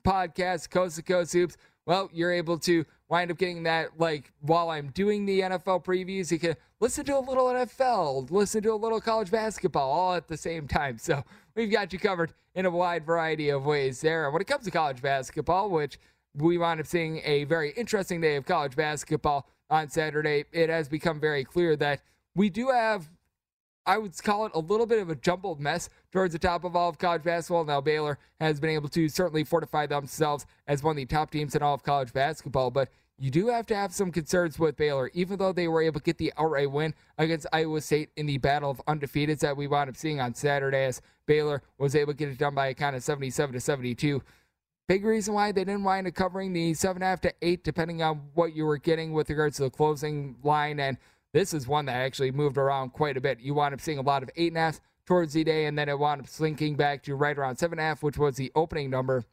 podcast, 0.05 0.71
Coast 0.71 0.97
to 0.97 1.03
Coast 1.03 1.33
Hoops, 1.33 1.57
well, 1.87 2.11
you're 2.13 2.33
able 2.33 2.59
to 2.59 2.85
wind 3.09 3.31
up 3.31 3.39
getting 3.39 3.63
that 3.63 3.91
like 3.99 4.33
while 4.41 4.71
I'm 4.71 4.89
doing 4.89 5.25
the 5.25 5.41
NFL 5.41 5.85
previews, 5.85 6.33
you 6.33 6.41
can 6.41 6.57
listen 6.81 7.05
to 7.05 7.17
a 7.17 7.21
little 7.21 7.47
NFL, 7.47 8.31
listen 8.33 8.63
to 8.65 8.73
a 8.73 8.75
little 8.75 9.01
college 9.01 9.31
basketball 9.31 9.93
all 9.93 10.15
at 10.15 10.27
the 10.27 10.37
same 10.37 10.67
time. 10.67 10.99
So 10.99 11.23
we've 11.55 11.71
got 11.71 11.93
you 11.93 12.01
covered 12.01 12.35
in 12.57 12.67
a 12.67 12.71
wide 12.71 13.07
variety 13.07 13.51
of 13.51 13.65
ways 13.65 14.01
there. 14.01 14.25
And 14.25 14.33
when 14.33 14.43
it 14.43 14.49
comes 14.49 14.65
to 14.65 14.73
college 14.73 15.01
basketball, 15.01 15.71
which 15.71 15.99
we 16.35 16.59
wound 16.59 16.81
up 16.81 16.87
seeing 16.87 17.21
a 17.25 17.45
very 17.45 17.71
interesting 17.73 18.21
day 18.21 18.35
of 18.35 18.45
college 18.47 18.75
basketball 18.75 19.49
on 19.71 19.89
Saturday, 19.89 20.45
it 20.53 20.69
has 20.71 20.89
become 20.89 21.21
very 21.21 21.45
clear 21.45 21.77
that 21.77 22.01
we 22.35 22.51
do 22.51 22.71
have 22.71 23.09
I 23.87 23.99
would 23.99 24.21
call 24.23 24.47
it 24.47 24.53
a 24.55 24.59
little 24.59 24.87
bit 24.87 25.01
of 25.01 25.11
a 25.11 25.15
jumbled 25.15 25.61
mess 25.61 25.89
towards 26.11 26.33
the 26.33 26.39
top 26.39 26.65
of 26.65 26.75
all 26.75 26.89
of 26.89 26.99
college 26.99 27.23
basketball. 27.23 27.65
Now, 27.65 27.81
Baylor 27.81 28.19
has 28.41 28.59
been 28.59 28.71
able 28.71 28.89
to 28.91 29.09
certainly 29.09 29.45
fortify 29.45 29.87
themselves 29.87 30.45
as 30.67 30.83
one 30.83 30.93
of 30.93 30.97
the 30.97 31.07
top 31.07 31.31
teams 31.31 31.55
in 31.55 31.63
all 31.63 31.75
of 31.75 31.85
college 31.85 32.13
basketball, 32.13 32.71
but 32.71 32.89
you 33.19 33.31
do 33.31 33.47
have 33.49 33.67
to 33.67 33.77
have 33.77 33.95
some 33.95 34.13
concerns 34.13 34.59
with 34.59 34.77
Baylor, 34.77 35.11
even 35.15 35.39
though 35.39 35.53
they 35.53 35.69
were 35.69 35.81
able 35.81 36.01
to 36.01 36.05
get 36.05 36.19
the 36.19 36.33
outright 36.37 36.71
win 36.71 36.95
against 37.17 37.47
Iowa 37.53 37.81
State 37.81 38.11
in 38.17 38.27
the 38.27 38.39
battle 38.39 38.71
of 38.71 38.83
undefeateds 38.87 39.39
that 39.39 39.57
we 39.57 39.67
wound 39.67 39.89
up 39.89 39.97
seeing 39.97 40.21
on 40.21 40.35
Saturday 40.35 40.85
as 40.85 41.01
Baylor 41.25 41.63
was 41.79 41.97
able 41.97 42.13
to 42.13 42.17
get 42.17 42.29
it 42.29 42.39
done 42.39 42.55
by 42.55 42.67
a 42.67 42.75
count 42.75 42.97
of 42.97 43.03
77 43.03 43.55
to 43.55 43.61
72. 43.61 44.23
Big 44.89 45.05
reason 45.05 45.35
why 45.35 45.51
they 45.51 45.65
didn't 45.65 45.83
wind 45.83 46.07
up 46.07 46.15
covering 46.15 46.53
the 46.53 46.73
7.5 46.73 47.21
to 47.21 47.35
8, 47.41 47.65
depending 47.65 48.03
on 48.03 48.21
what 48.35 48.55
you 48.55 48.67
were 48.67 48.79
getting 48.79 49.13
with 49.13 49.31
regards 49.31 49.57
to 49.57 49.65
the 49.65 49.71
closing 49.71 50.37
line. 50.45 50.79
And 50.79 50.99
this 51.33 51.53
is 51.53 51.69
one 51.69 51.87
that 51.87 51.97
actually 51.97 52.31
moved 52.31 52.57
around 52.57 52.91
quite 52.91 53.17
a 53.17 53.21
bit. 53.21 53.41
You 53.41 53.55
wound 53.55 53.75
up 53.75 53.81
seeing 53.81 53.99
a 53.99 54.03
lot 54.03 54.23
of 54.23 54.31
8.5 54.35 54.81
towards 55.07 55.33
the 55.33 55.45
day, 55.45 55.67
and 55.67 55.79
then 55.79 55.89
it 55.89 55.99
wound 55.99 56.21
up 56.21 56.29
slinking 56.29 56.77
back 56.77 57.03
to 57.05 57.15
right 57.15 57.37
around 57.37 57.57
7.5, 57.57 58.03
which 58.03 58.19
was 58.19 58.37
the 58.37 58.53
opening 58.55 58.91
number 58.91 59.25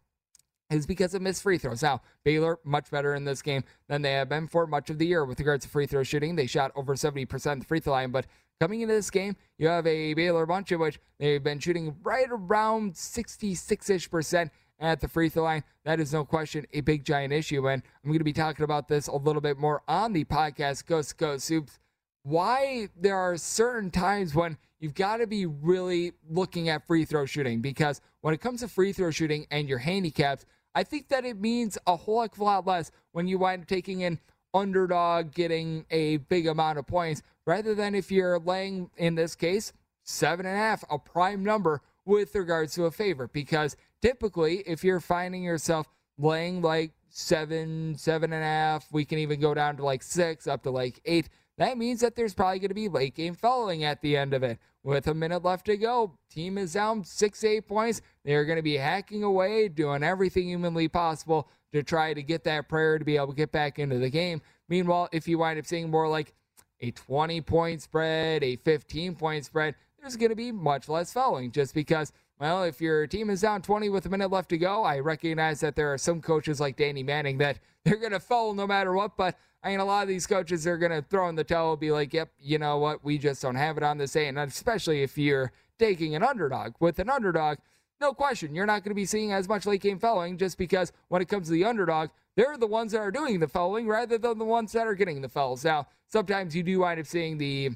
is 0.70 0.86
because 0.86 1.14
of 1.14 1.22
missed 1.22 1.44
free 1.44 1.58
throws. 1.58 1.84
Now, 1.84 2.02
Baylor 2.24 2.60
much 2.64 2.90
better 2.90 3.14
in 3.14 3.26
this 3.26 3.42
game 3.42 3.64
than 3.88 4.02
they 4.02 4.14
have 4.14 4.30
been 4.30 4.48
for 4.48 4.66
much 4.66 4.90
of 4.90 4.98
the 4.98 5.06
year 5.06 5.26
with 5.26 5.40
regards 5.40 5.66
to 5.66 5.72
free 5.72 5.86
throw 5.86 6.04
shooting. 6.04 6.36
They 6.36 6.48
shot 6.48 6.72
over 6.76 6.96
70% 6.96 7.60
the 7.60 7.66
free 7.66 7.80
throw 7.80 7.94
line, 7.94 8.12
but 8.12 8.26
coming 8.60 8.82
into 8.82 8.94
this 8.94 9.12
game, 9.12 9.36
you 9.58 9.68
have 9.68 9.86
a 9.86 10.14
Baylor 10.14 10.46
bunch 10.46 10.72
of 10.72 10.80
which 10.80 11.00
they've 11.20 11.44
been 11.44 11.60
shooting 11.60 11.96
right 12.02 12.28
around 12.30 12.94
66-ish 12.94 14.10
percent 14.10 14.52
at 14.80 15.00
the 15.00 15.08
free 15.08 15.30
throw 15.30 15.44
line. 15.44 15.64
That 15.86 16.00
is 16.00 16.14
no 16.14 16.26
question 16.26 16.66
a 16.74 16.82
big 16.82 17.06
giant 17.06 17.34
issue, 17.34 17.68
and 17.68 17.84
I'm 18.04 18.10
going 18.10 18.20
to 18.20 18.26
be 18.26 18.34
talking 18.34 18.64
about 18.64 18.88
this 18.88 19.08
a 19.08 19.16
little 19.16 19.42
bit 19.42 19.58
more 19.58 19.84
on 19.88 20.14
the 20.14 20.26
podcast 20.26 20.86
Ghost 20.86 21.18
Coast 21.18 21.48
Hoops. 21.50 21.80
Why 22.24 22.90
there 23.00 23.18
are 23.18 23.38
certain 23.38 23.92
times 23.92 24.34
when 24.34 24.58
you've 24.80 24.96
got 24.96 25.18
to 25.18 25.28
be 25.28 25.46
really 25.46 26.14
looking 26.30 26.70
at 26.70 26.88
free 26.88 27.06
throw 27.06 27.26
shooting 27.26 27.62
because 27.62 28.02
when 28.22 28.34
it 28.34 28.42
comes 28.42 28.62
to 28.62 28.68
free 28.68 28.94
throw 28.94 29.12
shooting 29.12 29.46
and 29.52 29.68
your 29.68 29.78
handicaps, 29.78 30.46
I 30.76 30.84
think 30.84 31.10
that 31.10 31.26
it 31.26 31.40
means 31.40 31.78
a 31.86 31.96
whole 31.96 32.22
heck 32.22 32.34
of 32.34 32.40
a 32.40 32.44
lot 32.44 32.66
less 32.66 32.92
when 33.12 33.28
you 33.28 33.38
wind 33.38 33.62
up 33.62 33.68
taking 33.68 34.02
in 34.02 34.20
underdog 34.54 35.34
getting 35.34 35.86
a 35.92 36.18
big 36.18 36.48
amount 36.48 36.78
of 36.78 36.88
points 36.88 37.24
rather 37.46 37.76
than 37.76 37.96
if 37.96 38.12
you're 38.12 38.40
laying, 38.40 38.90
in 38.98 39.16
this 39.16 39.36
case, 39.36 39.74
seven 40.04 40.46
and 40.46 40.56
a 40.56 40.60
half, 40.60 40.84
a 40.90 40.98
prime 40.98 41.44
number 41.44 41.82
with 42.06 42.36
regards 42.36 42.76
to 42.76 42.86
a 42.86 42.92
favorite. 42.92 43.34
Because 43.34 43.76
typically, 44.02 44.58
if 44.66 44.84
you're 44.84 45.00
finding 45.00 45.44
yourself 45.44 45.88
laying 46.18 46.62
like 46.62 46.92
seven, 47.10 47.96
seven 47.98 48.34
and 48.34 48.44
a 48.44 48.48
half, 48.48 48.88
we 48.92 49.06
can 49.06 49.20
even 49.20 49.40
go 49.40 49.54
down 49.54 49.78
to 49.78 49.84
like 49.84 50.04
six, 50.04 50.48
up 50.48 50.64
to 50.64 50.72
like 50.72 51.00
eight. 51.06 51.30
That 51.58 51.78
means 51.78 52.02
that 52.02 52.16
there's 52.16 52.34
probably 52.34 52.60
going 52.60 52.70
to 52.70 52.76
be 52.76 52.90
late 52.90 53.16
game 53.16 53.36
following 53.36 53.84
at 53.84 54.02
the 54.02 54.18
end 54.18 54.34
of 54.34 54.44
it. 54.44 54.60
With 54.84 55.08
a 55.08 55.14
minute 55.14 55.44
left 55.44 55.68
to 55.68 55.78
go, 55.78 56.18
team 56.30 56.58
is 56.58 56.74
down 56.74 57.06
six, 57.06 57.44
eight 57.44 57.68
points. 57.68 58.02
They're 58.26 58.46
going 58.46 58.58
to 58.58 58.64
be 58.64 58.76
hacking 58.76 59.24
away, 59.24 59.70
doing 59.70 60.04
everything 60.04 60.48
humanly 60.48 60.88
possible 60.88 61.48
to 61.72 61.84
try 61.84 62.14
to 62.14 62.22
get 62.22 62.44
that 62.44 62.68
prayer 62.68 63.00
to 63.00 63.06
be 63.06 63.16
able 63.16 63.28
to 63.28 63.34
get 63.34 63.52
back 63.52 63.80
into 63.80 63.98
the 63.98 64.10
game. 64.10 64.42
Meanwhile, 64.68 65.10
if 65.12 65.28
you 65.28 65.38
wind 65.38 65.60
up 65.60 65.66
seeing 65.66 65.90
more 65.90 66.08
like 66.10 66.34
a 66.82 66.92
20 66.92 67.42
point 67.42 67.82
spread, 67.82 68.44
a 68.44 68.56
15 68.58 69.16
point 69.16 69.46
spread, 69.46 69.76
there's 70.02 70.18
going 70.18 70.32
to 70.32 70.36
be 70.36 70.52
much 70.52 70.90
less 70.90 71.14
fouling 71.14 71.52
just 71.52 71.74
because 71.74 72.12
Well, 72.40 72.64
if 72.64 72.82
your 72.82 73.08
team 73.08 73.30
is 73.30 73.42
down 73.42 73.62
20 73.62 73.90
with 73.90 74.06
a 74.06 74.10
minute 74.10 74.32
left 74.32 74.50
to 74.50 74.58
go, 74.58 74.84
I 74.84 75.00
recognize 75.00 75.62
that 75.62 75.76
there 75.76 75.94
are 75.94 75.98
some 75.98 76.22
coaches 76.22 76.60
like 76.60 76.76
Danny 76.76 77.04
Manning 77.04 77.38
that 77.38 77.60
they're 77.86 77.96
going 77.96 78.12
to 78.12 78.20
foul 78.20 78.54
no 78.54 78.68
matter 78.68 78.94
what. 78.94 79.16
But 79.16 79.38
I 79.64 79.70
mean, 79.70 79.80
a 79.80 79.86
lot 79.86 80.04
of 80.04 80.10
these 80.10 80.28
coaches 80.28 80.68
are 80.68 80.78
going 80.78 80.92
to 80.92 81.02
throw 81.02 81.30
in 81.30 81.36
the 81.36 81.44
towel, 81.44 81.72
and 81.72 81.80
be 81.80 81.92
like, 81.92 82.14
yep, 82.14 82.30
you 82.40 82.58
know 82.58 82.78
what? 82.78 83.04
We 83.04 83.18
just 83.18 83.42
don't 83.42 83.56
have 83.56 83.78
it 83.78 83.84
on 83.84 83.98
this 83.98 84.12
day. 84.12 84.28
And 84.28 84.38
especially 84.38 85.04
if 85.04 85.18
you're 85.18 85.52
taking 85.80 86.16
an 86.16 86.24
underdog. 86.24 86.74
With 86.80 87.00
an 87.00 87.10
underdog, 87.10 87.58
no 88.02 88.14
question, 88.14 88.54
you're 88.54 88.66
not 88.66 88.84
going 88.84 88.92
to 88.92 88.96
be 88.96 89.06
seeing 89.06 89.32
as 89.32 89.48
much 89.48 89.66
late 89.66 89.82
game 89.82 90.00
fouling 90.00 90.38
just 90.38 90.58
because 90.58 90.92
when 91.08 91.22
it 91.22 91.30
comes 91.30 91.48
to 91.48 91.54
the 91.54 91.66
underdog, 91.66 92.10
they're 92.36 92.58
the 92.58 92.68
ones 92.68 92.92
that 92.92 93.00
are 93.00 93.12
doing 93.12 93.40
the 93.40 93.48
fouling 93.48 93.88
rather 93.88 94.18
than 94.18 94.38
the 94.38 94.46
ones 94.46 94.72
that 94.74 94.88
are 94.88 94.96
getting 94.96 95.22
the 95.22 95.30
fouls. 95.30 95.64
Now, 95.64 95.88
sometimes 96.10 96.56
you 96.56 96.64
do 96.64 96.80
wind 96.80 97.00
up 97.00 97.06
seeing 97.06 97.38
the 97.38 97.72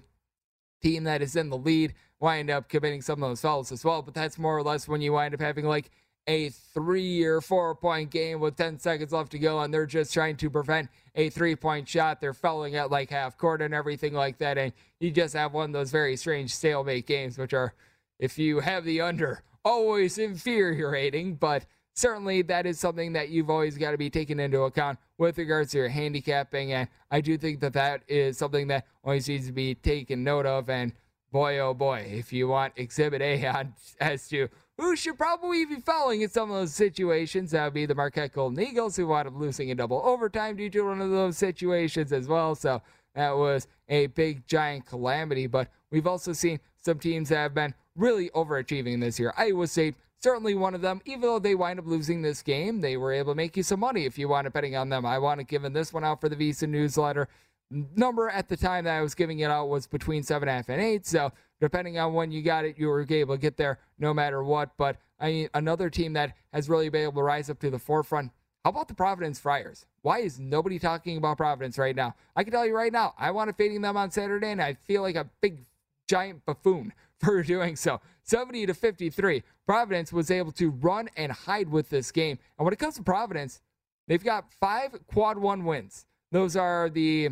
team 0.81 1.05
that 1.05 1.21
is 1.21 1.35
in 1.35 1.49
the 1.49 1.57
lead 1.57 1.93
wind 2.19 2.49
up 2.49 2.67
committing 2.67 3.01
some 3.01 3.21
of 3.23 3.29
those 3.29 3.41
fouls 3.41 3.71
as 3.71 3.85
well, 3.85 4.01
but 4.01 4.13
that's 4.13 4.37
more 4.37 4.57
or 4.57 4.63
less 4.63 4.87
when 4.87 5.01
you 5.01 5.13
wind 5.13 5.33
up 5.33 5.39
having 5.39 5.65
like 5.65 5.89
a 6.27 6.49
three 6.49 7.23
or 7.23 7.39
four 7.41 7.73
point 7.75 8.11
game 8.11 8.39
with 8.39 8.55
10 8.57 8.79
seconds 8.79 9.13
left 9.13 9.31
to 9.31 9.39
go 9.39 9.61
and 9.61 9.73
they're 9.73 9.85
just 9.85 10.13
trying 10.13 10.35
to 10.37 10.49
prevent 10.49 10.89
a 11.15 11.29
three 11.29 11.55
point 11.55 11.87
shot. 11.87 12.19
They're 12.19 12.33
fouling 12.33 12.75
at 12.75 12.91
like 12.91 13.09
half 13.09 13.37
court 13.37 13.61
and 13.61 13.73
everything 13.73 14.13
like 14.13 14.37
that. 14.39 14.57
And 14.57 14.73
you 14.99 15.11
just 15.11 15.33
have 15.33 15.53
one 15.53 15.69
of 15.69 15.73
those 15.73 15.91
very 15.91 16.15
strange 16.17 16.53
stalemate 16.53 17.07
games, 17.07 17.37
which 17.37 17.53
are, 17.53 17.73
if 18.19 18.37
you 18.37 18.59
have 18.59 18.83
the 18.83 19.01
under, 19.01 19.43
always 19.63 20.17
infuriating. 20.17 21.35
But 21.35 21.65
certainly 21.93 22.41
that 22.43 22.65
is 22.65 22.79
something 22.79 23.13
that 23.13 23.29
you've 23.29 23.49
always 23.49 23.77
got 23.77 23.91
to 23.91 23.97
be 23.97 24.09
taken 24.09 24.39
into 24.39 24.61
account 24.61 24.99
with 25.17 25.37
regards 25.37 25.71
to 25.71 25.77
your 25.79 25.89
handicapping. 25.89 26.73
And 26.73 26.89
I 27.09 27.21
do 27.21 27.37
think 27.37 27.61
that 27.61 27.73
that 27.73 28.03
is 28.07 28.37
something 28.37 28.67
that 28.67 28.85
always 29.03 29.29
needs 29.29 29.47
to 29.47 29.53
be 29.53 29.75
taken 29.75 30.23
note 30.23 30.45
of. 30.45 30.69
And 30.69 30.91
boy, 31.31 31.59
oh 31.59 31.73
boy, 31.73 32.07
if 32.09 32.31
you 32.33 32.47
want 32.47 32.73
Exhibit 32.75 33.21
A 33.21 33.45
on 33.45 33.73
as 33.99 34.27
to 34.29 34.49
who 34.77 34.95
should 34.95 35.17
probably 35.17 35.65
be 35.65 35.77
fouling 35.77 36.21
in 36.21 36.29
some 36.29 36.51
of 36.51 36.57
those 36.57 36.73
situations. 36.73 37.51
That 37.51 37.65
would 37.65 37.73
be 37.73 37.85
the 37.85 37.95
Marquette 37.95 38.33
Golden 38.33 38.59
Eagles, 38.63 38.95
who 38.95 39.07
wound 39.07 39.27
up 39.27 39.35
losing 39.35 39.69
in 39.69 39.77
double 39.77 40.01
overtime 40.03 40.55
due 40.55 40.69
to 40.69 40.81
one 40.81 41.01
of 41.01 41.09
those 41.09 41.37
situations 41.37 42.13
as 42.13 42.27
well. 42.27 42.53
So 42.53 42.81
that 43.15 43.35
was 43.35 43.67
a 43.89 44.07
big, 44.07 44.45
giant 44.47 44.85
calamity. 44.85 45.47
But 45.47 45.69
we've 45.89 46.07
also 46.07 46.33
seen 46.33 46.59
some 46.77 46.99
teams 46.99 47.29
that 47.29 47.37
have 47.37 47.55
been 47.55 47.73
really 47.95 48.29
overachieving 48.29 49.01
this 49.01 49.19
year. 49.19 49.33
Iowa 49.35 49.65
State, 49.65 49.95
certainly 50.19 50.53
one 50.53 50.75
of 50.75 50.81
them. 50.81 51.01
Even 51.05 51.21
though 51.21 51.39
they 51.39 51.55
wind 51.55 51.79
up 51.79 51.87
losing 51.87 52.21
this 52.21 52.43
game, 52.43 52.79
they 52.79 52.97
were 52.97 53.11
able 53.11 53.33
to 53.33 53.37
make 53.37 53.57
you 53.57 53.63
some 53.63 53.79
money 53.79 54.05
if 54.05 54.19
you 54.19 54.27
want 54.27 54.45
to 54.45 54.51
betting 54.51 54.75
on 54.75 54.89
them. 54.89 55.07
I 55.07 55.17
want 55.17 55.39
to 55.39 55.43
give 55.43 55.63
this 55.73 55.91
one 55.91 56.03
out 56.03 56.21
for 56.21 56.29
the 56.29 56.35
VSIN 56.35 56.69
newsletter 56.69 57.27
number 57.69 58.29
at 58.29 58.47
the 58.47 58.57
time 58.57 58.85
that 58.85 58.97
I 58.97 59.01
was 59.01 59.15
giving 59.15 59.39
it 59.39 59.51
out 59.51 59.67
was 59.67 59.87
between 59.87 60.23
seven 60.23 60.47
and 60.47 60.53
a 60.53 60.57
half 60.57 60.69
and 60.69 60.81
eight. 60.81 61.05
So 61.05 61.31
depending 61.59 61.97
on 61.99 62.13
when 62.13 62.31
you 62.31 62.41
got 62.41 62.65
it, 62.65 62.77
you 62.77 62.87
were 62.87 63.05
able 63.09 63.35
to 63.35 63.41
get 63.41 63.57
there 63.57 63.79
no 63.99 64.13
matter 64.13 64.43
what. 64.43 64.77
But 64.77 64.97
I 65.19 65.27
mean, 65.27 65.49
another 65.53 65.89
team 65.89 66.13
that 66.13 66.33
has 66.53 66.69
really 66.69 66.89
been 66.89 67.03
able 67.03 67.13
to 67.13 67.23
rise 67.23 67.49
up 67.49 67.59
to 67.59 67.69
the 67.69 67.79
forefront. 67.79 68.31
How 68.63 68.71
about 68.71 68.87
the 68.87 68.93
Providence 68.93 69.39
Friars? 69.39 69.85
Why 70.01 70.19
is 70.19 70.39
nobody 70.39 70.77
talking 70.77 71.17
about 71.17 71.37
Providence 71.37 71.77
right 71.77 71.95
now? 71.95 72.15
I 72.35 72.43
can 72.43 72.51
tell 72.51 72.65
you 72.65 72.75
right 72.75 72.91
now, 72.91 73.13
I 73.17 73.31
wanted 73.31 73.55
fading 73.55 73.81
them 73.81 73.95
on 73.95 74.11
Saturday, 74.11 74.51
and 74.51 74.61
I 74.61 74.73
feel 74.73 75.01
like 75.01 75.15
a 75.15 75.29
big 75.41 75.59
giant 76.07 76.45
buffoon 76.45 76.93
for 77.19 77.43
doing 77.43 77.75
so. 77.75 78.01
70 78.23 78.65
to 78.65 78.73
53. 78.73 79.43
Providence 79.65 80.11
was 80.11 80.29
able 80.29 80.51
to 80.53 80.69
run 80.69 81.09
and 81.15 81.31
hide 81.31 81.69
with 81.69 81.89
this 81.89 82.11
game. 82.11 82.39
And 82.57 82.65
when 82.65 82.73
it 82.73 82.79
comes 82.79 82.95
to 82.95 83.03
Providence, 83.03 83.61
they've 84.07 84.23
got 84.23 84.51
five 84.59 84.97
quad 85.07 85.37
one 85.37 85.63
wins. 85.63 86.05
Those 86.31 86.57
are 86.57 86.89
the 86.89 87.29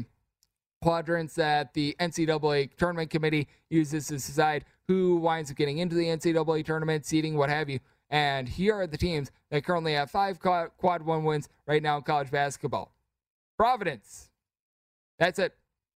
quadrants 0.86 1.34
that 1.34 1.74
the 1.74 1.96
NCAA 2.00 2.70
tournament 2.78 3.10
committee 3.10 3.48
uses 3.72 4.06
to 4.06 4.14
decide 4.14 4.66
who 4.88 5.16
winds 5.16 5.50
up 5.50 5.58
getting 5.58 5.80
into 5.80 5.96
the 5.96 6.06
NCAA 6.06 6.64
tournament, 6.64 7.08
seeding, 7.08 7.36
what 7.36 7.50
have 7.50 7.72
you. 7.72 7.80
And 8.12 8.48
here 8.48 8.76
are 8.76 8.86
the 8.86 8.96
teams 8.96 9.32
that 9.50 9.66
currently 9.66 9.94
have 9.94 10.12
five 10.12 10.40
quad 10.40 11.02
one 11.02 11.24
wins 11.24 11.50
right 11.66 11.82
now 11.82 11.98
in 11.98 12.04
college 12.04 12.30
basketball. 12.30 12.94
Providence. 13.58 14.30
That's 15.18 15.40
it. 15.40 15.56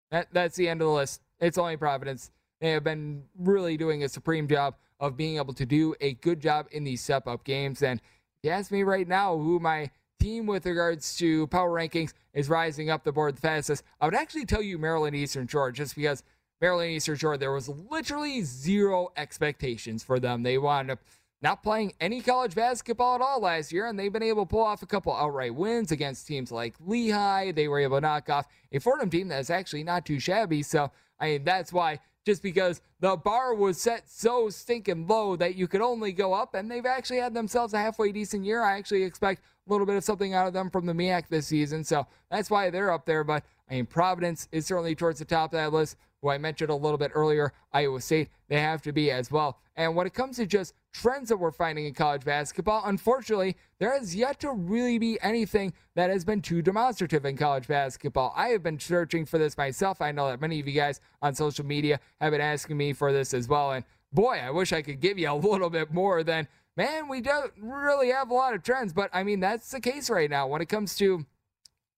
That, 0.09 0.29
that's 0.31 0.55
the 0.55 0.67
end 0.67 0.81
of 0.81 0.87
the 0.87 0.93
list. 0.93 1.21
It's 1.39 1.59
only 1.59 1.77
Providence. 1.77 2.31
They 2.59 2.71
have 2.71 2.83
been 2.83 3.25
really 3.37 3.77
doing 3.77 4.03
a 4.03 4.09
supreme 4.09 4.47
job 4.47 4.73
of 4.99 5.15
being 5.15 5.37
able 5.37 5.53
to 5.53 5.67
do 5.67 5.93
a 6.01 6.13
good 6.13 6.39
job 6.39 6.65
in 6.71 6.83
these 6.83 7.03
step 7.03 7.27
up 7.27 7.43
games. 7.43 7.83
And 7.83 8.01
you 8.41 8.49
ask 8.49 8.71
me 8.71 8.81
right 8.81 9.07
now 9.07 9.37
who 9.37 9.59
my 9.59 9.91
team 10.19 10.45
with 10.45 10.65
regards 10.65 11.17
to 11.17 11.47
power 11.47 11.69
rankings 11.69 12.13
is 12.33 12.49
rising 12.49 12.89
up 12.89 13.03
the 13.03 13.11
board 13.11 13.35
the 13.35 13.41
fastest. 13.41 13.83
I 13.99 14.05
would 14.05 14.15
actually 14.15 14.45
tell 14.45 14.61
you 14.61 14.77
Maryland 14.77 15.15
Eastern 15.15 15.47
Shore 15.47 15.71
just 15.71 15.95
because 15.95 16.23
Maryland 16.61 16.91
Eastern 16.91 17.15
Shore, 17.15 17.37
there 17.37 17.51
was 17.51 17.69
literally 17.69 18.41
zero 18.41 19.09
expectations 19.15 20.03
for 20.03 20.19
them. 20.19 20.43
They 20.43 20.57
wound 20.57 20.91
up 20.91 20.99
not 21.41 21.63
playing 21.63 21.93
any 22.01 22.21
college 22.21 22.53
basketball 22.53 23.15
at 23.15 23.21
all 23.21 23.41
last 23.41 23.71
year, 23.71 23.87
and 23.87 23.97
they've 23.97 24.11
been 24.11 24.23
able 24.23 24.45
to 24.45 24.49
pull 24.49 24.63
off 24.63 24.81
a 24.81 24.85
couple 24.85 25.15
outright 25.15 25.55
wins 25.55 25.91
against 25.91 26.27
teams 26.27 26.51
like 26.51 26.75
Lehigh. 26.85 27.51
They 27.53 27.69
were 27.69 27.79
able 27.79 27.97
to 27.97 28.01
knock 28.01 28.29
off 28.29 28.45
a 28.71 28.79
Fordham 28.79 29.09
team 29.09 29.29
that's 29.29 29.49
actually 29.49 29.85
not 29.85 30.05
too 30.05 30.19
shabby. 30.19 30.63
So, 30.63 30.91
I 31.19 31.27
mean, 31.27 31.43
that's 31.45 31.71
why 31.71 31.99
just 32.29 32.43
because 32.43 32.79
the 32.99 33.17
bar 33.17 33.55
was 33.55 33.81
set 33.81 34.07
so 34.07 34.51
stinking 34.51 35.07
low 35.07 35.35
that 35.35 35.55
you 35.55 35.67
could 35.67 35.81
only 35.81 36.11
go 36.11 36.31
up, 36.31 36.53
and 36.53 36.69
they've 36.69 36.85
actually 36.85 37.17
had 37.17 37.33
themselves 37.33 37.73
a 37.73 37.79
halfway 37.79 38.11
decent 38.11 38.45
year. 38.45 38.61
I 38.61 38.77
actually 38.77 39.01
expect 39.01 39.41
a 39.41 39.71
little 39.71 39.87
bit 39.87 39.95
of 39.95 40.03
something 40.03 40.35
out 40.35 40.45
of 40.45 40.53
them 40.53 40.69
from 40.69 40.85
the 40.85 40.93
MEAC 40.93 41.27
this 41.27 41.47
season, 41.47 41.83
so 41.83 42.05
that's 42.29 42.51
why 42.51 42.69
they're 42.69 42.91
up 42.91 43.07
there. 43.07 43.23
But 43.23 43.43
I 43.67 43.73
mean, 43.73 43.87
Providence 43.87 44.47
is 44.51 44.67
certainly 44.67 44.93
towards 44.93 45.17
the 45.17 45.25
top 45.25 45.53
of 45.53 45.57
that 45.57 45.73
list. 45.73 45.97
Who 46.21 46.29
I 46.29 46.37
mentioned 46.37 46.69
a 46.69 46.75
little 46.75 46.99
bit 46.99 47.11
earlier, 47.15 47.51
Iowa 47.73 47.99
State, 47.99 48.29
they 48.47 48.59
have 48.59 48.83
to 48.83 48.91
be 48.91 49.09
as 49.09 49.31
well. 49.31 49.57
And 49.75 49.95
when 49.95 50.05
it 50.05 50.13
comes 50.13 50.35
to 50.35 50.45
just 50.45 50.75
trends 50.91 51.29
that 51.29 51.37
we're 51.37 51.51
finding 51.51 51.85
in 51.85 51.93
college 51.93 52.25
basketball, 52.25 52.83
unfortunately, 52.85 53.55
there 53.79 53.97
has 53.97 54.15
yet 54.15 54.39
to 54.39 54.51
really 54.51 54.97
be 54.97 55.17
anything 55.21 55.73
that 55.95 56.09
has 56.09 56.25
been 56.25 56.41
too 56.41 56.61
demonstrative 56.61 57.25
in 57.25 57.37
college 57.37 57.67
basketball. 57.67 58.33
I 58.35 58.49
have 58.49 58.63
been 58.63 58.79
searching 58.79 59.25
for 59.25 59.37
this 59.37 59.57
myself. 59.57 60.01
I 60.01 60.11
know 60.11 60.27
that 60.27 60.41
many 60.41 60.59
of 60.59 60.67
you 60.67 60.73
guys 60.73 60.99
on 61.21 61.35
social 61.35 61.65
media 61.65 61.99
have 62.19 62.31
been 62.31 62.41
asking 62.41 62.77
me 62.77 62.93
for 62.93 63.11
this 63.11 63.33
as 63.33 63.47
well. 63.47 63.71
And 63.71 63.85
boy, 64.11 64.41
I 64.43 64.51
wish 64.51 64.73
I 64.73 64.81
could 64.81 64.99
give 64.99 65.17
you 65.17 65.31
a 65.31 65.33
little 65.35 65.69
bit 65.69 65.93
more 65.93 66.23
than, 66.23 66.47
man, 66.75 67.07
we 67.07 67.21
don't 67.21 67.51
really 67.61 68.09
have 68.09 68.31
a 68.31 68.33
lot 68.33 68.53
of 68.53 68.63
trends. 68.63 68.93
But 68.93 69.09
I 69.13 69.23
mean, 69.23 69.39
that's 69.39 69.71
the 69.71 69.79
case 69.79 70.09
right 70.09 70.29
now 70.29 70.47
when 70.47 70.61
it 70.61 70.69
comes 70.69 70.95
to 70.97 71.25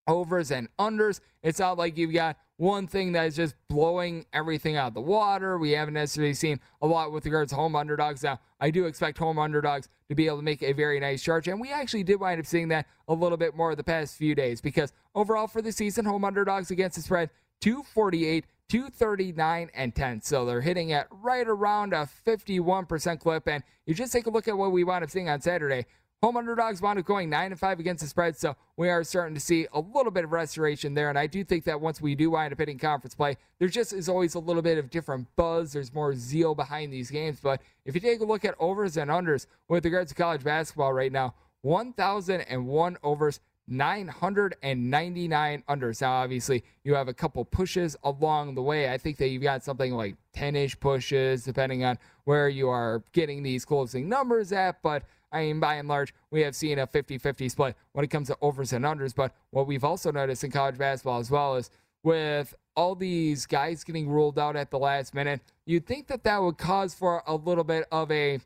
overs 0.07 0.51
and 0.51 0.67
unders. 0.79 1.19
It's 1.43 1.59
not 1.59 1.77
like 1.77 1.97
you've 1.97 2.13
got 2.13 2.37
one 2.57 2.85
thing 2.85 3.13
that 3.13 3.25
is 3.25 3.35
just 3.35 3.55
blowing 3.69 4.25
everything 4.33 4.75
out 4.75 4.89
of 4.89 4.93
the 4.93 5.01
water. 5.01 5.57
We 5.57 5.71
haven't 5.71 5.95
necessarily 5.95 6.35
seen 6.35 6.59
a 6.81 6.87
lot 6.87 7.11
with 7.11 7.25
regards 7.25 7.51
to 7.51 7.55
home 7.55 7.75
underdogs. 7.75 8.21
Now, 8.21 8.39
I 8.59 8.69
do 8.69 8.85
expect 8.85 9.17
home 9.17 9.39
underdogs 9.39 9.89
to 10.09 10.15
be 10.15 10.27
able 10.27 10.37
to 10.37 10.43
make 10.43 10.61
a 10.61 10.71
very 10.71 10.99
nice 10.99 11.23
charge, 11.23 11.47
and 11.47 11.59
we 11.59 11.71
actually 11.71 12.03
did 12.03 12.19
wind 12.19 12.39
up 12.39 12.45
seeing 12.45 12.67
that 12.67 12.87
a 13.07 13.13
little 13.13 13.37
bit 13.37 13.55
more 13.55 13.75
the 13.75 13.83
past 13.83 14.15
few 14.15 14.35
days 14.35 14.61
because 14.61 14.93
overall 15.15 15.47
for 15.47 15.61
the 15.61 15.71
season, 15.71 16.05
home 16.05 16.23
underdogs 16.23 16.69
against 16.69 16.97
the 16.97 17.01
spread 17.01 17.29
248, 17.61 18.45
239, 18.69 19.69
and 19.73 19.95
10. 19.95 20.21
So 20.21 20.45
they're 20.45 20.61
hitting 20.61 20.91
at 20.93 21.07
right 21.11 21.47
around 21.47 21.93
a 21.93 22.09
51% 22.25 23.19
clip. 23.19 23.47
And 23.47 23.63
you 23.85 23.93
just 23.93 24.11
take 24.11 24.25
a 24.25 24.29
look 24.29 24.47
at 24.47 24.57
what 24.57 24.71
we 24.71 24.83
wound 24.83 25.03
up 25.03 25.09
seeing 25.09 25.29
on 25.29 25.41
Saturday. 25.41 25.85
Home 26.23 26.37
underdogs 26.37 26.83
wound 26.83 26.99
up 26.99 27.05
going 27.05 27.31
9 27.31 27.51
and 27.51 27.59
5 27.59 27.79
against 27.79 28.03
the 28.03 28.07
spread, 28.07 28.37
so 28.37 28.55
we 28.77 28.89
are 28.89 29.03
starting 29.03 29.33
to 29.33 29.41
see 29.41 29.65
a 29.73 29.79
little 29.79 30.11
bit 30.11 30.23
of 30.23 30.31
restoration 30.31 30.93
there. 30.93 31.09
And 31.09 31.17
I 31.17 31.25
do 31.25 31.43
think 31.43 31.63
that 31.63 31.81
once 31.81 31.99
we 31.99 32.13
do 32.13 32.29
wind 32.29 32.53
up 32.53 32.59
hitting 32.59 32.77
conference 32.77 33.15
play, 33.15 33.37
there 33.57 33.67
just 33.67 33.91
is 33.91 34.07
always 34.07 34.35
a 34.35 34.39
little 34.39 34.61
bit 34.61 34.77
of 34.77 34.91
different 34.91 35.35
buzz. 35.35 35.73
There's 35.73 35.91
more 35.91 36.13
zeal 36.13 36.53
behind 36.53 36.93
these 36.93 37.09
games. 37.09 37.39
But 37.41 37.63
if 37.85 37.95
you 37.95 38.01
take 38.01 38.19
a 38.19 38.23
look 38.23 38.45
at 38.45 38.53
overs 38.59 38.97
and 38.97 39.09
unders 39.09 39.47
with 39.67 39.83
regards 39.83 40.11
to 40.11 40.15
college 40.15 40.43
basketball 40.43 40.93
right 40.93 41.11
now, 41.11 41.33
1,001 41.63 42.97
overs, 43.01 43.39
999 43.67 45.63
unders. 45.67 46.01
Now, 46.01 46.11
obviously, 46.11 46.63
you 46.83 46.93
have 46.93 47.07
a 47.07 47.15
couple 47.15 47.43
pushes 47.45 47.97
along 48.03 48.53
the 48.53 48.61
way. 48.61 48.93
I 48.93 48.99
think 48.99 49.17
that 49.17 49.29
you've 49.29 49.41
got 49.41 49.63
something 49.63 49.95
like 49.95 50.17
10 50.33 50.55
ish 50.55 50.79
pushes, 50.79 51.43
depending 51.43 51.83
on 51.83 51.97
where 52.25 52.47
you 52.47 52.69
are 52.69 53.01
getting 53.11 53.41
these 53.41 53.65
closing 53.65 54.07
numbers 54.07 54.51
at. 54.51 54.83
But 54.83 55.01
I 55.31 55.43
mean, 55.43 55.59
by 55.59 55.75
and 55.75 55.87
large, 55.87 56.13
we 56.29 56.41
have 56.41 56.55
seen 56.55 56.79
a 56.79 56.87
50 56.87 57.17
50 57.17 57.49
split 57.49 57.75
when 57.93 58.03
it 58.03 58.09
comes 58.09 58.27
to 58.27 58.37
overs 58.41 58.73
and 58.73 58.85
unders. 58.85 59.15
But 59.15 59.33
what 59.51 59.67
we've 59.67 59.83
also 59.83 60.11
noticed 60.11 60.43
in 60.43 60.51
college 60.51 60.77
basketball 60.77 61.19
as 61.19 61.31
well 61.31 61.55
is 61.55 61.69
with 62.03 62.53
all 62.75 62.95
these 62.95 63.45
guys 63.45 63.83
getting 63.83 64.09
ruled 64.09 64.39
out 64.39 64.55
at 64.55 64.71
the 64.71 64.79
last 64.79 65.13
minute, 65.13 65.41
you'd 65.65 65.85
think 65.85 66.07
that 66.07 66.23
that 66.23 66.41
would 66.41 66.57
cause 66.57 66.93
for 66.93 67.23
a 67.27 67.35
little 67.35 67.63
bit 67.63 67.85
of 67.91 68.11
a 68.11 68.39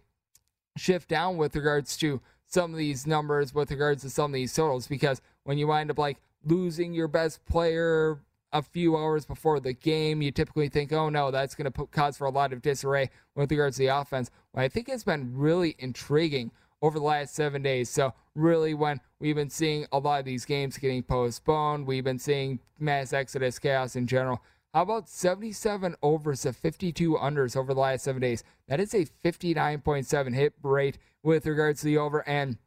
shift 0.77 1.09
down 1.09 1.37
with 1.37 1.55
regards 1.55 1.95
to 1.97 2.21
some 2.47 2.71
of 2.71 2.77
these 2.77 3.07
numbers, 3.07 3.53
with 3.53 3.71
regards 3.71 4.01
to 4.03 4.09
some 4.09 4.31
of 4.31 4.33
these 4.33 4.53
totals, 4.53 4.87
because 4.87 5.21
when 5.43 5.57
you 5.57 5.67
wind 5.67 5.89
up 5.89 5.97
like 5.97 6.17
losing 6.43 6.93
your 6.93 7.07
best 7.07 7.43
player 7.45 8.19
a 8.51 8.61
few 8.61 8.95
hours 8.95 9.25
before 9.25 9.59
the 9.59 9.73
game, 9.73 10.21
you 10.21 10.31
typically 10.31 10.69
think, 10.69 10.93
oh 10.93 11.09
no, 11.09 11.31
that's 11.31 11.55
going 11.55 11.71
to 11.71 11.85
cause 11.87 12.17
for 12.17 12.25
a 12.25 12.29
lot 12.29 12.53
of 12.53 12.61
disarray 12.61 13.09
with 13.35 13.51
regards 13.51 13.77
to 13.77 13.83
the 13.83 13.87
offense. 13.87 14.31
Well, 14.53 14.63
I 14.63 14.69
think 14.69 14.87
it's 14.87 15.03
been 15.03 15.35
really 15.35 15.75
intriguing 15.79 16.51
over 16.81 16.99
the 16.99 17.05
last 17.05 17.35
seven 17.35 17.61
days. 17.61 17.89
So, 17.89 18.13
really, 18.35 18.73
when 18.73 18.99
we've 19.19 19.35
been 19.35 19.49
seeing 19.49 19.85
a 19.91 19.99
lot 19.99 20.19
of 20.19 20.25
these 20.25 20.45
games 20.45 20.77
getting 20.77 21.03
postponed, 21.03 21.87
we've 21.87 22.03
been 22.03 22.19
seeing 22.19 22.59
mass 22.79 23.13
exodus 23.13 23.59
chaos 23.59 23.95
in 23.95 24.07
general. 24.07 24.41
How 24.73 24.81
about 24.81 25.07
77 25.07 25.95
overs 26.03 26.41
to 26.41 26.51
52 26.51 27.15
unders 27.15 27.55
over 27.55 27.73
the 27.73 27.79
last 27.79 28.03
seven 28.03 28.21
days? 28.21 28.43
That 28.67 28.81
is 28.81 28.93
a 28.93 29.05
59.7 29.23 30.35
hit 30.35 30.53
rate 30.63 30.97
with 31.23 31.45
regards 31.45 31.79
to 31.79 31.85
the 31.85 31.97
over 31.97 32.27
and 32.27 32.57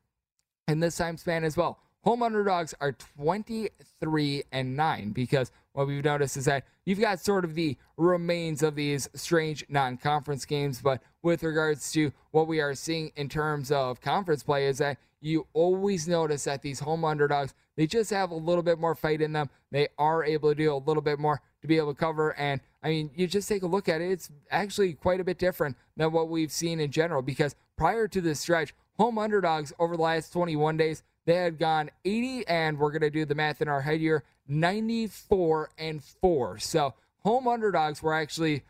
in 0.67 0.81
this 0.81 0.97
time 0.97 1.19
span 1.19 1.45
as 1.45 1.57
well. 1.57 1.81
Home 2.05 2.23
underdogs 2.23 2.75
are 2.81 2.93
23 2.93 4.43
and 4.53 4.77
9 4.77 5.11
because 5.11 5.51
what 5.73 5.87
we've 5.87 6.05
noticed 6.05 6.37
is 6.37 6.47
that 6.47 6.65
you've 6.87 7.01
got 7.01 7.21
sort 7.21 7.45
of 7.45 7.55
the 7.55 7.77
remains 7.97 8.63
of 8.63 8.75
these 8.75 9.09
strange 9.15 9.65
non 9.69 9.97
conference 9.97 10.45
games. 10.45 10.81
But 10.81 11.03
with 11.23 11.43
regards 11.43 11.93
to 11.93 12.13
what 12.31 12.47
we 12.47 12.61
are 12.61 12.75
seeing 12.75 13.13
in 13.17 13.29
terms 13.29 13.71
of 13.71 14.01
conference 14.01 14.43
play, 14.43 14.67
is 14.67 14.79
that 14.79 14.99
you 15.21 15.47
always 15.53 16.07
notice 16.07 16.45
that 16.45 16.63
these 16.63 16.81
home 16.81 17.05
underdogs, 17.05 17.55
they 17.77 17.87
just 17.87 18.11
have 18.11 18.31
a 18.31 18.37
little 18.37 18.63
bit 18.63 18.79
more 18.79 18.95
fight 18.95 19.21
in 19.21 19.33
them. 19.33 19.51
They 19.71 19.89
are 19.99 20.25
able 20.25 20.51
to 20.51 20.55
do 20.55 20.73
a 20.73 20.77
little 20.77 21.03
bit 21.03 21.19
more 21.19 21.41
to 21.61 21.67
be 21.67 21.77
able 21.77 21.93
to 21.93 21.99
cover. 21.99 22.35
And 22.39 22.61
I 22.83 22.89
mean, 22.89 23.11
you 23.15 23.27
just 23.27 23.49
take 23.49 23.63
a 23.63 23.67
look 23.67 23.89
at 23.89 24.01
it, 24.01 24.11
it's 24.11 24.31
actually 24.51 24.95
quite 24.95 25.21
a 25.21 25.25
bit 25.25 25.39
different 25.39 25.77
than 25.97 26.13
what 26.13 26.29
we've 26.29 26.53
seen 26.53 26.81
in 26.81 26.91
general 26.91 27.23
because 27.23 27.57
prior 27.77 28.07
to 28.09 28.21
this 28.21 28.41
stretch, 28.41 28.75
home 28.97 29.19
underdogs 29.19 29.73
over 29.79 29.97
the 29.97 30.03
last 30.03 30.33
21 30.33 30.77
days, 30.77 31.03
they 31.27 31.35
had 31.35 31.59
gone 31.59 31.91
80, 32.05 32.47
and 32.49 32.79
we're 32.79 32.91
going 32.91 33.03
to 33.03 33.11
do 33.11 33.25
the 33.25 33.35
math 33.35 33.61
in 33.61 33.69
our 33.69 33.83
head 33.83 34.01
here 34.01 34.25
94 34.49 35.71
and 35.79 36.03
4. 36.03 36.59
So 36.59 36.95
home 37.23 37.47
underdogs 37.47 38.03
were 38.03 38.15
actually 38.15 38.63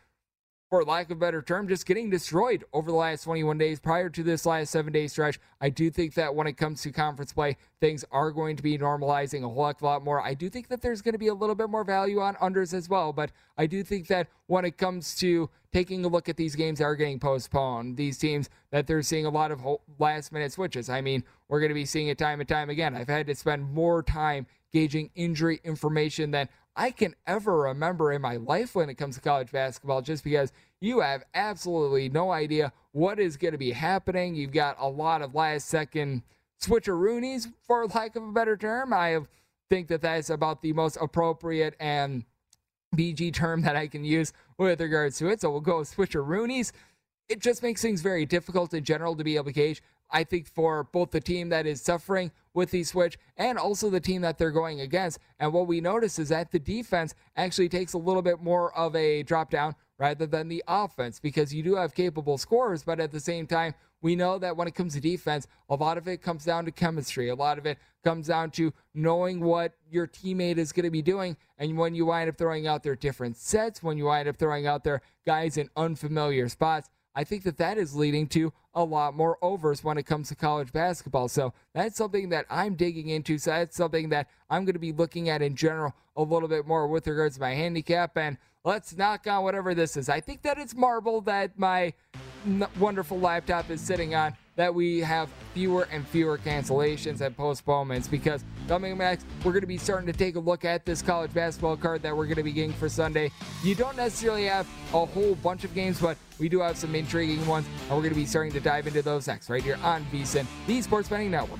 for 0.69 0.83
lack 0.83 1.05
of 1.05 1.17
a 1.17 1.19
better 1.19 1.41
term, 1.41 1.67
just 1.67 1.85
getting 1.85 2.09
destroyed 2.09 2.63
over 2.73 2.91
the 2.91 2.97
last 2.97 3.23
21 3.23 3.57
days 3.57 3.79
prior 3.79 4.09
to 4.09 4.21
this 4.21 4.45
last 4.45 4.69
seven 4.69 4.93
day 4.93 5.07
stretch. 5.07 5.39
I 5.59 5.69
do 5.69 5.89
think 5.89 6.13
that 6.13 6.35
when 6.35 6.45
it 6.45 6.53
comes 6.53 6.81
to 6.83 6.91
conference 6.91 7.33
play, 7.33 7.57
things 7.81 8.05
are 8.11 8.31
going 8.31 8.55
to 8.55 8.63
be 8.63 8.77
normalizing 8.77 9.43
a 9.43 9.49
whole 9.49 9.65
heck 9.65 9.77
of 9.77 9.81
a 9.81 9.85
lot 9.85 10.03
more. 10.03 10.21
I 10.21 10.35
do 10.35 10.49
think 10.49 10.67
that 10.67 10.81
there's 10.81 11.01
going 11.01 11.13
to 11.13 11.19
be 11.19 11.27
a 11.27 11.33
little 11.33 11.55
bit 11.55 11.69
more 11.69 11.83
value 11.83 12.19
on 12.19 12.35
unders 12.35 12.73
as 12.73 12.87
well, 12.87 13.11
but 13.11 13.31
I 13.57 13.65
do 13.65 13.83
think 13.83 14.07
that 14.07 14.27
when 14.45 14.63
it 14.63 14.77
comes 14.77 15.15
to 15.17 15.49
taking 15.73 16.05
a 16.05 16.07
look 16.07 16.29
at 16.29 16.37
these 16.37 16.55
games 16.55 16.79
that 16.79 16.85
are 16.85 16.95
getting 16.95 17.19
postponed, 17.19 17.97
these 17.97 18.17
teams 18.17 18.49
that 18.71 18.85
they're 18.85 19.01
seeing 19.01 19.25
a 19.25 19.29
lot 19.29 19.51
of 19.51 19.61
last 19.97 20.31
minute 20.31 20.51
switches. 20.51 20.89
I 20.89 21.01
mean, 21.01 21.23
we're 21.47 21.59
going 21.59 21.69
to 21.69 21.75
be 21.75 21.85
seeing 21.85 22.07
it 22.07 22.17
time 22.17 22.39
and 22.39 22.49
time 22.49 22.69
again. 22.69 22.95
I've 22.95 23.07
had 23.07 23.27
to 23.27 23.35
spend 23.35 23.71
more 23.71 24.03
time 24.03 24.45
gauging 24.71 25.09
injury 25.15 25.59
information 25.63 26.31
than 26.31 26.47
I 26.79 26.91
can 26.91 27.13
ever 27.27 27.57
remember 27.57 28.13
in 28.13 28.21
my 28.21 28.37
life 28.37 28.73
when 28.73 28.89
it 28.89 28.95
comes 28.95 29.15
to 29.15 29.21
college 29.21 29.51
basketball, 29.51 30.01
just 30.01 30.23
because 30.23 30.53
you 30.79 31.01
have 31.01 31.25
absolutely 31.33 32.07
no 32.07 32.31
idea 32.31 32.71
what 32.93 33.19
is 33.19 33.35
going 33.35 33.51
to 33.51 33.57
be 33.57 33.71
happening. 33.71 34.33
You've 34.33 34.53
got 34.53 34.77
a 34.79 34.87
lot 34.87 35.21
of 35.21 35.35
last 35.35 35.67
second 35.67 36.23
switcheroonies, 36.63 37.51
for 37.67 37.85
lack 37.87 38.15
of 38.15 38.23
a 38.23 38.31
better 38.31 38.55
term. 38.55 38.93
I 38.93 39.19
think 39.69 39.89
that 39.89 40.01
that's 40.01 40.29
about 40.29 40.61
the 40.61 40.71
most 40.71 40.97
appropriate 41.01 41.75
and 41.81 42.23
PG 42.95 43.31
term 43.31 43.61
that 43.63 43.75
I 43.75 43.87
can 43.87 44.05
use 44.05 44.31
with 44.57 44.79
regards 44.79 45.17
to 45.17 45.27
it. 45.27 45.41
So 45.41 45.51
we'll 45.51 45.59
go 45.59 45.79
with 45.79 45.93
switcheroonies. 45.93 46.71
It 47.27 47.41
just 47.41 47.61
makes 47.61 47.81
things 47.81 47.99
very 47.99 48.25
difficult 48.25 48.73
in 48.73 48.85
general 48.85 49.17
to 49.17 49.23
be 49.25 49.35
able 49.35 49.47
to 49.47 49.51
gauge. 49.51 49.83
I 50.09 50.23
think 50.23 50.47
for 50.47 50.85
both 50.85 51.11
the 51.11 51.19
team 51.19 51.49
that 51.49 51.67
is 51.67 51.81
suffering 51.81 52.31
with 52.53 52.71
the 52.71 52.83
switch 52.83 53.17
and 53.37 53.57
also 53.57 53.89
the 53.89 53.99
team 53.99 54.21
that 54.21 54.37
they're 54.37 54.51
going 54.51 54.81
against. 54.81 55.19
And 55.39 55.53
what 55.53 55.67
we 55.67 55.81
notice 55.81 56.19
is 56.19 56.29
that 56.29 56.51
the 56.51 56.59
defense 56.59 57.13
actually 57.35 57.69
takes 57.69 57.93
a 57.93 57.97
little 57.97 58.21
bit 58.21 58.41
more 58.41 58.75
of 58.75 58.95
a 58.95 59.23
drop 59.23 59.49
down 59.49 59.75
rather 59.97 60.25
than 60.25 60.47
the 60.47 60.63
offense 60.67 61.19
because 61.19 61.53
you 61.53 61.61
do 61.61 61.75
have 61.75 61.93
capable 61.93 62.37
scorers, 62.37 62.83
but 62.83 62.99
at 62.99 63.11
the 63.11 63.19
same 63.19 63.45
time, 63.45 63.73
we 64.01 64.15
know 64.15 64.39
that 64.39 64.55
when 64.55 64.67
it 64.67 64.75
comes 64.75 64.93
to 64.93 65.01
defense, 65.01 65.45
a 65.69 65.75
lot 65.75 65.97
of 65.97 66.07
it 66.07 66.21
comes 66.21 66.45
down 66.45 66.63
to 66.65 66.71
chemistry. 66.71 67.29
A 67.29 67.35
lot 67.35 67.57
of 67.57 67.65
it 67.65 67.77
comes 68.03 68.27
down 68.27 68.49
to 68.51 68.73
knowing 68.93 69.41
what 69.41 69.73
your 69.89 70.07
teammate 70.07 70.57
is 70.57 70.71
going 70.71 70.85
to 70.85 70.89
be 70.89 71.01
doing. 71.01 71.35
And 71.57 71.77
when 71.77 71.93
you 71.93 72.05
wind 72.05 72.29
up 72.29 72.37
throwing 72.37 72.65
out 72.65 72.81
their 72.81 72.95
different 72.95 73.35
sets, 73.35 73.83
when 73.83 73.97
you 73.97 74.05
wind 74.05 74.29
up 74.29 74.37
throwing 74.37 74.67
out 74.67 74.85
their 74.85 75.01
guys 75.25 75.57
in 75.57 75.69
unfamiliar 75.75 76.47
spots, 76.47 76.89
I 77.19 77.25
think 77.25 77.43
that 77.43 77.57
that 77.57 77.77
is 77.77 77.97
leading 77.97 78.27
to 78.27 78.53
a 78.73 78.81
lot 78.81 79.13
more 79.13 79.37
overs 79.41 79.83
when 79.83 79.97
it 79.97 80.03
comes 80.03 80.29
to 80.29 80.35
college 80.35 80.71
basketball. 80.71 81.27
So 81.27 81.53
that's 81.73 81.97
something 81.97 82.29
that 82.29 82.45
I'm 82.49 82.75
digging 82.75 83.09
into. 83.09 83.37
So 83.37 83.51
that's 83.51 83.75
something 83.75 84.07
that 84.07 84.29
I'm 84.49 84.63
going 84.63 84.75
to 84.75 84.79
be 84.79 84.93
looking 84.93 85.27
at 85.27 85.41
in 85.41 85.53
general 85.53 85.93
a 86.15 86.23
little 86.23 86.47
bit 86.47 86.65
more 86.65 86.87
with 86.87 87.07
regards 87.07 87.35
to 87.35 87.41
my 87.41 87.53
handicap. 87.53 88.17
And 88.17 88.37
let's 88.63 88.95
knock 88.95 89.27
on 89.27 89.43
whatever 89.43 89.75
this 89.75 89.97
is. 89.97 90.07
I 90.07 90.21
think 90.21 90.43
that 90.43 90.57
it's 90.57 90.73
marble 90.73 91.19
that 91.23 91.59
my 91.59 91.91
wonderful 92.79 93.19
laptop 93.19 93.69
is 93.69 93.81
sitting 93.81 94.15
on 94.15 94.33
that 94.59 94.75
we 94.75 94.99
have 94.99 95.29
fewer 95.53 95.87
and 95.89 96.05
fewer 96.05 96.37
cancellations 96.37 97.21
and 97.21 97.35
postponements 97.37 98.09
because 98.09 98.43
coming 98.67 98.97
next, 98.97 99.25
we're 99.45 99.53
going 99.53 99.61
to 99.61 99.67
be 99.67 99.77
starting 99.77 100.05
to 100.05 100.11
take 100.11 100.35
a 100.35 100.39
look 100.39 100.65
at 100.65 100.85
this 100.85 101.01
college 101.01 101.33
basketball 101.33 101.77
card 101.77 102.01
that 102.01 102.15
we're 102.15 102.25
going 102.25 102.35
to 102.35 102.43
be 102.43 102.51
getting 102.51 102.73
for 102.73 102.89
Sunday. 102.89 103.31
You 103.63 103.73
don't 103.73 103.95
necessarily 103.95 104.47
have 104.47 104.67
a 104.93 105.05
whole 105.05 105.35
bunch 105.35 105.63
of 105.63 105.73
games, 105.73 106.01
but 106.01 106.17
we 106.39 106.49
do 106.49 106.59
have 106.59 106.75
some 106.75 106.93
intriguing 106.93 107.47
ones, 107.47 107.67
and 107.83 107.91
we're 107.91 108.01
going 108.01 108.09
to 108.09 108.19
be 108.19 108.25
starting 108.25 108.51
to 108.51 108.59
dive 108.59 108.85
into 108.85 109.01
those 109.01 109.27
next 109.27 109.49
right 109.49 109.63
here 109.63 109.79
on 109.81 110.03
VSIN, 110.11 110.45
the 110.67 110.81
Sports 110.81 111.07
Betting 111.07 111.31
Network. 111.31 111.59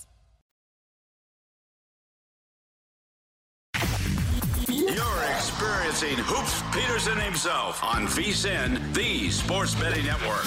Hoops 6.01 6.63
Peterson 6.75 7.19
himself 7.19 7.83
on 7.83 8.07
VSIN, 8.07 8.91
the 8.95 9.29
Sports 9.29 9.75
Betting 9.75 10.03
Network. 10.03 10.43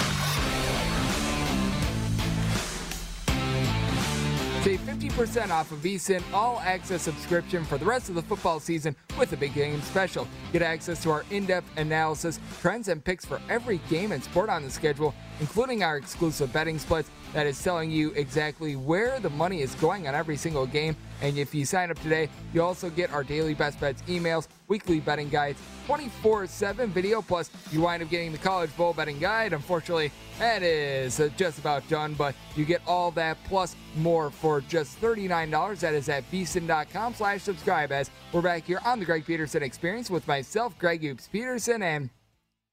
Save 4.64 4.80
50% 4.80 5.50
off 5.50 5.70
of 5.70 5.78
VSIN 5.78 6.24
all 6.32 6.58
access 6.58 7.02
subscription 7.02 7.64
for 7.64 7.78
the 7.78 7.84
rest 7.84 8.08
of 8.08 8.16
the 8.16 8.22
football 8.22 8.58
season 8.58 8.96
with 9.16 9.32
a 9.32 9.36
big 9.36 9.54
game 9.54 9.80
special. 9.82 10.26
Get 10.52 10.62
access 10.62 11.00
to 11.04 11.10
our 11.10 11.24
in 11.30 11.46
depth 11.46 11.68
analysis, 11.76 12.40
trends, 12.60 12.88
and 12.88 13.04
picks 13.04 13.24
for 13.24 13.40
every 13.48 13.78
game 13.88 14.10
and 14.10 14.24
sport 14.24 14.50
on 14.50 14.64
the 14.64 14.70
schedule, 14.70 15.14
including 15.38 15.84
our 15.84 15.96
exclusive 15.96 16.52
betting 16.52 16.80
splits 16.80 17.10
that 17.34 17.46
is 17.46 17.62
telling 17.62 17.90
you 17.90 18.12
exactly 18.12 18.76
where 18.76 19.20
the 19.20 19.28
money 19.28 19.60
is 19.60 19.74
going 19.74 20.08
on 20.08 20.14
every 20.14 20.36
single 20.36 20.66
game. 20.66 20.96
And 21.20 21.36
if 21.36 21.54
you 21.54 21.64
sign 21.64 21.90
up 21.90 21.98
today, 22.00 22.30
you 22.52 22.62
also 22.62 22.88
get 22.88 23.12
our 23.12 23.24
daily 23.24 23.54
best 23.54 23.80
bets 23.80 24.02
emails, 24.02 24.46
weekly 24.68 25.00
betting 25.00 25.28
guides, 25.28 25.60
24 25.86 26.46
7 26.46 26.90
video, 26.90 27.20
plus 27.20 27.50
you 27.72 27.80
wind 27.80 28.02
up 28.02 28.08
getting 28.08 28.32
the 28.32 28.38
College 28.38 28.74
Bowl 28.76 28.92
betting 28.92 29.18
guide. 29.18 29.52
Unfortunately, 29.52 30.12
that 30.38 30.62
is 30.62 31.20
just 31.36 31.58
about 31.58 31.86
done, 31.88 32.14
but 32.14 32.34
you 32.56 32.64
get 32.64 32.80
all 32.86 33.10
that 33.12 33.36
plus 33.44 33.74
more 33.96 34.30
for 34.30 34.60
just 34.62 35.00
$39. 35.00 35.80
That 35.80 35.94
is 35.94 36.08
at 36.08 36.30
vsin.com 36.30 37.14
slash 37.14 37.42
subscribe 37.42 37.90
as 37.90 38.10
we're 38.32 38.42
back 38.42 38.64
here 38.64 38.80
on 38.84 39.00
the 39.00 39.04
Greg 39.04 39.26
Peterson 39.26 39.62
Experience 39.62 40.08
with 40.08 40.26
myself, 40.28 40.78
Greg 40.78 41.02
Hoops 41.02 41.28
Peterson, 41.28 41.82
and 41.82 42.10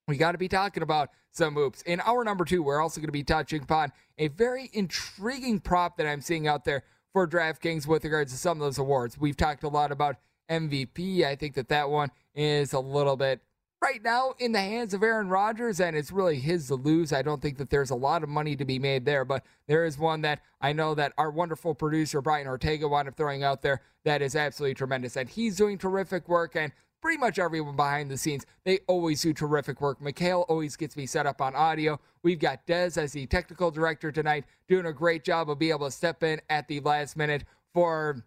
we 0.08 0.16
got 0.16 0.32
to 0.32 0.38
be 0.38 0.48
talking 0.48 0.82
about 0.82 1.10
some 1.30 1.56
oops. 1.56 1.82
In 1.82 2.00
our 2.00 2.24
number 2.24 2.44
two, 2.44 2.62
we're 2.62 2.80
also 2.80 3.00
going 3.00 3.08
to 3.08 3.12
be 3.12 3.24
touching 3.24 3.62
upon 3.62 3.92
a 4.18 4.28
very 4.28 4.70
intriguing 4.72 5.60
prop 5.60 5.96
that 5.96 6.06
I'm 6.06 6.20
seeing 6.20 6.46
out 6.46 6.64
there 6.64 6.82
for 7.12 7.26
DraftKings 7.28 7.86
with 7.86 8.04
regards 8.04 8.32
to 8.32 8.38
some 8.38 8.58
of 8.58 8.64
those 8.64 8.78
awards. 8.78 9.18
We've 9.18 9.36
talked 9.36 9.62
a 9.62 9.68
lot 9.68 9.92
about 9.92 10.16
MVP. 10.50 11.24
I 11.24 11.36
think 11.36 11.54
that 11.54 11.68
that 11.68 11.90
one 11.90 12.10
is 12.34 12.72
a 12.72 12.80
little 12.80 13.16
bit 13.16 13.40
right 13.82 14.02
now 14.02 14.32
in 14.38 14.52
the 14.52 14.60
hands 14.60 14.94
of 14.94 15.02
Aaron 15.02 15.28
Rodgers, 15.28 15.80
and 15.80 15.96
it's 15.96 16.12
really 16.12 16.38
his 16.38 16.68
to 16.68 16.76
lose. 16.76 17.12
I 17.12 17.22
don't 17.22 17.42
think 17.42 17.58
that 17.58 17.70
there's 17.70 17.90
a 17.90 17.96
lot 17.96 18.22
of 18.22 18.28
money 18.28 18.54
to 18.56 18.64
be 18.64 18.78
made 18.78 19.04
there, 19.04 19.24
but 19.24 19.44
there 19.66 19.84
is 19.84 19.98
one 19.98 20.22
that 20.22 20.40
I 20.60 20.72
know 20.72 20.94
that 20.94 21.12
our 21.18 21.30
wonderful 21.30 21.74
producer 21.74 22.20
Brian 22.20 22.46
Ortega 22.46 22.86
wound 22.88 23.08
up 23.08 23.16
throwing 23.16 23.42
out 23.42 23.62
there 23.62 23.82
that 24.04 24.22
is 24.22 24.36
absolutely 24.36 24.74
tremendous, 24.74 25.16
and 25.16 25.28
he's 25.28 25.56
doing 25.56 25.78
terrific 25.78 26.28
work. 26.28 26.54
And 26.54 26.72
pretty 27.02 27.18
much 27.18 27.38
everyone 27.38 27.76
behind 27.76 28.10
the 28.10 28.16
scenes, 28.16 28.46
they 28.64 28.78
always 28.86 29.20
do 29.20 29.34
terrific 29.34 29.80
work. 29.80 30.00
Mikhail 30.00 30.46
always 30.48 30.76
gets 30.76 30.96
me 30.96 31.04
set 31.04 31.26
up 31.26 31.42
on 31.42 31.54
audio. 31.54 32.00
We've 32.22 32.38
got 32.38 32.66
Dez 32.66 32.96
as 32.96 33.12
the 33.12 33.26
technical 33.26 33.70
director 33.70 34.12
tonight, 34.12 34.44
doing 34.68 34.86
a 34.86 34.92
great 34.92 35.24
job 35.24 35.50
of 35.50 35.58
being 35.58 35.72
able 35.72 35.86
to 35.86 35.92
step 35.92 36.22
in 36.22 36.40
at 36.48 36.68
the 36.68 36.80
last 36.80 37.16
minute 37.16 37.44
for 37.74 38.24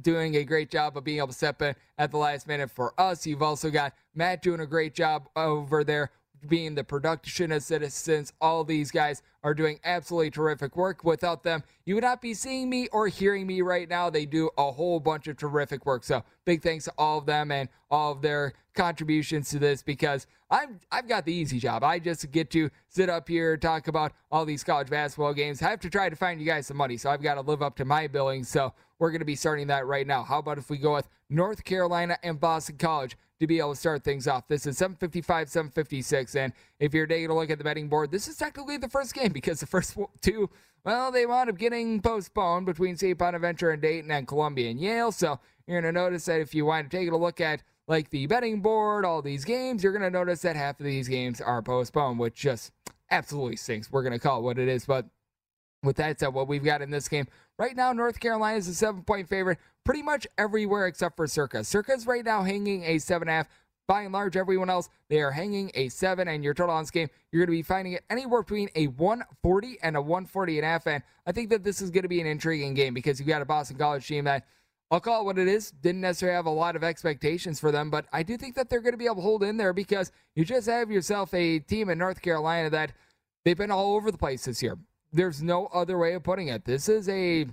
doing 0.00 0.36
a 0.36 0.44
great 0.44 0.70
job 0.70 0.96
of 0.96 1.04
being 1.04 1.18
able 1.18 1.28
to 1.28 1.32
step 1.34 1.60
in 1.60 1.74
at 1.98 2.10
the 2.10 2.16
last 2.16 2.46
minute 2.48 2.70
for 2.70 2.98
us. 2.98 3.26
You've 3.26 3.42
also 3.42 3.70
got 3.70 3.94
Matt 4.14 4.42
doing 4.42 4.60
a 4.60 4.66
great 4.66 4.94
job 4.94 5.28
over 5.36 5.84
there 5.84 6.10
being 6.48 6.74
the 6.74 6.84
production 6.84 7.52
assistants. 7.52 8.32
All 8.40 8.64
these 8.64 8.90
guys 8.90 9.22
are 9.42 9.54
doing 9.54 9.80
absolutely 9.84 10.30
terrific 10.30 10.76
work. 10.76 11.04
Without 11.04 11.42
them, 11.42 11.62
you 11.84 11.94
would 11.94 12.04
not 12.04 12.20
be 12.20 12.34
seeing 12.34 12.68
me 12.68 12.88
or 12.88 13.08
hearing 13.08 13.46
me 13.46 13.62
right 13.62 13.88
now. 13.88 14.10
They 14.10 14.26
do 14.26 14.50
a 14.58 14.70
whole 14.70 15.00
bunch 15.00 15.28
of 15.28 15.36
terrific 15.36 15.86
work. 15.86 16.04
So 16.04 16.22
big 16.44 16.62
thanks 16.62 16.84
to 16.86 16.92
all 16.98 17.18
of 17.18 17.26
them 17.26 17.50
and 17.50 17.68
all 17.90 18.12
of 18.12 18.22
their 18.22 18.52
contributions 18.74 19.50
to 19.50 19.58
this 19.58 19.82
because 19.82 20.26
I'm 20.50 20.80
I've 20.90 21.08
got 21.08 21.24
the 21.24 21.32
easy 21.32 21.58
job. 21.58 21.84
I 21.84 21.98
just 21.98 22.30
get 22.30 22.50
to 22.50 22.70
sit 22.88 23.08
up 23.08 23.28
here 23.28 23.56
talk 23.56 23.88
about 23.88 24.12
all 24.30 24.44
these 24.44 24.64
college 24.64 24.88
basketball 24.88 25.34
games. 25.34 25.62
I 25.62 25.70
have 25.70 25.80
to 25.80 25.90
try 25.90 26.08
to 26.08 26.16
find 26.16 26.40
you 26.40 26.46
guys 26.46 26.66
some 26.66 26.76
money, 26.76 26.96
so 26.96 27.10
I've 27.10 27.22
got 27.22 27.34
to 27.34 27.40
live 27.40 27.62
up 27.62 27.76
to 27.76 27.84
my 27.84 28.06
billing. 28.06 28.44
So 28.44 28.72
we're 28.98 29.10
going 29.10 29.20
to 29.20 29.26
be 29.26 29.36
starting 29.36 29.68
that 29.68 29.86
right 29.86 30.06
now. 30.06 30.22
How 30.22 30.38
about 30.38 30.58
if 30.58 30.68
we 30.68 30.76
go 30.76 30.94
with 30.94 31.08
North 31.28 31.64
Carolina 31.64 32.18
and 32.22 32.38
Boston 32.38 32.76
College? 32.78 33.16
To 33.40 33.46
be 33.46 33.58
able 33.58 33.74
to 33.74 33.80
start 33.80 34.04
things 34.04 34.28
off. 34.28 34.46
This 34.46 34.66
is 34.66 34.76
755, 34.78 35.48
756. 35.48 36.36
And 36.36 36.52
if 36.78 36.94
you're 36.94 37.06
taking 37.06 37.30
a 37.30 37.34
look 37.34 37.50
at 37.50 37.58
the 37.58 37.64
betting 37.64 37.88
board, 37.88 38.10
this 38.10 38.28
is 38.28 38.36
technically 38.36 38.76
the 38.76 38.88
first 38.88 39.14
game 39.14 39.32
because 39.32 39.60
the 39.60 39.66
first 39.66 39.96
two, 40.20 40.50
well, 40.84 41.10
they 41.10 41.26
wound 41.26 41.50
up 41.50 41.58
getting 41.58 42.00
postponed 42.00 42.66
between 42.66 42.96
St. 42.96 43.16
Bonaventure 43.16 43.70
and 43.70 43.82
Dayton 43.82 44.10
and 44.10 44.28
Columbia 44.28 44.70
and 44.70 44.80
Yale. 44.80 45.10
So 45.10 45.40
you're 45.66 45.80
going 45.80 45.92
to 45.92 46.00
notice 46.00 46.26
that 46.26 46.40
if 46.40 46.54
you 46.54 46.66
wind 46.66 46.86
up 46.86 46.90
taking 46.90 47.12
a 47.12 47.16
look 47.16 47.40
at 47.40 47.62
like 47.88 48.10
the 48.10 48.26
betting 48.26 48.60
board, 48.60 49.04
all 49.04 49.22
these 49.22 49.44
games, 49.44 49.82
you're 49.82 49.92
going 49.92 50.02
to 50.02 50.10
notice 50.10 50.42
that 50.42 50.54
half 50.54 50.78
of 50.78 50.84
these 50.84 51.08
games 51.08 51.40
are 51.40 51.62
postponed, 51.62 52.18
which 52.18 52.34
just 52.34 52.72
absolutely 53.10 53.56
stinks. 53.56 53.90
We're 53.90 54.02
going 54.02 54.12
to 54.12 54.18
call 54.18 54.40
it 54.40 54.42
what 54.42 54.58
it 54.58 54.68
is. 54.68 54.84
But 54.84 55.06
with 55.82 55.96
that 55.96 56.20
said, 56.20 56.28
what 56.28 56.48
we've 56.48 56.64
got 56.64 56.82
in 56.82 56.90
this 56.90 57.08
game 57.08 57.26
right 57.58 57.76
now, 57.76 57.92
North 57.92 58.20
Carolina 58.20 58.58
is 58.58 58.68
a 58.68 58.74
seven 58.74 59.02
point 59.02 59.28
favorite 59.28 59.58
pretty 59.84 60.02
much 60.02 60.26
everywhere 60.38 60.86
except 60.86 61.16
for 61.16 61.26
Circa. 61.26 61.64
Circa's 61.64 62.06
right 62.06 62.24
now 62.24 62.42
hanging 62.42 62.84
a 62.84 62.98
seven 62.98 63.28
and 63.28 63.30
a 63.30 63.36
half. 63.38 63.48
By 63.88 64.02
and 64.02 64.12
large, 64.12 64.36
everyone 64.36 64.70
else, 64.70 64.88
they 65.08 65.20
are 65.20 65.32
hanging 65.32 65.72
a 65.74 65.88
seven, 65.88 66.28
and 66.28 66.44
your 66.44 66.54
total 66.54 66.76
on 66.76 66.84
this 66.84 66.92
game, 66.92 67.08
you're 67.32 67.44
going 67.44 67.56
to 67.56 67.58
be 67.58 67.62
finding 67.62 67.94
it 67.94 68.04
anywhere 68.08 68.42
between 68.42 68.68
a 68.76 68.86
140 68.86 69.78
and 69.82 69.96
a 69.96 70.00
140 70.00 70.58
and 70.58 70.64
a 70.64 70.68
half. 70.68 70.86
And 70.86 71.02
I 71.26 71.32
think 71.32 71.50
that 71.50 71.64
this 71.64 71.82
is 71.82 71.90
going 71.90 72.04
to 72.04 72.08
be 72.08 72.20
an 72.20 72.26
intriguing 72.28 72.74
game 72.74 72.94
because 72.94 73.18
you've 73.18 73.28
got 73.28 73.42
a 73.42 73.44
Boston 73.44 73.78
College 73.78 74.06
team 74.06 74.26
that 74.26 74.46
I'll 74.92 75.00
call 75.00 75.22
it 75.22 75.24
what 75.24 75.38
it 75.38 75.48
is. 75.48 75.72
Didn't 75.72 76.02
necessarily 76.02 76.36
have 76.36 76.46
a 76.46 76.50
lot 76.50 76.76
of 76.76 76.84
expectations 76.84 77.58
for 77.58 77.72
them, 77.72 77.90
but 77.90 78.06
I 78.12 78.22
do 78.22 78.36
think 78.36 78.54
that 78.54 78.70
they're 78.70 78.80
going 78.80 78.92
to 78.92 78.98
be 78.98 79.06
able 79.06 79.16
to 79.16 79.22
hold 79.22 79.42
in 79.42 79.56
there 79.56 79.72
because 79.72 80.12
you 80.36 80.44
just 80.44 80.68
have 80.68 80.90
yourself 80.90 81.34
a 81.34 81.58
team 81.58 81.90
in 81.90 81.98
North 81.98 82.22
Carolina 82.22 82.70
that 82.70 82.92
they've 83.44 83.58
been 83.58 83.72
all 83.72 83.96
over 83.96 84.12
the 84.12 84.18
place 84.18 84.44
this 84.44 84.62
year. 84.62 84.78
There's 85.12 85.42
no 85.42 85.66
other 85.66 85.98
way 85.98 86.14
of 86.14 86.22
putting 86.22 86.48
it. 86.48 86.64
This 86.64 86.88
is 86.88 87.08
a 87.08 87.46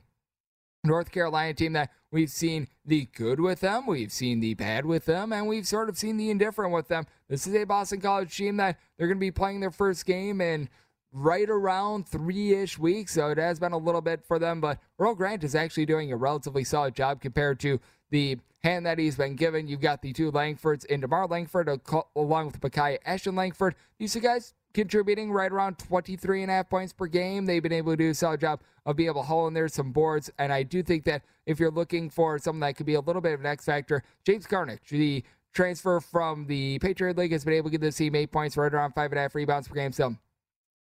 North 0.84 1.12
Carolina 1.12 1.54
team 1.54 1.74
that 1.74 1.92
we've 2.12 2.30
seen 2.30 2.68
the 2.86 3.06
good 3.16 3.40
with 3.40 3.60
them, 3.60 3.86
we've 3.86 4.12
seen 4.12 4.40
the 4.40 4.54
bad 4.54 4.86
with 4.86 5.06
them, 5.06 5.34
and 5.34 5.48
we've 5.48 5.68
sort 5.68 5.90
of 5.90 5.98
seen 5.98 6.18
the 6.18 6.30
indifferent 6.30 6.74
with 6.74 6.88
them. 6.88 7.06
This 7.28 7.46
is 7.46 7.56
a 7.56 7.66
Boston 7.66 8.00
College 8.00 8.36
team 8.36 8.58
that 8.58 8.80
they're 8.98 9.08
going 9.08 9.18
to 9.18 9.20
be 9.20 9.32
playing 9.32 9.60
their 9.60 9.72
first 9.72 10.06
game 10.06 10.40
in 10.40 10.70
right 11.12 11.50
around 11.50 12.08
three 12.08 12.54
ish 12.54 12.78
weeks, 12.78 13.14
so 13.14 13.30
it 13.30 13.38
has 13.38 13.60
been 13.60 13.74
a 13.74 13.78
little 13.78 14.02
bit 14.02 14.24
for 14.24 14.40
them. 14.40 14.62
But 14.62 14.80
Earl 15.00 15.16
Grant 15.16 15.44
is 15.44 15.56
actually 15.56 15.86
doing 15.86 16.12
a 16.12 16.18
relatively 16.18 16.64
solid 16.64 16.96
job 16.96 17.22
compared 17.22 17.60
to 17.62 17.80
the 18.10 18.38
hand 18.64 18.86
that 18.86 19.00
he's 19.00 19.16
been 19.16 19.36
given. 19.36 19.68
You've 19.68 19.82
got 19.82 20.02
the 20.02 20.14
two 20.14 20.32
Langfords 20.32 20.86
in 20.86 21.02
DeMarr 21.02 21.30
Langford 21.30 21.70
along 22.16 22.48
with 22.48 22.60
Makai 22.62 22.98
Ashton 23.06 23.36
Langford. 23.36 23.76
These 24.00 24.14
two 24.14 24.20
guys 24.20 24.54
contributing 24.74 25.32
right 25.32 25.52
around 25.52 25.78
23 25.80 26.44
and 26.44 26.52
a 26.52 26.56
half 26.56 26.70
points 26.70 26.94
per 26.94 27.08
game. 27.08 27.46
They've 27.46 27.64
been 27.64 27.72
able 27.72 27.94
to 27.94 27.98
do 27.98 28.10
a 28.10 28.14
solid 28.14 28.42
job 28.42 28.62
of 28.86 28.96
being 28.96 29.10
able 29.10 29.22
to 29.22 29.28
haul 29.28 29.48
in 29.48 29.54
there 29.54 29.68
some 29.68 29.92
boards. 29.92 30.30
And 30.38 30.54
I 30.54 30.64
do 30.64 30.84
think 30.84 31.04
that 31.06 31.24
if 31.46 31.60
you're 31.60 31.72
looking 31.72 32.10
for 32.10 32.38
something 32.40 32.60
that 32.62 32.76
could 32.76 32.86
be 32.86 32.96
a 32.96 33.02
little 33.02 33.22
bit 33.22 33.34
of 33.34 33.40
an 33.40 33.46
X 33.46 33.66
factor, 33.66 34.04
James 34.26 34.46
Karnik, 34.46 34.80
the 34.90 35.24
transfer 35.54 36.00
from 36.00 36.46
the 36.46 36.80
Patriot 36.80 37.18
League, 37.18 37.32
has 37.32 37.44
been 37.44 37.54
able 37.54 37.70
to 37.70 37.72
give 37.72 37.82
this 37.82 37.96
team 37.96 38.16
eight 38.16 38.32
points, 38.32 38.56
right 38.58 38.74
around 38.74 38.94
five 38.94 39.12
and 39.12 39.20
a 39.20 39.24
half 39.24 39.36
rebounds 39.36 39.68
per 39.68 39.76
game. 39.76 39.92
So 39.92 40.16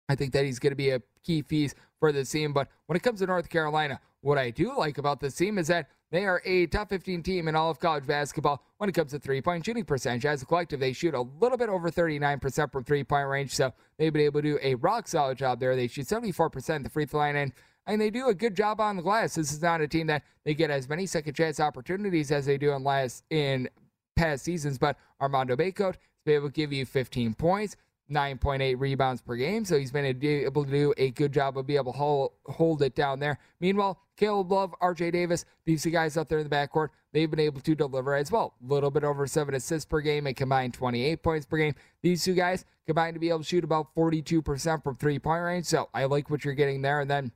I 0.09 0.15
think 0.15 0.33
that 0.33 0.45
he's 0.45 0.59
going 0.59 0.71
to 0.71 0.77
be 0.77 0.91
a 0.91 1.01
key 1.23 1.43
piece 1.43 1.75
for 1.99 2.11
the 2.11 2.23
team. 2.23 2.53
But 2.53 2.69
when 2.85 2.95
it 2.95 3.03
comes 3.03 3.19
to 3.19 3.27
North 3.27 3.49
Carolina, 3.49 3.99
what 4.21 4.37
I 4.37 4.49
do 4.49 4.77
like 4.77 4.97
about 4.97 5.19
this 5.19 5.35
team 5.35 5.57
is 5.57 5.67
that 5.67 5.89
they 6.09 6.25
are 6.25 6.41
a 6.45 6.67
top 6.67 6.89
15 6.89 7.21
team 7.21 7.47
in 7.47 7.55
all 7.55 7.69
of 7.69 7.79
college 7.79 8.07
basketball 8.07 8.63
when 8.77 8.89
it 8.89 8.93
comes 8.93 9.11
to 9.11 9.19
three 9.19 9.41
point 9.41 9.65
shooting 9.65 9.83
percentage. 9.83 10.25
As 10.25 10.41
a 10.41 10.45
collective, 10.45 10.79
they 10.79 10.93
shoot 10.93 11.13
a 11.13 11.21
little 11.21 11.57
bit 11.57 11.69
over 11.69 11.91
39% 11.91 12.71
from 12.71 12.83
three 12.83 13.03
point 13.03 13.27
range, 13.27 13.53
so 13.53 13.73
they've 13.97 14.13
been 14.13 14.21
able 14.21 14.41
to 14.41 14.53
do 14.53 14.59
a 14.61 14.75
rock 14.75 15.07
solid 15.07 15.37
job 15.37 15.59
there. 15.59 15.75
They 15.75 15.87
shoot 15.87 16.07
74% 16.07 16.83
the 16.83 16.89
free 16.89 17.05
throw 17.05 17.19
line, 17.19 17.35
and, 17.35 17.53
and 17.85 17.99
they 17.99 18.09
do 18.09 18.29
a 18.29 18.33
good 18.33 18.55
job 18.55 18.79
on 18.79 18.95
the 18.95 19.01
glass. 19.01 19.35
This 19.35 19.51
is 19.51 19.61
not 19.61 19.81
a 19.81 19.87
team 19.87 20.07
that 20.07 20.23
they 20.45 20.53
get 20.53 20.71
as 20.71 20.87
many 20.87 21.05
second 21.05 21.33
chance 21.33 21.59
opportunities 21.59 22.31
as 22.31 22.45
they 22.45 22.57
do 22.57 22.71
in 22.71 22.83
last 22.83 23.25
in 23.29 23.69
past 24.15 24.45
seasons, 24.45 24.77
but 24.77 24.97
Armando 25.21 25.57
Bacot 25.57 25.95
is 26.25 26.33
able 26.33 26.47
to 26.47 26.53
give 26.53 26.71
you 26.71 26.85
15 26.85 27.33
points. 27.33 27.75
9.8 28.11 28.79
rebounds 28.79 29.21
per 29.21 29.35
game, 29.35 29.65
so 29.65 29.77
he's 29.77 29.91
been 29.91 30.05
able 30.05 30.63
to 30.65 30.71
do 30.71 30.93
a 30.97 31.11
good 31.11 31.31
job 31.31 31.57
of 31.57 31.67
being 31.67 31.79
able 31.79 31.93
to 31.93 32.51
hold, 32.51 32.81
it 32.81 32.95
down 32.95 33.19
there. 33.19 33.39
Meanwhile, 33.59 33.99
Caleb 34.15 34.51
Love, 34.51 34.75
RJ 34.81 35.11
Davis, 35.11 35.45
these 35.65 35.83
two 35.83 35.89
guys 35.89 36.17
out 36.17 36.29
there 36.29 36.39
in 36.39 36.47
the 36.47 36.55
backcourt, 36.55 36.89
they've 37.11 37.29
been 37.29 37.39
able 37.39 37.61
to 37.61 37.75
deliver 37.75 38.15
as 38.15 38.31
well. 38.31 38.55
A 38.63 38.73
little 38.73 38.91
bit 38.91 39.03
over 39.03 39.27
seven 39.27 39.55
assists 39.55 39.85
per 39.85 40.01
game 40.01 40.27
and 40.27 40.35
combined 40.35 40.73
28 40.73 41.21
points 41.21 41.45
per 41.45 41.57
game. 41.57 41.75
These 42.01 42.23
two 42.23 42.33
guys 42.33 42.65
combined 42.85 43.15
to 43.15 43.19
be 43.19 43.29
able 43.29 43.39
to 43.39 43.45
shoot 43.45 43.63
about 43.63 43.93
42% 43.95 44.83
from 44.83 44.95
three 44.95 45.19
point 45.19 45.43
range, 45.43 45.65
so 45.65 45.89
I 45.93 46.05
like 46.05 46.29
what 46.29 46.45
you're 46.45 46.53
getting 46.53 46.81
there. 46.81 47.01
And 47.01 47.09
then 47.09 47.31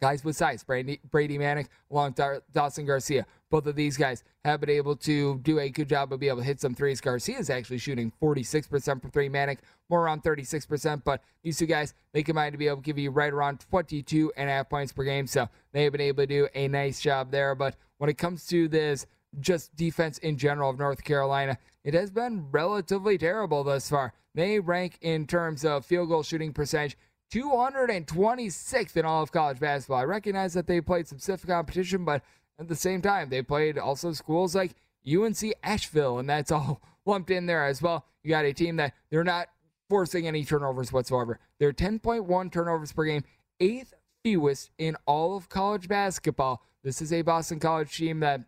guys 0.00 0.24
with 0.24 0.36
size, 0.36 0.62
Brady, 0.62 1.00
Brady 1.10 1.38
Manek 1.38 1.66
along 1.90 2.14
Dawson 2.52 2.86
Garcia. 2.86 3.26
Both 3.50 3.66
of 3.66 3.76
these 3.76 3.96
guys 3.96 4.24
have 4.44 4.60
been 4.60 4.70
able 4.70 4.94
to 4.96 5.38
do 5.38 5.58
a 5.58 5.68
good 5.68 5.88
job 5.88 6.12
of 6.12 6.20
being 6.20 6.30
able 6.30 6.40
to 6.40 6.46
hit 6.46 6.60
some 6.60 6.74
threes. 6.74 7.00
Garcia 7.00 7.38
is 7.38 7.50
actually 7.50 7.78
shooting 7.78 8.12
46% 8.22 9.00
from 9.00 9.10
three. 9.10 9.28
Manek 9.28 9.58
more 9.88 10.02
around 10.02 10.22
36%, 10.22 11.02
but 11.04 11.22
these 11.42 11.56
two 11.58 11.66
guys, 11.66 11.94
they 12.12 12.22
combine 12.22 12.52
to 12.52 12.58
be 12.58 12.68
able 12.68 12.76
to 12.76 12.82
give 12.82 12.98
you 12.98 13.10
right 13.10 13.32
around 13.32 13.60
22 13.60 14.32
and 14.36 14.48
a 14.48 14.52
half 14.52 14.68
points 14.68 14.92
per 14.92 15.04
game. 15.04 15.26
So 15.26 15.48
they've 15.72 15.90
been 15.90 16.00
able 16.00 16.22
to 16.22 16.26
do 16.26 16.48
a 16.54 16.68
nice 16.68 17.00
job 17.00 17.30
there. 17.30 17.54
But 17.54 17.76
when 17.96 18.10
it 18.10 18.18
comes 18.18 18.46
to 18.48 18.68
this 18.68 19.06
just 19.40 19.74
defense 19.76 20.18
in 20.18 20.36
general 20.36 20.70
of 20.70 20.78
North 20.78 21.04
Carolina, 21.04 21.58
it 21.84 21.94
has 21.94 22.10
been 22.10 22.46
relatively 22.50 23.16
terrible 23.16 23.64
thus 23.64 23.88
far. 23.88 24.12
They 24.34 24.60
rank 24.60 24.98
in 25.00 25.26
terms 25.26 25.64
of 25.64 25.84
field 25.84 26.10
goal 26.10 26.22
shooting 26.22 26.52
percentage 26.52 26.96
226th 27.32 28.96
in 28.96 29.04
all 29.04 29.22
of 29.22 29.32
college 29.32 29.60
basketball. 29.60 29.98
I 29.98 30.04
recognize 30.04 30.54
that 30.54 30.66
they 30.66 30.80
played 30.80 31.06
some 31.06 31.18
stiff 31.18 31.46
competition, 31.46 32.04
but 32.04 32.22
at 32.58 32.68
the 32.68 32.76
same 32.76 33.02
time, 33.02 33.28
they 33.28 33.42
played 33.42 33.78
also 33.78 34.12
schools 34.12 34.54
like 34.54 34.74
UNC 35.06 35.54
Asheville, 35.62 36.18
and 36.18 36.28
that's 36.28 36.50
all 36.50 36.80
lumped 37.06 37.30
in 37.30 37.46
there 37.46 37.64
as 37.66 37.80
well. 37.80 38.04
You 38.22 38.30
got 38.30 38.44
a 38.44 38.52
team 38.52 38.76
that 38.76 38.94
they're 39.10 39.24
not 39.24 39.48
forcing 39.88 40.26
any 40.26 40.44
turnovers 40.44 40.92
whatsoever. 40.92 41.38
They're 41.58 41.72
10.1 41.72 42.52
turnovers 42.52 42.92
per 42.92 43.04
game, 43.04 43.24
eighth 43.60 43.94
fewest 44.22 44.70
in 44.78 44.96
all 45.06 45.36
of 45.36 45.48
college 45.48 45.88
basketball. 45.88 46.62
This 46.84 47.00
is 47.00 47.12
a 47.12 47.22
Boston 47.22 47.60
College 47.60 47.96
team 47.96 48.20
that 48.20 48.42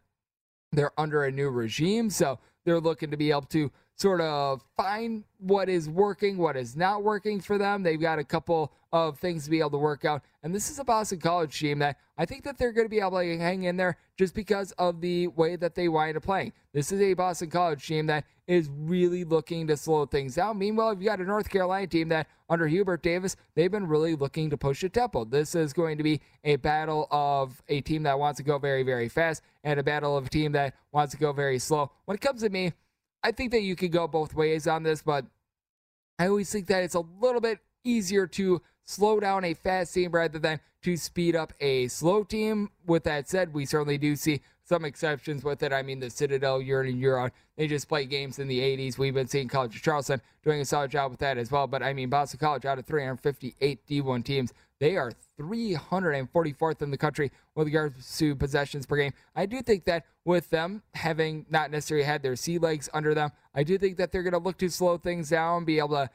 they're 0.73 0.93
under 0.99 1.25
a 1.25 1.33
new 1.33 1.51
regime, 1.51 2.11
so 2.11 2.39
they're 2.65 2.81
looking 2.81 3.11
to 3.11 3.17
be 3.17 3.31
able 3.31 3.43
to 3.43 3.71
sort 4.01 4.23
of 4.23 4.65
find 4.79 5.25
what 5.39 5.69
is 5.69 5.87
working, 5.89 6.39
what 6.39 6.57
is 6.57 6.75
not 6.75 7.03
working 7.03 7.39
for 7.39 7.59
them. 7.59 7.83
They've 7.83 8.01
got 8.01 8.19
a 8.19 8.25
couple 8.25 8.73
of 8.93 9.19
things 9.19 9.45
to 9.45 9.51
be 9.51 9.59
able 9.59 9.71
to 9.71 9.79
work 9.79 10.07
out. 10.07 10.23
And 10.43 10.55
this 10.55 10.71
is 10.71 10.79
a 10.79 10.85
Boston 10.85 11.21
College 11.21 11.59
team 11.59 11.79
that 11.81 11.99
I 12.17 12.25
think 12.25 12.45
that 12.45 12.57
they're 12.57 12.73
going 12.73 12.87
to 12.87 12.91
be 12.91 13.01
able 13.01 13.19
to 13.19 13.39
hang 13.39 13.65
in 13.65 13.77
there 13.77 13.99
just 14.17 14.35
because 14.35 14.73
of 14.73 15.03
the 15.03 15.27
way 15.29 15.57
that 15.57 15.75
they 15.75 15.89
wind 15.89 16.17
up 16.17 16.23
playing. 16.23 16.55
This 16.73 16.93
is 16.93 17.01
a 17.01 17.13
Boston 17.13 17.51
College 17.51 17.87
team 17.87 18.07
that 18.07 18.25
is 18.47 18.71
really 18.75 19.23
looking 19.23 19.67
to 19.67 19.77
slow 19.77 20.07
things 20.07 20.35
down. 20.35 20.59
Meanwhile, 20.59 20.95
you've 20.95 21.05
got 21.05 21.21
a 21.21 21.25
North 21.25 21.51
Carolina 21.51 21.87
team 21.87 22.09
that 22.09 22.27
under 22.49 22.67
Hubert 22.67 23.03
Davis, 23.03 23.37
they've 23.55 23.71
been 23.71 23.87
really 23.87 24.15
looking 24.15 24.49
to 24.49 24.57
push 24.57 24.81
the 24.81 24.89
tempo. 24.89 25.27
This 25.27 25.55
is 25.55 25.75
going 25.75 25.99
to 25.99 26.03
be 26.03 26.23
a 26.43 26.57
battle 26.57 27.07
of 27.11 27.63
a 27.69 27.83
team 27.83 28.03
that 28.05 28.19
wants 28.19 28.39
to 28.39 28.45
go 28.45 28.59
very, 28.59 28.83
very 28.83 29.11
fast 29.11 29.43
and 29.63 29.79
a 29.79 29.83
battle 29.83 30.17
of 30.17 30.27
a 30.27 30.31
team 30.31 30.53
that 30.53 30.75
wants 30.91 31.13
to 31.13 31.19
go 31.19 31.33
very 31.33 31.59
slow. 31.59 31.91
When 32.07 32.15
it 32.15 32.21
comes 32.23 32.41
to 32.41 32.49
me, 32.49 32.73
I 33.23 33.33
think 33.33 33.53
that 33.53 33.63
you 33.63 33.77
could 33.77 33.93
go 33.93 34.07
both 34.07 34.35
ways 34.35 34.67
on 34.67 34.83
this, 34.83 35.03
but 35.03 35.27
I 36.19 36.29
always 36.29 36.51
think 36.51 36.67
that 36.69 36.83
it's 36.83 36.95
a 36.95 37.01
little 37.21 37.41
bit 37.41 37.59
easier 37.85 38.27
to 38.27 38.63
slow 38.85 39.21
down 39.21 39.45
a 39.45 39.55
fast 39.55 39.95
team 39.95 40.11
rather 40.13 40.39
than 40.39 40.61
to 40.83 40.97
speed 40.97 41.37
up 41.37 41.53
a 41.61 41.89
slow 41.89 42.25
team. 42.25 42.71
With 42.87 43.05
that 43.05 43.29
said, 43.29 43.53
we 43.55 43.67
certainly 43.67 43.99
do 43.99 44.17
see 44.17 44.41
some 44.71 44.85
exceptions 44.85 45.43
with 45.43 45.65
it. 45.65 45.73
I 45.73 45.83
mean, 45.83 45.99
the 45.99 46.09
Citadel 46.09 46.63
year 46.63 46.81
in 46.81 46.91
and 46.91 47.01
year 47.01 47.19
out, 47.19 47.33
they 47.57 47.67
just 47.67 47.89
play 47.89 48.05
games 48.05 48.39
in 48.39 48.47
the 48.47 48.61
80s. 48.61 48.99
We've 48.99 49.13
been 49.13 49.27
seeing 49.27 49.49
College 49.49 49.75
of 49.75 49.83
Charleston 49.83 50.23
doing 50.45 50.61
a 50.61 50.65
solid 50.65 50.93
job 50.93 51.11
with 51.11 51.19
that 51.19 51.39
as 51.39 51.51
well. 51.51 51.67
But 51.67 51.83
I 51.83 51.93
mean, 51.93 52.09
Boston 52.09 52.39
College 52.39 52.65
out 52.65 52.79
of 52.79 52.87
358 52.87 53.85
D1 53.89 54.25
teams, 54.25 54.53
they 54.79 54.97
are 54.97 55.11
344th 55.41 56.83
in 56.83 56.93
the 56.93 56.97
country 56.97 57.33
with 57.57 57.67
regards 57.67 58.17
to 58.19 58.37
possessions 58.37 58.87
per 58.87 58.97
game. 58.97 59.13
I 59.35 59.45
do 59.45 59.61
think 59.61 59.87
that 59.87 60.05
with 60.25 60.49
them 60.51 60.85
having 60.95 61.47
not 61.51 61.73
necessarily 61.73 62.07
had 62.07 62.23
their 62.23 62.37
sea 62.37 62.59
legs 62.59 62.89
under 62.95 63.13
them, 63.13 63.33
I 63.53 63.65
do 63.65 63.77
think 63.77 63.97
that 63.97 64.13
they're 64.13 64.23
going 64.23 64.35
to 64.35 64.39
look 64.39 64.59
to 64.59 64.69
slow 64.71 64.99
things 64.99 65.31
down, 65.31 65.65
be 65.65 65.81
able 65.81 65.97
to 65.97 66.11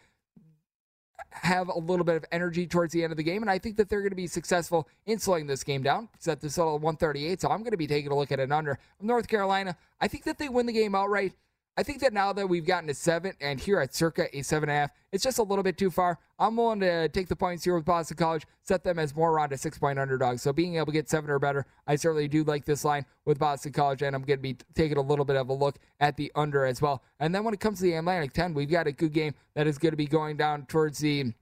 have 1.32 1.70
a 1.70 1.78
little 1.78 2.06
bit 2.06 2.16
of 2.16 2.26
energy 2.32 2.66
towards 2.66 2.94
the 2.94 3.04
end 3.04 3.12
of 3.12 3.18
the 3.18 3.24
game, 3.24 3.42
and 3.42 3.50
I 3.50 3.60
think 3.60 3.78
that 3.78 3.90
they're 3.90 4.02
going 4.02 4.12
to 4.12 4.16
be 4.16 4.28
successful 4.28 4.88
in 5.06 5.20
slowing 5.20 5.48
this 5.48 5.64
game 5.64 5.84
down. 5.84 6.10
Set 6.20 6.42
this 6.42 6.56
total 6.56 6.80
138, 6.80 7.42
so 7.42 7.50
I'm 7.50 7.60
going 7.60 7.72
to 7.72 7.78
be 7.78 7.88
taking 7.88 8.12
a 8.12 8.16
look 8.16 8.32
at 8.32 8.40
an 8.40 8.52
under. 8.52 8.80
North 9.02 9.28
Carolina, 9.28 9.76
I 10.00 10.08
think 10.08 10.24
that 10.24 10.38
they 10.38 10.50
win 10.50 10.66
the 10.66 10.74
game 10.74 10.96
outright. 10.96 11.34
I 11.78 11.84
think 11.84 12.00
that 12.00 12.14
now 12.14 12.32
that 12.32 12.48
we've 12.48 12.66
gotten 12.66 12.88
to 12.88 12.94
seven, 12.94 13.34
and 13.42 13.60
here 13.60 13.82
at 13.82 13.94
circa 13.94 14.28
a 14.32 14.42
seven 14.44 14.70
and 14.70 14.78
a 14.78 14.80
half, 14.80 14.92
it's 15.12 15.24
just 15.24 15.40
a 15.40 15.44
little 15.44 15.64
bit 15.64 15.78
too 15.78 15.92
far. 15.92 16.20
I'm 16.40 16.56
willing 16.56 16.80
to 16.80 17.10
take 17.10 17.28
the 17.28 17.36
points 17.36 17.66
here 17.66 17.76
with 17.76 17.84
Boston 17.84 18.16
College, 18.16 18.46
set 18.62 18.84
them 18.86 18.98
as 18.98 19.14
more 19.14 19.32
around 19.32 19.52
a 19.52 19.58
six 19.58 19.78
point 19.78 20.00
underdog. 20.00 20.40
So 20.40 20.54
being 20.54 20.76
able 20.78 20.86
to 20.88 20.92
get 20.94 21.10
seven 21.10 21.30
or 21.30 21.38
better, 21.38 21.66
I 21.86 21.98
certainly 21.98 22.30
do 22.30 22.46
like 22.46 22.64
this 22.64 22.86
line 22.86 23.06
with 23.26 23.40
Boston 23.40 23.74
College, 23.74 24.04
and 24.04 24.16
I'm 24.16 24.22
going 24.22 24.40
to 24.40 24.42
be 24.42 24.56
taking 24.74 24.98
a 24.98 25.02
little 25.02 25.26
bit 25.26 25.36
of 25.36 25.50
a 25.50 25.54
look 25.54 25.78
at 26.00 26.16
the 26.16 26.32
under 26.36 26.66
as 26.66 26.82
well. 26.82 27.04
And 27.20 27.36
then 27.36 27.44
when 27.44 27.54
it 27.54 27.60
comes 27.60 27.80
to 27.80 27.84
the 27.84 27.94
Atlantic 27.96 28.32
10, 28.32 28.54
we've 28.54 28.72
got 28.72 28.88
a 28.88 28.94
good 28.94 29.12
game 29.12 29.34
that 29.56 29.68
is 29.68 29.78
going 29.78 29.92
to 29.92 29.98
be 29.98 30.08
going 30.08 30.38
down 30.38 30.66
towards 30.68 31.00
the 31.00 31.34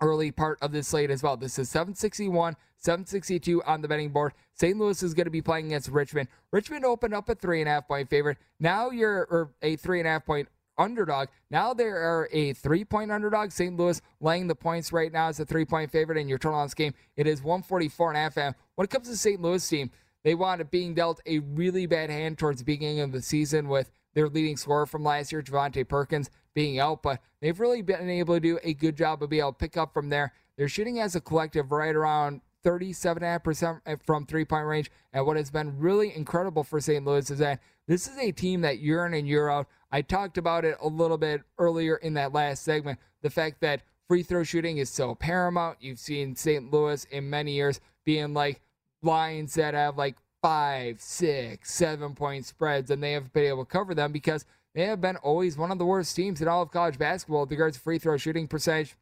early 0.00 0.30
part 0.30 0.58
of 0.62 0.72
this 0.72 0.88
slate 0.88 1.10
as 1.10 1.22
well. 1.22 1.36
This 1.36 1.58
is 1.58 1.70
761, 1.70 2.56
762 2.78 3.62
on 3.64 3.82
the 3.82 3.88
betting 3.88 4.10
board. 4.10 4.32
St. 4.54 4.76
Louis 4.76 5.02
is 5.02 5.14
going 5.14 5.26
to 5.26 5.30
be 5.30 5.42
playing 5.42 5.66
against 5.66 5.88
Richmond. 5.88 6.28
Richmond 6.52 6.84
opened 6.84 7.14
up 7.14 7.28
a 7.28 7.34
three 7.34 7.60
and 7.60 7.68
a 7.68 7.72
half 7.72 7.88
point 7.88 8.08
favorite. 8.08 8.38
Now 8.58 8.90
you're 8.90 9.26
or 9.30 9.52
a 9.62 9.76
three 9.76 10.00
and 10.00 10.08
a 10.08 10.12
half 10.12 10.26
point 10.26 10.48
underdog. 10.78 11.28
Now 11.50 11.74
they 11.74 11.84
are 11.84 12.28
a 12.32 12.52
three 12.54 12.84
point 12.84 13.12
underdog. 13.12 13.52
St. 13.52 13.76
Louis 13.76 14.00
laying 14.20 14.46
the 14.46 14.54
points 14.54 14.92
right 14.92 15.12
now 15.12 15.28
as 15.28 15.38
a 15.38 15.44
three 15.44 15.64
point 15.64 15.90
favorite 15.90 16.18
in 16.18 16.28
your 16.28 16.38
turn 16.38 16.54
on 16.54 16.66
this 16.66 16.74
game. 16.74 16.94
It 17.16 17.26
is 17.26 17.42
144 17.42 18.10
and 18.10 18.16
a 18.16 18.20
half. 18.20 18.36
And 18.38 18.54
when 18.74 18.84
it 18.84 18.90
comes 18.90 19.08
to 19.08 19.16
St. 19.16 19.40
Louis 19.40 19.66
team, 19.66 19.90
they 20.24 20.34
wound 20.34 20.60
up 20.60 20.70
being 20.70 20.94
dealt 20.94 21.20
a 21.26 21.38
really 21.38 21.86
bad 21.86 22.10
hand 22.10 22.38
towards 22.38 22.58
the 22.58 22.64
beginning 22.64 23.00
of 23.00 23.12
the 23.12 23.22
season 23.22 23.68
with 23.68 23.90
their 24.14 24.28
leading 24.28 24.56
scorer 24.56 24.86
from 24.86 25.04
last 25.04 25.32
year, 25.32 25.42
Javonte 25.42 25.86
Perkins, 25.86 26.30
being 26.54 26.78
out, 26.78 27.02
but 27.02 27.20
they've 27.40 27.60
really 27.60 27.82
been 27.82 28.08
able 28.08 28.34
to 28.34 28.40
do 28.40 28.58
a 28.62 28.74
good 28.74 28.96
job 28.96 29.22
of 29.22 29.30
being 29.30 29.40
able 29.40 29.52
to 29.52 29.58
pick 29.58 29.76
up 29.76 29.94
from 29.94 30.08
there. 30.08 30.32
They're 30.56 30.68
shooting 30.68 31.00
as 31.00 31.14
a 31.14 31.20
collective 31.20 31.72
right 31.72 31.94
around 31.94 32.40
37.5% 32.64 33.80
eh, 33.86 33.96
from 34.04 34.26
three 34.26 34.44
point 34.44 34.66
range. 34.66 34.90
And 35.12 35.24
what 35.26 35.36
has 35.36 35.50
been 35.50 35.78
really 35.78 36.14
incredible 36.14 36.64
for 36.64 36.80
St. 36.80 37.04
Louis 37.04 37.30
is 37.30 37.38
that 37.38 37.60
this 37.86 38.06
is 38.06 38.18
a 38.18 38.32
team 38.32 38.60
that 38.60 38.80
year 38.80 39.06
in 39.06 39.14
and 39.14 39.26
year 39.26 39.48
out, 39.48 39.68
I 39.90 40.02
talked 40.02 40.38
about 40.38 40.64
it 40.64 40.76
a 40.80 40.88
little 40.88 41.18
bit 41.18 41.42
earlier 41.58 41.96
in 41.96 42.14
that 42.14 42.32
last 42.32 42.62
segment. 42.62 42.98
The 43.22 43.30
fact 43.30 43.60
that 43.60 43.82
free 44.06 44.22
throw 44.22 44.44
shooting 44.44 44.78
is 44.78 44.90
so 44.90 45.14
paramount. 45.14 45.78
You've 45.80 45.98
seen 45.98 46.36
St. 46.36 46.70
Louis 46.70 47.04
in 47.06 47.30
many 47.30 47.52
years 47.52 47.80
being 48.04 48.34
like 48.34 48.60
lines 49.02 49.54
that 49.54 49.74
have 49.74 49.96
like 49.96 50.16
five, 50.42 51.00
six, 51.00 51.72
seven 51.72 52.14
point 52.14 52.46
spreads, 52.46 52.90
and 52.90 53.02
they 53.02 53.12
have 53.12 53.32
been 53.32 53.44
able 53.44 53.64
to 53.64 53.70
cover 53.70 53.94
them 53.94 54.12
because 54.12 54.44
they 54.74 54.82
have 54.82 55.00
been 55.00 55.16
always 55.16 55.56
one 55.56 55.70
of 55.70 55.78
the 55.78 55.84
worst 55.86 56.14
teams 56.14 56.40
in 56.40 56.48
all 56.48 56.62
of 56.62 56.70
college 56.70 56.98
basketball 56.98 57.40
with 57.40 57.50
regards 57.50 57.76
to 57.76 57.82
free 57.82 57.98
throw 57.98 58.16
shooting 58.16 58.46
percentage. 58.46 58.96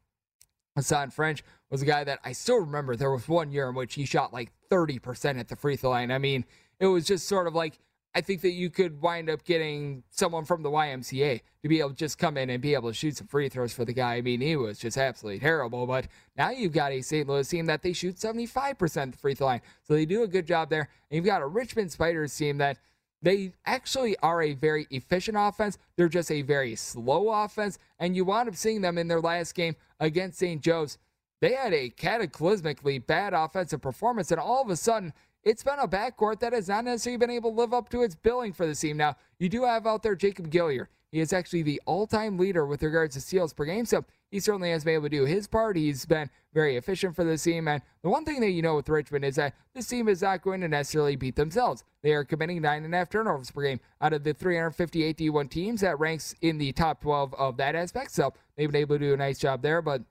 Hassan 0.75 1.11
French 1.11 1.43
was 1.69 1.81
a 1.81 1.85
guy 1.85 2.03
that 2.03 2.19
I 2.23 2.31
still 2.31 2.59
remember 2.59 2.95
there 2.95 3.11
was 3.11 3.27
one 3.27 3.51
year 3.51 3.69
in 3.69 3.75
which 3.75 3.95
he 3.95 4.05
shot 4.05 4.33
like 4.33 4.51
30% 4.71 5.39
at 5.39 5.47
the 5.47 5.55
free 5.55 5.75
throw 5.75 5.91
line. 5.91 6.11
I 6.11 6.17
mean, 6.17 6.45
it 6.79 6.87
was 6.87 7.05
just 7.05 7.27
sort 7.27 7.47
of 7.47 7.55
like 7.55 7.79
I 8.15 8.21
think 8.21 8.41
that 8.41 8.51
you 8.51 8.71
could 8.71 9.01
wind 9.01 9.29
up 9.29 9.43
getting 9.43 10.03
someone 10.09 10.43
from 10.43 10.63
the 10.63 10.69
YMCA 10.69 11.41
to 11.61 11.69
be 11.69 11.79
able 11.79 11.91
to 11.91 11.95
just 11.95 12.17
come 12.17 12.37
in 12.37 12.49
and 12.49 12.61
be 12.61 12.73
able 12.73 12.89
to 12.89 12.93
shoot 12.93 13.17
some 13.17 13.27
free 13.27 13.49
throws 13.49 13.71
for 13.71 13.85
the 13.85 13.93
guy. 13.93 14.15
I 14.15 14.21
mean, 14.21 14.41
he 14.41 14.55
was 14.55 14.79
just 14.79 14.97
absolutely 14.97 15.39
terrible. 15.39 15.85
But 15.85 16.07
now 16.35 16.49
you've 16.49 16.73
got 16.73 16.91
a 16.91 17.01
St. 17.01 17.27
Louis 17.27 17.47
team 17.47 17.67
that 17.67 17.83
they 17.83 17.93
shoot 17.93 18.15
75% 18.15 19.11
the 19.11 19.17
free 19.17 19.35
throw 19.35 19.47
line. 19.47 19.61
So 19.83 19.93
they 19.93 20.05
do 20.05 20.23
a 20.23 20.27
good 20.27 20.47
job 20.47 20.69
there. 20.69 20.89
And 21.09 21.17
you've 21.17 21.25
got 21.25 21.43
a 21.43 21.47
Richmond 21.47 21.91
Spiders 21.91 22.35
team 22.35 22.57
that 22.57 22.79
they 23.21 23.51
actually 23.65 24.17
are 24.19 24.41
a 24.41 24.53
very 24.53 24.87
efficient 24.89 25.37
offense. 25.39 25.77
They're 25.95 26.09
just 26.09 26.31
a 26.31 26.41
very 26.41 26.75
slow 26.75 27.29
offense. 27.29 27.77
And 27.99 28.15
you 28.15 28.25
wound 28.25 28.49
up 28.49 28.55
seeing 28.55 28.81
them 28.81 28.97
in 28.97 29.07
their 29.07 29.21
last 29.21 29.53
game 29.53 29.75
against 29.99 30.39
St. 30.39 30.61
Joe's. 30.61 30.97
They 31.41 31.53
had 31.53 31.73
a 31.73 31.89
cataclysmically 31.91 33.05
bad 33.05 33.33
offensive 33.33 33.81
performance. 33.81 34.31
And 34.31 34.39
all 34.39 34.61
of 34.61 34.69
a 34.69 34.75
sudden, 34.75 35.13
it's 35.43 35.63
been 35.63 35.79
a 35.79 35.87
backcourt 35.87 36.39
that 36.39 36.53
has 36.53 36.67
not 36.67 36.85
necessarily 36.85 37.17
been 37.17 37.29
able 37.29 37.51
to 37.51 37.57
live 37.57 37.73
up 37.73 37.89
to 37.89 38.01
its 38.03 38.15
billing 38.15 38.53
for 38.53 38.65
the 38.65 38.75
team. 38.75 38.97
Now, 38.97 39.15
you 39.39 39.49
do 39.49 39.63
have 39.63 39.87
out 39.87 40.03
there 40.03 40.15
Jacob 40.15 40.49
Gilyard. 40.51 40.87
He 41.11 41.19
is 41.21 41.33
actually 41.33 41.63
the 41.63 41.81
all 41.85 42.05
time 42.05 42.37
leader 42.37 42.65
with 42.65 42.83
regards 42.83 43.15
to 43.15 43.21
steals 43.21 43.53
per 43.53 43.65
game. 43.65 43.85
So 43.85 44.05
he 44.29 44.39
certainly 44.39 44.69
has 44.71 44.83
been 44.83 44.93
able 44.93 45.05
to 45.05 45.09
do 45.09 45.25
his 45.25 45.47
part. 45.47 45.75
He's 45.75 46.05
been 46.05 46.29
very 46.53 46.75
efficient 46.77 47.15
for 47.15 47.23
the 47.23 47.37
team. 47.37 47.67
And 47.67 47.81
the 48.03 48.09
one 48.09 48.25
thing 48.25 48.41
that 48.41 48.51
you 48.51 48.61
know 48.61 48.75
with 48.75 48.89
Richmond 48.89 49.25
is 49.25 49.35
that 49.37 49.55
this 49.73 49.87
team 49.87 50.07
is 50.07 50.21
not 50.21 50.43
going 50.43 50.61
to 50.61 50.67
necessarily 50.67 51.15
beat 51.15 51.35
themselves. 51.35 51.83
They 52.03 52.13
are 52.13 52.23
committing 52.23 52.61
nine 52.61 52.85
and 52.85 52.93
a 52.93 52.97
half 52.97 53.09
turnovers 53.09 53.49
per 53.49 53.63
game 53.63 53.79
out 54.01 54.13
of 54.13 54.23
the 54.23 54.33
358 54.33 55.17
D1 55.17 55.49
teams 55.49 55.81
that 55.81 55.99
ranks 55.99 56.35
in 56.41 56.59
the 56.59 56.71
top 56.73 57.01
12 57.01 57.33
of 57.33 57.57
that 57.57 57.75
aspect. 57.75 58.11
So 58.11 58.33
they've 58.55 58.71
been 58.71 58.81
able 58.81 58.99
to 58.99 59.05
do 59.05 59.13
a 59.13 59.17
nice 59.17 59.39
job 59.39 59.63
there. 59.63 59.81
But 59.81 60.03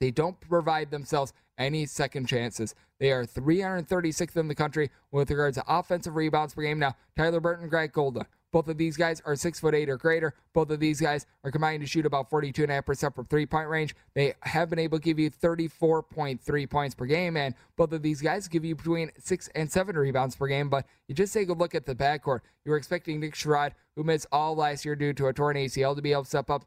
they 0.00 0.10
don't 0.10 0.38
provide 0.40 0.90
themselves 0.90 1.32
any 1.60 1.86
second 1.86 2.26
chances. 2.26 2.74
They 2.98 3.12
are 3.12 3.24
336th 3.24 4.36
in 4.36 4.48
the 4.48 4.54
country 4.54 4.90
with 5.12 5.30
regards 5.30 5.56
to 5.58 5.64
offensive 5.68 6.16
rebounds 6.16 6.54
per 6.54 6.62
game. 6.62 6.80
Now, 6.80 6.96
Tyler 7.16 7.40
Burton, 7.40 7.68
Greg 7.68 7.92
Golden, 7.92 8.26
both 8.52 8.68
of 8.68 8.78
these 8.78 8.96
guys 8.96 9.22
are 9.24 9.36
six 9.36 9.60
foot 9.60 9.74
eight 9.74 9.88
or 9.88 9.96
greater. 9.96 10.34
Both 10.52 10.70
of 10.70 10.80
these 10.80 11.00
guys 11.00 11.26
are 11.44 11.50
combined 11.50 11.82
to 11.82 11.86
shoot 11.86 12.04
about 12.04 12.30
42.5% 12.30 13.14
from 13.14 13.26
three 13.26 13.46
point 13.46 13.68
range. 13.68 13.94
They 14.14 14.34
have 14.42 14.68
been 14.68 14.78
able 14.78 14.98
to 14.98 15.04
give 15.04 15.18
you 15.18 15.30
34.3 15.30 16.70
points 16.70 16.94
per 16.94 17.06
game, 17.06 17.36
and 17.36 17.54
both 17.76 17.92
of 17.92 18.02
these 18.02 18.20
guys 18.20 18.48
give 18.48 18.64
you 18.64 18.74
between 18.74 19.10
six 19.18 19.48
and 19.54 19.70
seven 19.70 19.96
rebounds 19.96 20.34
per 20.34 20.48
game. 20.48 20.68
But 20.68 20.86
you 21.06 21.14
just 21.14 21.32
take 21.32 21.48
a 21.48 21.52
look 21.52 21.74
at 21.74 21.86
the 21.86 21.94
backcourt. 21.94 22.40
You 22.64 22.72
were 22.72 22.76
expecting 22.76 23.20
Nick 23.20 23.34
Sherrod, 23.34 23.72
who 23.94 24.02
missed 24.02 24.26
all 24.32 24.56
last 24.56 24.84
year 24.84 24.96
due 24.96 25.12
to 25.12 25.28
a 25.28 25.32
torn 25.32 25.56
ACL, 25.56 25.94
to 25.94 26.02
be 26.02 26.12
able 26.12 26.24
to 26.24 26.28
step 26.28 26.50
up. 26.50 26.64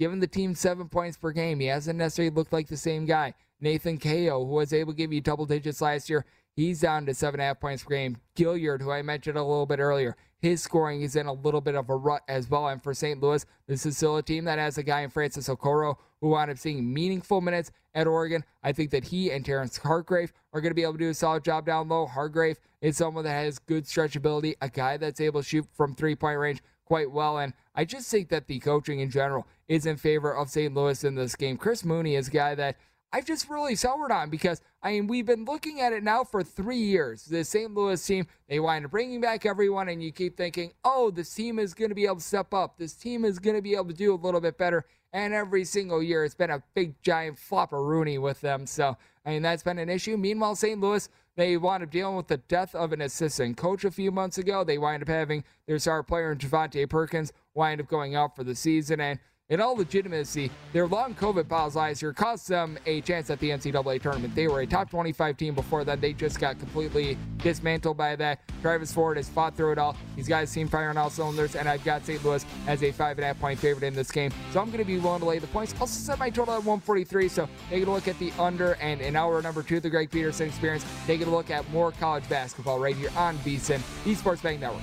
Given 0.00 0.20
the 0.20 0.28
team 0.28 0.54
seven 0.54 0.88
points 0.88 1.18
per 1.18 1.32
game, 1.32 1.58
he 1.60 1.66
hasn't 1.66 1.98
necessarily 1.98 2.34
looked 2.34 2.52
like 2.52 2.68
the 2.68 2.76
same 2.76 3.04
guy. 3.04 3.34
Nathan 3.60 3.98
Cayo, 3.98 4.44
who 4.44 4.52
was 4.52 4.72
able 4.72 4.92
to 4.92 4.96
give 4.96 5.12
you 5.12 5.20
double 5.20 5.46
digits 5.46 5.80
last 5.80 6.08
year, 6.08 6.24
he's 6.54 6.80
down 6.80 7.06
to 7.06 7.14
seven 7.14 7.40
and 7.40 7.44
a 7.44 7.46
half 7.46 7.60
points 7.60 7.82
per 7.82 7.90
game. 7.90 8.16
Gilyard, 8.36 8.80
who 8.80 8.90
I 8.90 9.02
mentioned 9.02 9.36
a 9.36 9.42
little 9.42 9.66
bit 9.66 9.80
earlier, 9.80 10.16
his 10.40 10.62
scoring 10.62 11.02
is 11.02 11.16
in 11.16 11.26
a 11.26 11.32
little 11.32 11.60
bit 11.60 11.74
of 11.74 11.90
a 11.90 11.96
rut 11.96 12.22
as 12.28 12.48
well. 12.48 12.68
And 12.68 12.82
for 12.82 12.94
St. 12.94 13.20
Louis, 13.20 13.44
this 13.66 13.84
is 13.84 13.96
still 13.96 14.16
a 14.16 14.22
team 14.22 14.44
that 14.44 14.58
has 14.58 14.78
a 14.78 14.82
guy 14.82 15.00
in 15.00 15.10
Francis 15.10 15.48
Okoro 15.48 15.96
who 16.20 16.28
wound 16.28 16.50
up 16.50 16.58
seeing 16.58 16.92
meaningful 16.92 17.40
minutes 17.40 17.70
at 17.94 18.06
Oregon. 18.06 18.44
I 18.62 18.72
think 18.72 18.90
that 18.90 19.04
he 19.04 19.30
and 19.30 19.44
Terrence 19.44 19.76
Hargrove 19.78 20.32
are 20.52 20.60
going 20.60 20.70
to 20.70 20.74
be 20.74 20.82
able 20.82 20.94
to 20.94 20.98
do 20.98 21.10
a 21.10 21.14
solid 21.14 21.44
job 21.44 21.66
down 21.66 21.88
low. 21.88 22.06
Hargrove 22.06 22.58
is 22.80 22.96
someone 22.96 23.24
that 23.24 23.44
has 23.44 23.58
good 23.58 23.84
stretchability, 23.84 24.54
a 24.60 24.68
guy 24.68 24.96
that's 24.96 25.20
able 25.20 25.42
to 25.42 25.48
shoot 25.48 25.66
from 25.74 25.94
three 25.94 26.14
point 26.14 26.38
range 26.38 26.62
quite 26.84 27.10
well. 27.10 27.38
And 27.38 27.52
I 27.74 27.84
just 27.84 28.10
think 28.10 28.28
that 28.30 28.46
the 28.46 28.58
coaching 28.60 29.00
in 29.00 29.10
general 29.10 29.46
is 29.68 29.86
in 29.86 29.96
favor 29.96 30.34
of 30.34 30.48
St. 30.48 30.74
Louis 30.74 31.04
in 31.04 31.14
this 31.14 31.36
game. 31.36 31.56
Chris 31.56 31.84
Mooney 31.84 32.16
is 32.16 32.28
a 32.28 32.32
guy 32.32 32.54
that 32.54 32.76
I've 33.12 33.24
just 33.24 33.48
really 33.48 33.74
soured 33.74 34.12
on 34.12 34.28
because 34.28 34.60
I 34.82 34.92
mean 34.92 35.06
we've 35.06 35.24
been 35.24 35.44
looking 35.44 35.80
at 35.80 35.92
it 35.92 36.02
now 36.02 36.24
for 36.24 36.42
three 36.42 36.78
years. 36.78 37.24
The 37.24 37.42
St. 37.42 37.72
Louis 37.72 38.04
team 38.04 38.26
they 38.48 38.60
wind 38.60 38.84
up 38.84 38.90
bringing 38.90 39.20
back 39.20 39.46
everyone, 39.46 39.88
and 39.88 40.02
you 40.02 40.12
keep 40.12 40.36
thinking, 40.36 40.72
oh, 40.84 41.10
this 41.10 41.32
team 41.34 41.58
is 41.58 41.74
going 41.74 41.88
to 41.88 41.94
be 41.94 42.04
able 42.04 42.16
to 42.16 42.22
step 42.22 42.52
up. 42.52 42.76
This 42.76 42.94
team 42.94 43.24
is 43.24 43.38
going 43.38 43.56
to 43.56 43.62
be 43.62 43.74
able 43.74 43.86
to 43.86 43.94
do 43.94 44.14
a 44.14 44.16
little 44.16 44.40
bit 44.40 44.58
better. 44.58 44.84
And 45.12 45.32
every 45.32 45.64
single 45.64 46.02
year, 46.02 46.22
it's 46.24 46.34
been 46.34 46.50
a 46.50 46.62
big 46.74 47.00
giant 47.02 47.38
flopperoonie 47.38 48.20
with 48.20 48.42
them. 48.42 48.66
So 48.66 48.96
I 49.24 49.30
mean 49.30 49.42
that's 49.42 49.62
been 49.62 49.78
an 49.78 49.88
issue. 49.88 50.16
Meanwhile, 50.16 50.56
St. 50.56 50.80
Louis 50.80 51.08
they 51.36 51.56
wound 51.56 51.84
up 51.84 51.90
dealing 51.90 52.16
with 52.16 52.26
the 52.26 52.38
death 52.38 52.74
of 52.74 52.92
an 52.92 53.00
assistant 53.00 53.56
coach 53.56 53.84
a 53.84 53.92
few 53.92 54.10
months 54.10 54.38
ago. 54.38 54.64
They 54.64 54.76
wind 54.76 55.02
up 55.02 55.08
having 55.08 55.44
their 55.66 55.78
star 55.78 56.02
player 56.02 56.34
Javonte 56.34 56.90
Perkins 56.90 57.32
wind 57.54 57.80
up 57.80 57.86
going 57.86 58.16
out 58.16 58.34
for 58.34 58.44
the 58.44 58.56
season 58.56 59.00
and 59.00 59.20
in 59.50 59.62
all 59.62 59.74
legitimacy, 59.76 60.50
their 60.74 60.86
long 60.86 61.14
COVID 61.14 61.48
pause 61.48 61.74
last 61.74 62.02
year 62.02 62.12
cost 62.12 62.48
them 62.48 62.78
a 62.84 63.00
chance 63.00 63.30
at 63.30 63.38
the 63.40 63.48
NCAA 63.48 64.02
tournament. 64.02 64.34
They 64.34 64.46
were 64.46 64.60
a 64.60 64.66
top 64.66 64.90
25 64.90 65.38
team 65.38 65.54
before 65.54 65.84
that. 65.84 66.02
They 66.02 66.12
just 66.12 66.38
got 66.38 66.58
completely 66.58 67.16
dismantled 67.38 67.96
by 67.96 68.14
that. 68.16 68.40
Travis 68.60 68.92
Ford 68.92 69.16
has 69.16 69.28
fought 69.28 69.56
through 69.56 69.72
it 69.72 69.78
all. 69.78 69.96
These 70.16 70.28
guys 70.28 70.50
seem 70.50 70.68
firing 70.68 70.98
all 70.98 71.08
cylinders, 71.08 71.56
and 71.56 71.66
I've 71.66 71.82
got 71.82 72.04
St. 72.04 72.22
Louis 72.22 72.44
as 72.66 72.82
a 72.82 72.92
five 72.92 73.16
and 73.16 73.24
a 73.24 73.28
half 73.28 73.40
point 73.40 73.58
favorite 73.58 73.86
in 73.86 73.94
this 73.94 74.10
game. 74.10 74.32
So 74.52 74.60
I'm 74.60 74.66
going 74.66 74.80
to 74.80 74.84
be 74.84 74.98
willing 74.98 75.20
to 75.20 75.26
lay 75.26 75.38
the 75.38 75.46
points. 75.46 75.74
Also 75.80 75.98
set 75.98 76.18
my 76.18 76.28
total 76.28 76.54
at 76.54 76.64
143. 76.64 77.28
So 77.28 77.48
taking 77.70 77.88
a 77.88 77.92
look 77.92 78.06
at 78.06 78.18
the 78.18 78.32
under 78.38 78.74
and 78.74 79.00
in 79.00 79.16
hour 79.16 79.40
number 79.40 79.62
two, 79.62 79.80
the 79.80 79.88
Greg 79.88 80.10
Peterson 80.10 80.48
experience. 80.48 80.84
Taking 81.06 81.26
a 81.26 81.30
look 81.30 81.50
at 81.50 81.68
more 81.70 81.92
college 81.92 82.28
basketball 82.28 82.78
right 82.78 82.96
here 82.96 83.10
on 83.16 83.38
VSIN, 83.38 83.80
the 84.04 84.14
Sports 84.14 84.42
Betting 84.42 84.60
Network. 84.60 84.82